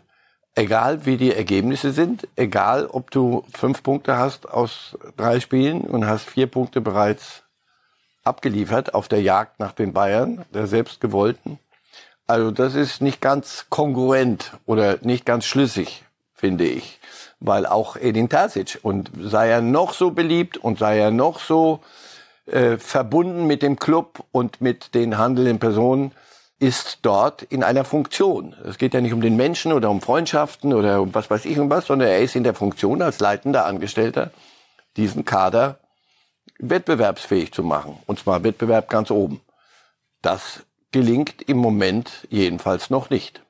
egal 0.55 1.05
wie 1.05 1.17
die 1.17 1.33
Ergebnisse 1.33 1.91
sind, 1.91 2.27
egal 2.37 2.87
ob 2.87 3.11
du 3.11 3.43
fünf 3.53 3.83
Punkte 3.83 4.17
hast 4.17 4.49
aus 4.49 4.97
drei 5.17 5.41
Spielen 5.41 5.81
und 5.81 6.07
hast 6.07 6.29
vier 6.29 6.47
Punkte 6.47 6.79
bereits 6.79 7.43
abgeliefert 8.23 8.93
auf 8.93 9.07
der 9.07 9.21
Jagd 9.21 9.59
nach 9.59 9.73
den 9.73 9.93
Bayern, 9.93 10.45
der 10.53 10.67
selbstgewollten. 10.67 11.59
Also 12.27 12.51
das 12.51 12.75
ist 12.75 13.01
nicht 13.01 13.21
ganz 13.21 13.67
kongruent 13.69 14.51
oder 14.65 14.97
nicht 15.01 15.25
ganz 15.25 15.45
schlüssig, 15.45 16.03
finde 16.33 16.65
ich. 16.65 16.99
Weil 17.39 17.65
auch 17.65 17.95
Edin 17.95 18.27
Terzic 18.29 18.79
und 18.81 19.11
sei 19.19 19.49
er 19.49 19.61
noch 19.61 19.93
so 19.93 20.11
beliebt 20.11 20.57
und 20.57 20.77
sei 20.77 20.99
er 20.99 21.11
noch 21.11 21.39
so 21.39 21.79
äh, 22.45 22.77
verbunden 22.77 23.47
mit 23.47 23.61
dem 23.61 23.79
Club 23.79 24.25
und 24.31 24.59
mit 24.59 24.93
den 24.93 25.17
handelnden 25.17 25.59
Personen, 25.59 26.11
ist 26.59 26.99
dort 27.03 27.43
in 27.43 27.63
einer 27.63 27.85
Funktion. 27.85 28.55
Es 28.65 28.77
geht 28.77 28.93
ja 28.93 29.01
nicht 29.01 29.13
um 29.13 29.21
den 29.21 29.35
Menschen 29.35 29.71
oder 29.71 29.89
um 29.89 30.01
Freundschaften 30.01 30.73
oder 30.73 31.01
um 31.01 31.13
was 31.13 31.29
weiß 31.29 31.45
ich 31.45 31.59
und 31.59 31.69
was, 31.69 31.85
sondern 31.85 32.09
er 32.09 32.19
ist 32.19 32.35
in 32.35 32.43
der 32.43 32.55
Funktion 32.55 33.01
als 33.01 33.19
leitender 33.19 33.65
Angestellter 33.65 34.31
diesen 34.97 35.23
Kader 35.23 35.77
wettbewerbsfähig 36.57 37.53
zu 37.53 37.63
machen. 37.63 37.99
Und 38.07 38.19
zwar 38.19 38.43
Wettbewerb 38.43 38.89
ganz 38.89 39.11
oben. 39.11 39.39
Das 40.23 40.63
gelingt 40.97 41.43
im 41.43 41.57
Moment 41.57 42.27
jedenfalls 42.31 42.89
noch 42.89 43.11
nicht. 43.11 43.43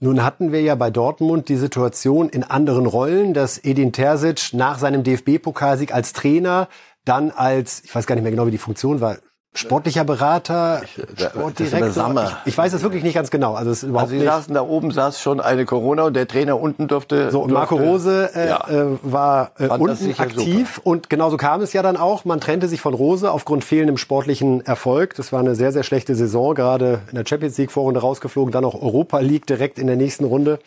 Nun 0.00 0.24
hatten 0.24 0.50
wir 0.50 0.62
ja 0.62 0.76
bei 0.76 0.88
Dortmund 0.88 1.50
die 1.50 1.56
Situation 1.56 2.30
in 2.30 2.42
anderen 2.42 2.86
Rollen, 2.86 3.34
dass 3.34 3.62
Edin 3.62 3.92
Terzic 3.92 4.54
nach 4.54 4.78
seinem 4.78 5.02
DFB-Pokalsieg 5.02 5.92
als 5.92 6.14
Trainer 6.14 6.68
dann 7.04 7.32
als, 7.32 7.84
ich 7.84 7.94
weiß 7.94 8.06
gar 8.06 8.14
nicht 8.14 8.22
mehr 8.22 8.30
genau, 8.30 8.46
wie 8.46 8.52
die 8.52 8.56
Funktion 8.56 9.02
war, 9.02 9.18
sportlicher 9.54 10.04
Berater, 10.04 10.82
Sportdirektor. 11.16 12.38
Ich, 12.44 12.52
ich, 12.52 12.58
weiß 12.58 12.72
es 12.72 12.82
wirklich 12.82 13.02
nicht 13.02 13.14
ganz 13.14 13.30
genau. 13.30 13.54
Also 13.54 13.70
es 13.70 13.82
ist 13.82 13.88
überhaupt 13.88 14.10
also 14.10 14.12
Sie 14.12 14.18
nicht. 14.18 14.26
saßen 14.26 14.54
da 14.54 14.62
oben, 14.62 14.90
saß 14.90 15.20
schon 15.20 15.40
eine 15.40 15.64
Corona 15.64 16.04
und 16.04 16.14
der 16.14 16.28
Trainer 16.28 16.60
unten 16.60 16.86
durfte. 16.86 17.30
So 17.30 17.40
und 17.40 17.52
Marco 17.52 17.76
Rose 17.76 18.30
äh, 18.34 18.48
ja. 18.48 18.68
äh, 18.68 18.98
war 19.02 19.52
äh, 19.58 19.68
unten 19.68 20.14
aktiv 20.18 20.74
super. 20.76 20.86
und 20.86 21.10
genauso 21.10 21.36
kam 21.36 21.60
es 21.60 21.72
ja 21.72 21.82
dann 21.82 21.96
auch. 21.96 22.24
Man 22.24 22.40
trennte 22.40 22.68
sich 22.68 22.80
von 22.80 22.94
Rose 22.94 23.30
aufgrund 23.30 23.64
fehlendem 23.64 23.96
sportlichen 23.96 24.64
Erfolg. 24.64 25.14
Das 25.16 25.32
war 25.32 25.40
eine 25.40 25.54
sehr 25.54 25.72
sehr 25.72 25.82
schlechte 25.82 26.14
Saison, 26.14 26.54
gerade 26.54 27.00
in 27.08 27.16
der 27.16 27.24
Champions 27.26 27.58
League 27.58 27.72
Vorrunde 27.72 28.00
rausgeflogen, 28.00 28.52
dann 28.52 28.64
auch 28.64 28.80
Europa 28.80 29.18
League 29.18 29.46
direkt 29.46 29.78
in 29.78 29.86
der 29.86 29.96
nächsten 29.96 30.24
Runde 30.24 30.60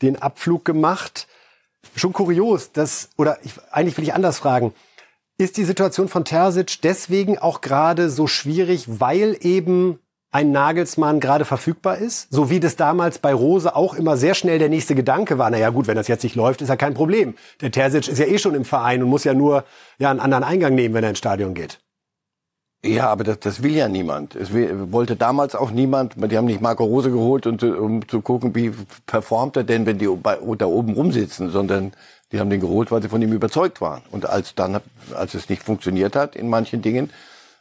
den 0.00 0.20
Abflug 0.20 0.64
gemacht. 0.64 1.26
Schon 1.96 2.12
kurios, 2.12 2.70
dass 2.70 3.08
oder 3.16 3.38
ich, 3.42 3.54
eigentlich 3.72 3.96
will 3.96 4.04
ich 4.04 4.14
anders 4.14 4.38
fragen 4.38 4.72
ist 5.38 5.56
die 5.56 5.64
Situation 5.64 6.08
von 6.08 6.24
Terzic 6.24 6.80
deswegen 6.82 7.38
auch 7.38 7.60
gerade 7.60 8.10
so 8.10 8.26
schwierig, 8.26 8.84
weil 9.00 9.36
eben 9.40 9.98
ein 10.30 10.50
Nagelsmann 10.50 11.20
gerade 11.20 11.44
verfügbar 11.44 11.98
ist? 11.98 12.28
So 12.30 12.50
wie 12.50 12.60
das 12.60 12.76
damals 12.76 13.18
bei 13.18 13.34
Rose 13.34 13.76
auch 13.76 13.94
immer 13.94 14.16
sehr 14.16 14.34
schnell 14.34 14.58
der 14.58 14.68
nächste 14.68 14.94
Gedanke 14.94 15.38
war. 15.38 15.50
Naja 15.50 15.70
gut, 15.70 15.86
wenn 15.86 15.96
das 15.96 16.08
jetzt 16.08 16.22
nicht 16.22 16.36
läuft, 16.36 16.62
ist 16.62 16.68
ja 16.68 16.76
kein 16.76 16.94
Problem. 16.94 17.34
Der 17.60 17.70
Terzic 17.70 18.08
ist 18.08 18.18
ja 18.18 18.26
eh 18.26 18.38
schon 18.38 18.54
im 18.54 18.64
Verein 18.64 19.02
und 19.02 19.08
muss 19.08 19.24
ja 19.24 19.34
nur 19.34 19.64
ja, 19.98 20.10
einen 20.10 20.20
anderen 20.20 20.44
Eingang 20.44 20.74
nehmen, 20.74 20.94
wenn 20.94 21.04
er 21.04 21.10
ins 21.10 21.18
Stadion 21.18 21.54
geht. 21.54 21.80
Ja, 22.84 23.10
aber 23.10 23.22
das, 23.22 23.38
das 23.38 23.62
will 23.62 23.76
ja 23.76 23.88
niemand. 23.88 24.34
Es 24.34 24.52
will, 24.52 24.90
wollte 24.90 25.14
damals 25.14 25.54
auch 25.54 25.70
niemand. 25.70 26.14
Die 26.16 26.36
haben 26.36 26.46
nicht 26.46 26.60
Marco 26.60 26.82
Rose 26.82 27.12
geholt, 27.12 27.46
und, 27.46 27.62
um 27.62 28.08
zu 28.08 28.20
gucken, 28.22 28.56
wie 28.56 28.72
performt 29.06 29.56
er 29.56 29.62
denn, 29.62 29.86
wenn 29.86 29.98
die 29.98 30.08
bei, 30.08 30.36
da 30.58 30.66
oben 30.66 30.94
rumsitzen, 30.94 31.50
sondern 31.50 31.92
die 32.32 32.40
haben 32.40 32.50
den 32.50 32.60
geholt, 32.60 32.90
weil 32.90 33.02
sie 33.02 33.08
von 33.08 33.20
ihm 33.22 33.32
überzeugt 33.32 33.80
waren. 33.80 34.02
Und 34.10 34.28
als 34.28 34.54
dann, 34.54 34.80
als 35.14 35.34
es 35.34 35.48
nicht 35.48 35.62
funktioniert 35.62 36.16
hat 36.16 36.34
in 36.34 36.48
manchen 36.48 36.82
Dingen, 36.82 37.10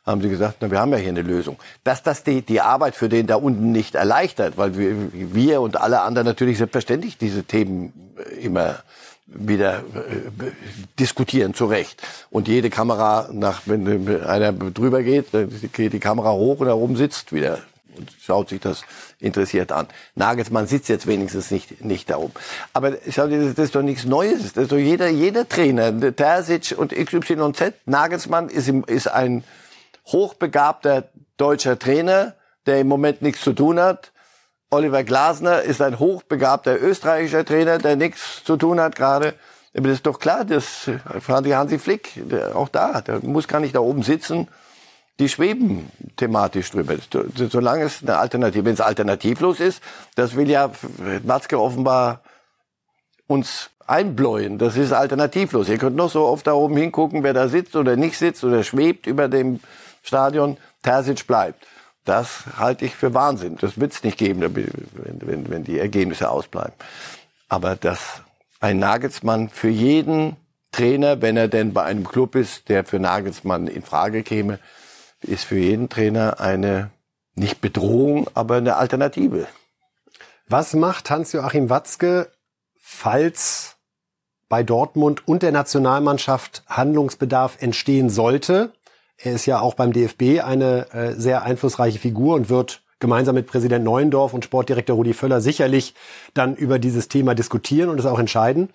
haben 0.05 0.21
sie 0.21 0.29
gesagt, 0.29 0.57
na, 0.61 0.71
wir 0.71 0.79
haben 0.79 0.91
ja 0.91 0.97
hier 0.97 1.09
eine 1.09 1.21
Lösung. 1.21 1.57
Dass 1.83 2.01
das 2.01 2.23
die, 2.23 2.41
die 2.41 2.61
Arbeit 2.61 2.95
für 2.95 3.09
den 3.09 3.27
da 3.27 3.35
unten 3.35 3.71
nicht 3.71 3.95
erleichtert, 3.95 4.57
weil 4.57 4.77
wir, 4.77 4.95
wir 5.13 5.61
und 5.61 5.79
alle 5.79 6.01
anderen 6.01 6.25
natürlich 6.25 6.57
selbstverständlich 6.57 7.17
diese 7.17 7.43
Themen 7.43 7.93
äh, 8.17 8.45
immer 8.45 8.79
wieder 9.27 9.79
äh, 9.79 10.51
diskutieren, 10.99 11.53
zu 11.53 11.65
Recht. 11.65 12.01
Und 12.31 12.47
jede 12.47 12.69
Kamera, 12.69 13.29
nach, 13.31 13.61
wenn 13.65 14.23
einer 14.23 14.51
drüber 14.51 15.03
geht, 15.03 15.33
dann 15.33 15.49
geht 15.71 15.93
die 15.93 15.99
Kamera 15.99 16.31
hoch 16.31 16.59
und 16.59 16.67
da 16.67 16.73
oben 16.73 16.95
sitzt 16.95 17.31
wieder 17.31 17.59
und 17.97 18.11
schaut 18.21 18.49
sich 18.49 18.59
das 18.59 18.83
interessiert 19.19 19.71
an. 19.71 19.87
Nagelsmann 20.15 20.67
sitzt 20.67 20.89
jetzt 20.89 21.07
wenigstens 21.07 21.51
nicht, 21.51 21.83
nicht 21.83 22.09
da 22.09 22.17
oben. 22.17 22.33
Aber 22.73 22.93
schau 23.09 23.27
dir, 23.27 23.53
das 23.53 23.65
ist 23.65 23.75
doch 23.75 23.81
nichts 23.81 24.05
Neues. 24.05 24.53
Das 24.53 24.63
ist 24.63 24.71
doch 24.71 24.77
jeder, 24.77 25.07
jeder 25.07 25.47
Trainer, 25.47 25.91
Terzic 26.15 26.77
und 26.77 26.93
XYZ. 26.93 27.73
Nagelsmann 27.85 28.49
ist, 28.49 28.67
im, 28.67 28.83
ist 28.85 29.07
ein 29.07 29.43
hochbegabter 30.07 31.09
deutscher 31.37 31.77
Trainer, 31.77 32.35
der 32.65 32.79
im 32.79 32.87
Moment 32.87 33.21
nichts 33.21 33.41
zu 33.41 33.53
tun 33.53 33.79
hat. 33.79 34.11
Oliver 34.69 35.03
Glasner 35.03 35.61
ist 35.61 35.81
ein 35.81 35.99
hochbegabter 35.99 36.81
österreichischer 36.81 37.43
Trainer, 37.43 37.77
der 37.77 37.95
nichts 37.95 38.43
zu 38.43 38.57
tun 38.57 38.79
hat 38.79 38.95
gerade. 38.95 39.33
Aber 39.75 39.87
das 39.87 39.97
ist 39.97 40.05
doch 40.05 40.19
klar, 40.19 40.45
das 40.45 40.89
Hansi 41.27 41.79
Flick, 41.79 42.11
der, 42.15 42.55
auch 42.55 42.69
da, 42.69 43.01
der 43.01 43.19
muss 43.23 43.47
gar 43.47 43.59
nicht 43.59 43.75
da 43.75 43.79
oben 43.79 44.03
sitzen 44.03 44.47
die 45.21 45.29
schweben 45.29 45.91
thematisch 46.17 46.71
drüber. 46.71 46.95
Solange 47.35 47.83
es 47.83 48.01
eine 48.01 48.17
Alternative, 48.17 48.65
wenn 48.65 48.73
es 48.73 48.81
alternativlos 48.81 49.59
ist, 49.59 49.81
das 50.15 50.35
will 50.35 50.49
ja 50.49 50.71
Matzke 51.23 51.59
offenbar 51.59 52.21
uns 53.27 53.69
einbläuen. 53.85 54.57
Das 54.57 54.77
ist 54.77 54.91
alternativlos. 54.91 55.69
Ihr 55.69 55.77
könnt 55.77 55.95
noch 55.95 56.09
so 56.09 56.25
oft 56.25 56.47
da 56.47 56.53
oben 56.53 56.75
hingucken, 56.75 57.23
wer 57.23 57.33
da 57.33 57.47
sitzt 57.47 57.75
oder 57.75 57.95
nicht 57.95 58.17
sitzt 58.17 58.43
oder 58.43 58.63
schwebt 58.63 59.05
über 59.05 59.27
dem 59.27 59.59
Stadion. 60.01 60.57
Terzic 60.81 61.27
bleibt. 61.27 61.67
Das 62.03 62.45
halte 62.57 62.85
ich 62.85 62.95
für 62.95 63.13
Wahnsinn. 63.13 63.57
Das 63.61 63.79
wird 63.79 63.93
es 63.93 64.03
nicht 64.03 64.17
geben, 64.17 64.41
wenn, 64.41 65.21
wenn, 65.21 65.49
wenn 65.49 65.63
die 65.63 65.77
Ergebnisse 65.77 66.31
ausbleiben. 66.31 66.73
Aber 67.47 67.75
dass 67.75 68.23
ein 68.59 68.79
Nagelsmann 68.79 69.49
für 69.49 69.69
jeden 69.69 70.35
Trainer, 70.71 71.21
wenn 71.21 71.37
er 71.37 71.47
denn 71.47 71.73
bei 71.73 71.83
einem 71.83 72.07
Club 72.07 72.33
ist, 72.35 72.69
der 72.69 72.85
für 72.85 72.99
Nagelsmann 72.99 73.67
in 73.67 73.83
Frage 73.83 74.23
käme, 74.23 74.57
ist 75.21 75.45
für 75.45 75.57
jeden 75.57 75.89
Trainer 75.89 76.39
eine, 76.39 76.91
nicht 77.35 77.61
Bedrohung, 77.61 78.27
aber 78.33 78.55
eine 78.55 78.77
Alternative. 78.77 79.47
Was 80.47 80.73
macht 80.73 81.09
Hans-Joachim 81.09 81.69
Watzke, 81.69 82.29
falls 82.79 83.77
bei 84.49 84.63
Dortmund 84.63 85.27
und 85.27 85.43
der 85.43 85.51
Nationalmannschaft 85.51 86.63
Handlungsbedarf 86.67 87.61
entstehen 87.61 88.09
sollte? 88.09 88.73
Er 89.17 89.33
ist 89.33 89.45
ja 89.45 89.59
auch 89.59 89.75
beim 89.75 89.93
DFB 89.93 90.43
eine 90.43 90.91
äh, 90.93 91.13
sehr 91.13 91.43
einflussreiche 91.43 91.99
Figur 91.99 92.35
und 92.35 92.49
wird 92.49 92.81
gemeinsam 92.99 93.35
mit 93.35 93.47
Präsident 93.47 93.85
Neuendorf 93.85 94.33
und 94.33 94.43
Sportdirektor 94.43 94.95
Rudi 94.95 95.13
Völler 95.13 95.41
sicherlich 95.41 95.95
dann 96.33 96.55
über 96.55 96.79
dieses 96.79 97.07
Thema 97.07 97.33
diskutieren 97.35 97.89
und 97.89 97.99
es 97.99 98.05
auch 98.05 98.19
entscheiden. 98.19 98.69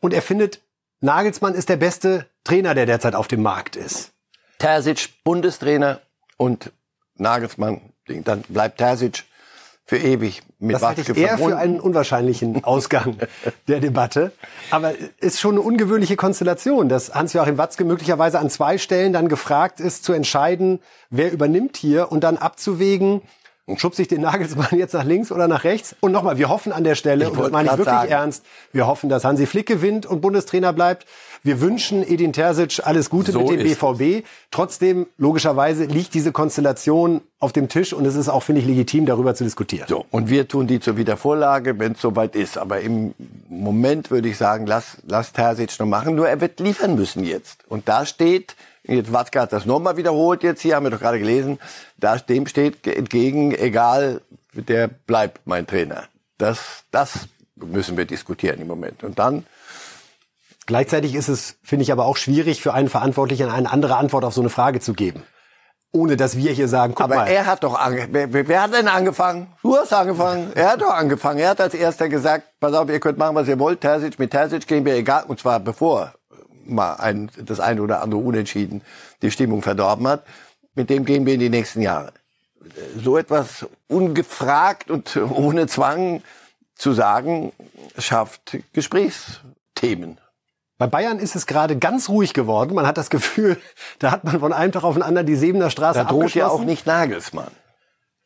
Und 0.00 0.14
er 0.14 0.22
findet, 0.22 0.62
Nagelsmann 1.00 1.54
ist 1.54 1.68
der 1.68 1.76
beste 1.76 2.26
Trainer, 2.44 2.74
der 2.74 2.86
derzeit 2.86 3.14
auf 3.14 3.28
dem 3.28 3.42
Markt 3.42 3.76
ist. 3.76 4.12
Terzic 4.60 5.08
Bundestrainer 5.24 6.00
und 6.36 6.70
Nagelsmann, 7.16 7.80
dann 8.06 8.42
bleibt 8.42 8.78
Terzic 8.78 9.24
für 9.86 9.96
ewig 9.96 10.42
mit 10.60 10.80
das 10.80 10.98
ich 10.98 11.08
eher 11.08 11.30
verbunden. 11.30 11.50
für 11.50 11.56
einen 11.56 11.80
unwahrscheinlichen 11.80 12.62
Ausgang 12.62 13.16
der 13.66 13.80
Debatte. 13.80 14.30
Aber 14.70 14.92
ist 15.18 15.40
schon 15.40 15.54
eine 15.56 15.62
ungewöhnliche 15.62 16.14
Konstellation, 16.14 16.88
dass 16.88 17.12
Hans-Joachim 17.14 17.58
Watzke 17.58 17.84
möglicherweise 17.84 18.38
an 18.38 18.50
zwei 18.50 18.78
Stellen 18.78 19.12
dann 19.12 19.28
gefragt 19.28 19.80
ist, 19.80 20.04
zu 20.04 20.12
entscheiden, 20.12 20.80
wer 21.08 21.32
übernimmt 21.32 21.76
hier 21.76 22.12
und 22.12 22.22
dann 22.22 22.36
abzuwägen, 22.36 23.22
Schubst 23.78 23.96
sich 23.96 24.08
den 24.08 24.20
Nagelsmann 24.20 24.78
jetzt 24.78 24.94
nach 24.94 25.04
links 25.04 25.30
oder 25.32 25.48
nach 25.48 25.64
rechts? 25.64 25.94
Und 26.00 26.12
nochmal, 26.12 26.38
wir 26.38 26.48
hoffen 26.48 26.72
an 26.72 26.84
der 26.84 26.94
Stelle, 26.94 27.24
Ich 27.24 27.30
und 27.30 27.38
das 27.38 27.50
meine 27.50 27.70
ich 27.70 27.78
wirklich 27.78 27.94
sagen. 27.94 28.10
ernst, 28.10 28.44
wir 28.72 28.86
hoffen, 28.86 29.08
dass 29.08 29.24
Hansi 29.24 29.46
Flick 29.46 29.66
gewinnt 29.66 30.06
und 30.06 30.20
Bundestrainer 30.20 30.72
bleibt. 30.72 31.06
Wir 31.42 31.60
wünschen 31.60 32.02
Edin 32.02 32.32
Terzic 32.32 32.80
alles 32.84 33.08
Gute 33.08 33.32
So 33.32 33.40
mit 33.40 33.60
dem 33.60 33.62
BVB. 33.62 34.26
Trotzdem, 34.50 35.06
logischerweise, 35.16 35.84
liegt 35.84 36.12
diese 36.12 36.32
Konstellation 36.32 37.22
auf 37.38 37.52
dem 37.52 37.68
Tisch 37.68 37.94
und 37.94 38.04
es 38.04 38.14
ist 38.14 38.28
auch, 38.28 38.42
finde 38.42 38.60
ich, 38.60 38.66
legitim, 38.66 39.06
darüber 39.06 39.34
zu 39.34 39.44
diskutieren. 39.44 39.86
So, 39.88 40.04
und 40.10 40.28
wir 40.28 40.46
tun 40.46 40.66
die 40.66 40.80
zur 40.80 40.98
Wiedervorlage, 40.98 41.78
wenn 41.78 41.92
es 41.92 42.00
soweit 42.00 42.36
ist. 42.36 42.58
Aber 42.58 42.80
im 42.80 43.14
Moment 43.48 44.10
würde 44.10 44.28
ich 44.28 44.36
sagen, 44.36 44.66
lass, 44.66 44.98
lass 45.06 45.32
Terzic 45.32 45.78
noch 45.78 45.86
machen. 45.86 46.14
Nur 46.14 46.28
er 46.28 46.40
wird 46.42 46.60
liefern 46.60 46.94
müssen 46.94 47.24
jetzt. 47.24 47.60
Und 47.68 47.88
da 47.88 48.04
steht, 48.04 48.54
jetzt 48.84 49.12
Watzke 49.12 49.40
hat 49.40 49.52
das 49.52 49.66
nochmal 49.66 49.96
wiederholt 49.96 50.42
jetzt 50.42 50.62
hier, 50.62 50.76
haben 50.76 50.86
wir 50.86 50.90
doch 50.90 51.00
gerade 51.00 51.18
gelesen, 51.18 51.58
da 51.96 52.16
dem 52.16 52.46
steht 52.46 52.86
entgegen, 52.86 53.52
egal, 53.52 54.22
der 54.52 54.88
bleibt 54.88 55.46
mein 55.46 55.66
Trainer. 55.66 56.04
Das, 56.38 56.84
das 56.90 57.28
müssen 57.56 57.96
wir 57.96 58.04
diskutieren 58.04 58.60
im 58.60 58.66
Moment. 58.66 59.04
Und 59.04 59.18
dann, 59.18 59.44
Gleichzeitig 60.70 61.16
ist 61.16 61.26
es, 61.26 61.56
finde 61.64 61.82
ich, 61.82 61.90
aber 61.90 62.06
auch 62.06 62.16
schwierig 62.16 62.62
für 62.62 62.72
einen 62.74 62.88
Verantwortlichen 62.88 63.48
eine 63.50 63.68
andere 63.72 63.96
Antwort 63.96 64.24
auf 64.24 64.34
so 64.34 64.40
eine 64.40 64.50
Frage 64.50 64.78
zu 64.78 64.92
geben. 64.92 65.24
Ohne 65.90 66.16
dass 66.16 66.36
wir 66.36 66.52
hier 66.52 66.68
sagen, 66.68 66.94
guck 66.94 67.02
aber 67.02 67.16
mal. 67.16 67.26
er 67.26 67.46
hat 67.46 67.64
doch 67.64 67.74
ange 67.74 68.06
wer, 68.12 68.32
wer 68.32 68.46
wer 68.46 68.62
hat 68.62 68.72
denn 68.72 68.86
angefangen? 68.86 69.48
Du 69.62 69.76
hast 69.76 69.92
angefangen. 69.92 70.52
Er 70.54 70.70
hat 70.70 70.80
doch 70.80 70.94
angefangen. 70.94 71.40
Er 71.40 71.50
hat 71.50 71.60
als 71.60 71.74
erster 71.74 72.08
gesagt, 72.08 72.44
pass 72.60 72.72
auf, 72.74 72.88
ihr 72.88 73.00
könnt 73.00 73.18
machen, 73.18 73.34
was 73.34 73.48
ihr 73.48 73.58
wollt. 73.58 73.80
Terzic, 73.80 74.20
mit 74.20 74.30
Terzic 74.30 74.68
gehen 74.68 74.84
wir 74.84 74.94
egal. 74.94 75.24
Und 75.26 75.40
zwar 75.40 75.58
bevor 75.58 76.12
mal 76.70 76.94
ein, 76.94 77.30
das 77.36 77.60
eine 77.60 77.82
oder 77.82 78.02
andere 78.02 78.20
Unentschieden 78.20 78.82
die 79.22 79.30
Stimmung 79.30 79.62
verdorben 79.62 80.06
hat. 80.08 80.24
Mit 80.74 80.90
dem 80.90 81.04
gehen 81.04 81.26
wir 81.26 81.34
in 81.34 81.40
die 81.40 81.50
nächsten 81.50 81.82
Jahre. 81.82 82.12
So 82.96 83.16
etwas 83.16 83.66
ungefragt 83.88 84.90
und 84.90 85.16
ohne 85.16 85.66
Zwang 85.66 86.22
zu 86.74 86.92
sagen, 86.92 87.52
schafft 87.98 88.58
Gesprächsthemen. 88.72 90.18
Bei 90.78 90.86
Bayern 90.86 91.18
ist 91.18 91.36
es 91.36 91.46
gerade 91.46 91.76
ganz 91.76 92.08
ruhig 92.08 92.32
geworden. 92.32 92.74
Man 92.74 92.86
hat 92.86 92.96
das 92.96 93.10
Gefühl, 93.10 93.58
da 93.98 94.10
hat 94.10 94.24
man 94.24 94.40
von 94.40 94.54
einem 94.54 94.72
Tag 94.72 94.82
auf 94.82 94.94
den 94.94 95.02
anderen 95.02 95.26
die 95.26 95.36
Sebener 95.36 95.68
Straße 95.70 95.98
Da 95.98 96.04
droht 96.04 96.34
ja 96.34 96.48
auch 96.48 96.64
nicht 96.64 96.86
Nagelsmann. 96.86 97.50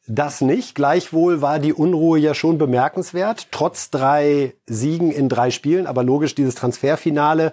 Das 0.07 0.41
nicht. 0.41 0.75
Gleichwohl 0.75 1.41
war 1.41 1.59
die 1.59 1.73
Unruhe 1.73 2.19
ja 2.19 2.35
schon 2.35 2.59
bemerkenswert. 2.59 3.49
Trotz 3.51 3.91
drei 3.91 4.55
Siegen 4.67 5.11
in 5.11 5.29
drei 5.29 5.51
Spielen. 5.51 5.87
Aber 5.87 6.05
logisch 6.05 6.35
dieses 6.35 6.55
Transferfinale, 6.55 7.53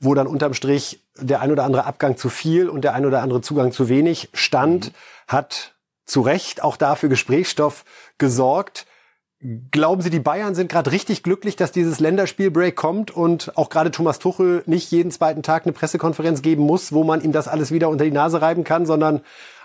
wo 0.00 0.14
dann 0.14 0.26
unterm 0.26 0.54
Strich 0.54 1.02
der 1.18 1.40
ein 1.40 1.50
oder 1.50 1.64
andere 1.64 1.84
Abgang 1.84 2.16
zu 2.16 2.28
viel 2.28 2.68
und 2.68 2.82
der 2.82 2.94
ein 2.94 3.06
oder 3.06 3.22
andere 3.22 3.40
Zugang 3.40 3.72
zu 3.72 3.88
wenig 3.88 4.28
stand, 4.34 4.92
hat 5.26 5.74
zu 6.04 6.20
Recht 6.20 6.62
auch 6.62 6.76
dafür 6.76 7.08
Gesprächsstoff 7.08 7.84
gesorgt. 8.18 8.86
Glauben 9.70 10.00
Sie, 10.02 10.10
die 10.10 10.18
Bayern 10.20 10.54
sind 10.54 10.70
gerade 10.70 10.92
richtig 10.92 11.22
glücklich, 11.22 11.56
dass 11.56 11.70
dieses 11.70 12.00
Länderspielbreak 12.00 12.74
kommt 12.74 13.10
und 13.10 13.56
auch 13.56 13.68
gerade 13.68 13.90
Thomas 13.90 14.18
Tuchel 14.18 14.62
nicht 14.66 14.90
jeden 14.90 15.10
zweiten 15.10 15.42
Tag 15.42 15.64
eine 15.64 15.72
Pressekonferenz 15.72 16.40
geben 16.42 16.62
muss, 16.62 16.92
wo 16.92 17.04
man 17.04 17.20
ihm 17.22 17.32
das 17.32 17.46
alles 17.46 17.70
wieder 17.70 17.88
unter 17.90 18.04
die 18.04 18.10
Nase 18.10 18.40
reiben 18.40 18.64
kann, 18.64 18.86
sondern 18.86 19.20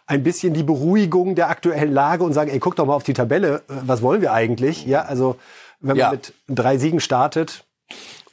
ein 0.07 0.23
bisschen 0.23 0.53
die 0.53 0.63
Beruhigung 0.63 1.35
der 1.35 1.49
aktuellen 1.49 1.93
Lage 1.93 2.23
und 2.23 2.33
sagen, 2.33 2.51
ey, 2.51 2.59
guck 2.59 2.75
doch 2.75 2.85
mal 2.85 2.95
auf 2.95 3.03
die 3.03 3.13
Tabelle, 3.13 3.61
äh, 3.69 3.73
was 3.85 4.01
wollen 4.01 4.21
wir 4.21 4.33
eigentlich? 4.33 4.85
Ja, 4.85 5.03
also 5.03 5.37
wenn 5.79 5.95
Ja. 5.95 6.07
man 6.07 6.15
mit 6.15 6.33
drei 6.49 6.77
Siegen 6.77 6.99
startet, 6.99 7.63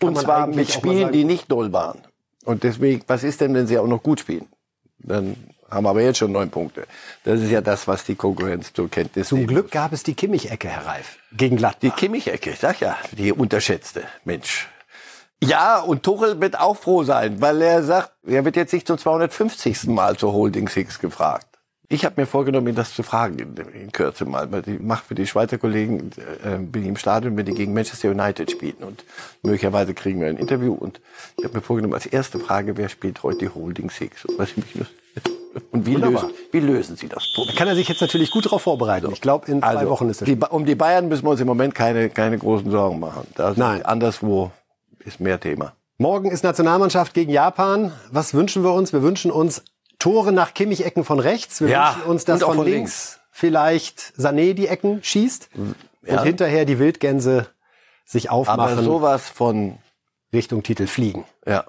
kann 0.01 0.11
Und 0.11 0.19
zwar 0.19 0.47
mit 0.47 0.71
Spielen, 0.71 1.13
die 1.13 1.25
nicht 1.25 1.51
doll 1.51 1.73
waren. 1.73 2.01
Und 2.45 2.63
deswegen, 2.63 3.03
was 3.07 3.25
ist 3.25 3.41
denn, 3.41 3.55
wenn 3.55 3.67
sie 3.67 3.79
auch 3.79 3.87
noch 3.87 4.03
gut 4.03 4.21
spielen? 4.21 4.47
Dann 5.01 5.37
haben 5.71 5.85
wir 5.85 5.91
aber 5.91 6.03
jetzt 6.03 6.19
schon 6.19 6.33
neun 6.33 6.51
Punkte. 6.51 6.87
Das 7.25 7.41
ist 7.41 7.51
ja 7.51 7.61
das, 7.61 7.87
was 7.87 8.05
die 8.05 8.15
Konkurrenz 8.15 8.73
zur 8.73 8.91
Kenntnis 8.91 9.29
Zum 9.29 9.47
Glück 9.47 9.65
muss. 9.67 9.73
gab 9.73 9.93
es 9.93 10.03
die 10.03 10.15
Kimmich-Ecke, 10.15 10.69
Herr 10.69 10.87
Reif, 10.87 11.19
gegen 11.33 11.57
Die 11.57 11.61
Gladbach. 11.61 11.97
Kimmich-Ecke, 11.97 12.51
ich 12.51 12.59
sag 12.59 12.81
ja, 12.81 12.97
die 13.13 13.33
unterschätzte 13.33 14.05
Mensch. 14.25 14.69
Ja, 15.43 15.79
und 15.81 16.03
Tuchel 16.03 16.41
wird 16.41 16.59
auch 16.59 16.77
froh 16.77 17.05
sein, 17.05 17.41
weil 17.41 17.63
er 17.63 17.83
sagt, 17.83 18.13
er 18.27 18.45
wird 18.45 18.57
jetzt 18.57 18.73
nicht 18.73 18.87
zum 18.87 18.99
250. 18.99 19.85
Mal 19.85 20.17
zur 20.17 20.33
Holding 20.33 20.69
Six 20.69 20.99
gefragt. 20.99 21.58
Ich 21.91 22.05
habe 22.05 22.21
mir 22.21 22.27
vorgenommen, 22.27 22.69
ihn 22.69 22.75
das 22.75 22.93
zu 22.93 23.03
fragen 23.03 23.39
in, 23.39 23.57
in 23.73 23.93
Kürze 23.93 24.27
mal, 24.27 24.47
ich 24.67 24.79
mache 24.81 25.05
für 25.09 25.15
die 25.15 25.27
Schweizer 25.27 25.57
Kollegen, 25.57 26.11
äh, 26.45 26.59
bin 26.59 26.83
ich 26.83 26.89
im 26.89 26.97
Stadion, 26.97 27.35
wenn 27.39 27.47
die 27.47 27.55
gegen 27.55 27.73
Manchester 27.73 28.11
United 28.11 28.51
spielen 28.51 28.77
und 28.81 29.05
möglicherweise 29.43 29.95
kriegen 29.95 30.21
wir 30.21 30.29
ein 30.29 30.37
Interview 30.37 30.75
und 30.75 31.01
ich 31.39 31.45
habe 31.45 31.55
mir 31.57 31.63
vorgenommen, 31.63 31.95
als 31.95 32.05
erste 32.05 32.39
Frage, 32.39 32.77
wer 32.77 32.91
spielt 32.91 33.23
heute 33.23 33.39
die 33.39 33.49
Holding 33.49 33.89
Six? 33.89 34.27
Und, 34.27 34.39
was 34.39 34.51
ich 34.51 34.57
mich 34.59 34.87
und 35.71 35.87
wie, 35.87 35.95
lösen, 35.95 36.29
wie 36.53 36.61
lösen 36.61 36.97
Sie 36.97 37.09
das 37.09 37.33
Problem? 37.35 37.57
Kann 37.57 37.69
er 37.69 37.75
sich 37.75 37.89
jetzt 37.89 38.03
natürlich 38.03 38.31
gut 38.33 38.45
darauf 38.45 38.61
vorbereiten. 38.63 39.11
Ich 39.11 39.23
glaube, 39.23 39.51
in 39.51 39.61
zwei 39.63 39.89
Wochen 39.89 40.11
ist 40.11 40.21
das. 40.21 40.29
Also, 40.29 40.39
Ba- 40.39 40.49
um 40.49 40.67
die 40.67 40.75
Bayern 40.75 41.09
müssen 41.09 41.25
wir 41.25 41.31
uns 41.31 41.41
im 41.41 41.47
Moment 41.47 41.75
keine, 41.75 42.11
keine 42.11 42.37
großen 42.37 42.71
Sorgen 42.71 43.01
machen. 43.01 43.27
Da 43.35 43.49
sind 43.49 43.59
Nein. 43.61 43.83
Anderswo 43.87 44.51
ist 45.07 45.21
mehr 45.21 45.41
Thema. 45.41 45.73
Morgen 45.97 46.31
ist 46.31 46.45
Nationalmannschaft 46.45 47.15
gegen 47.15 47.33
Japan. 47.33 47.93
Was 48.13 48.35
wünschen 48.35 48.63
wir 48.63 48.73
uns? 48.75 48.93
Wir 48.93 49.03
wünschen 49.03 49.31
uns 49.31 49.65
Tore 49.99 50.33
nach 50.33 50.55
Kimmich-Ecken 50.55 51.05
von 51.05 51.19
rechts. 51.21 51.61
Wir 51.61 51.69
Ja, 51.69 51.95
wünschen 51.97 52.11
uns, 52.11 52.25
dass 52.25 52.43
von, 52.43 52.57
von 52.57 52.67
links, 52.67 53.21
vielleicht 53.31 54.01
Sané 54.19 54.55
die 54.55 54.69
Ecken 54.69 55.03
schießt 55.03 55.51
Ja. 56.07 56.19
und 56.21 56.25
hinterher 56.25 56.65
die 56.65 56.79
Wildgänse 56.79 57.47
sich 58.05 58.31
Aber 58.31 58.39
aufmachen 58.41 58.85
sowas 58.85 59.29
von, 59.29 59.79
Richtung 60.33 60.63
Titel 60.63 60.87
fliegen. 60.87 61.25
ja. 61.47 61.65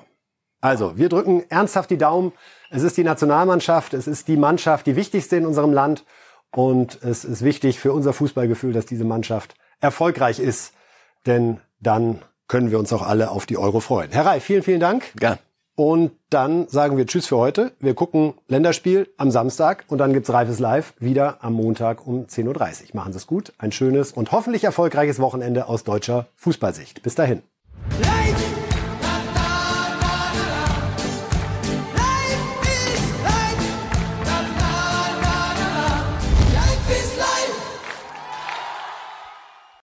Also, 0.61 0.97
wir 0.97 1.07
drücken 1.07 1.45
ernsthaft 1.49 1.89
die 1.89 1.97
Daumen. 1.97 2.33
Es 2.69 2.83
ist 2.83 2.97
die 2.97 3.05
Nationalmannschaft, 3.05 3.93
es 3.93 4.07
ist 4.07 4.27
die 4.27 4.35
Mannschaft, 4.35 4.87
die 4.87 4.97
wichtigste 4.97 5.37
in 5.37 5.45
unserem 5.45 5.71
Land. 5.71 6.03
Und 6.51 7.01
es 7.01 7.23
ist 7.23 7.45
wichtig 7.45 7.79
für 7.79 7.93
unser 7.93 8.11
Fußballgefühl, 8.11 8.73
dass 8.73 8.85
diese 8.85 9.05
Mannschaft 9.05 9.55
erfolgreich 9.79 10.37
ist. 10.37 10.73
Denn 11.25 11.61
dann 11.79 12.21
können 12.49 12.71
wir 12.71 12.79
uns 12.79 12.91
auch 12.91 13.03
alle 13.07 13.31
auf 13.31 13.45
die 13.45 13.57
Euro 13.57 13.79
freuen. 13.79 14.11
Herr 14.11 14.25
Reif, 14.25 14.43
vielen, 14.43 14.63
vielen 14.63 14.81
Dank. 14.81 15.13
ja. 15.21 15.37
Und 15.79 16.11
dann 16.29 16.67
sagen 16.67 16.97
wir 16.97 17.07
Tschüss 17.07 17.27
für 17.27 17.37
heute. 17.37 17.71
Wir 17.79 17.93
gucken 17.93 18.33
Länderspiel 18.49 19.07
am 19.15 19.31
Samstag 19.31 19.85
und 19.87 19.99
dann 19.99 20.11
gibt's 20.11 20.29
Reifes 20.29 20.59
Live 20.59 20.93
wieder 20.99 21.41
am 21.41 21.53
Montag 21.53 22.05
um 22.05 22.25
10.30 22.25 22.47
Uhr. 22.47 22.95
Machen 22.95 23.13
Sie 23.13 23.17
es 23.17 23.27
gut. 23.27 23.53
Ein 23.59 23.71
schönes 23.71 24.11
und 24.11 24.33
hoffentlich 24.33 24.65
erfolgreiches 24.65 25.21
Wochenende 25.21 25.69
aus 25.69 25.85
deutscher 25.85 26.27
Fußballsicht. 26.35 27.01
Bis 27.01 27.15
dahin. 27.15 27.43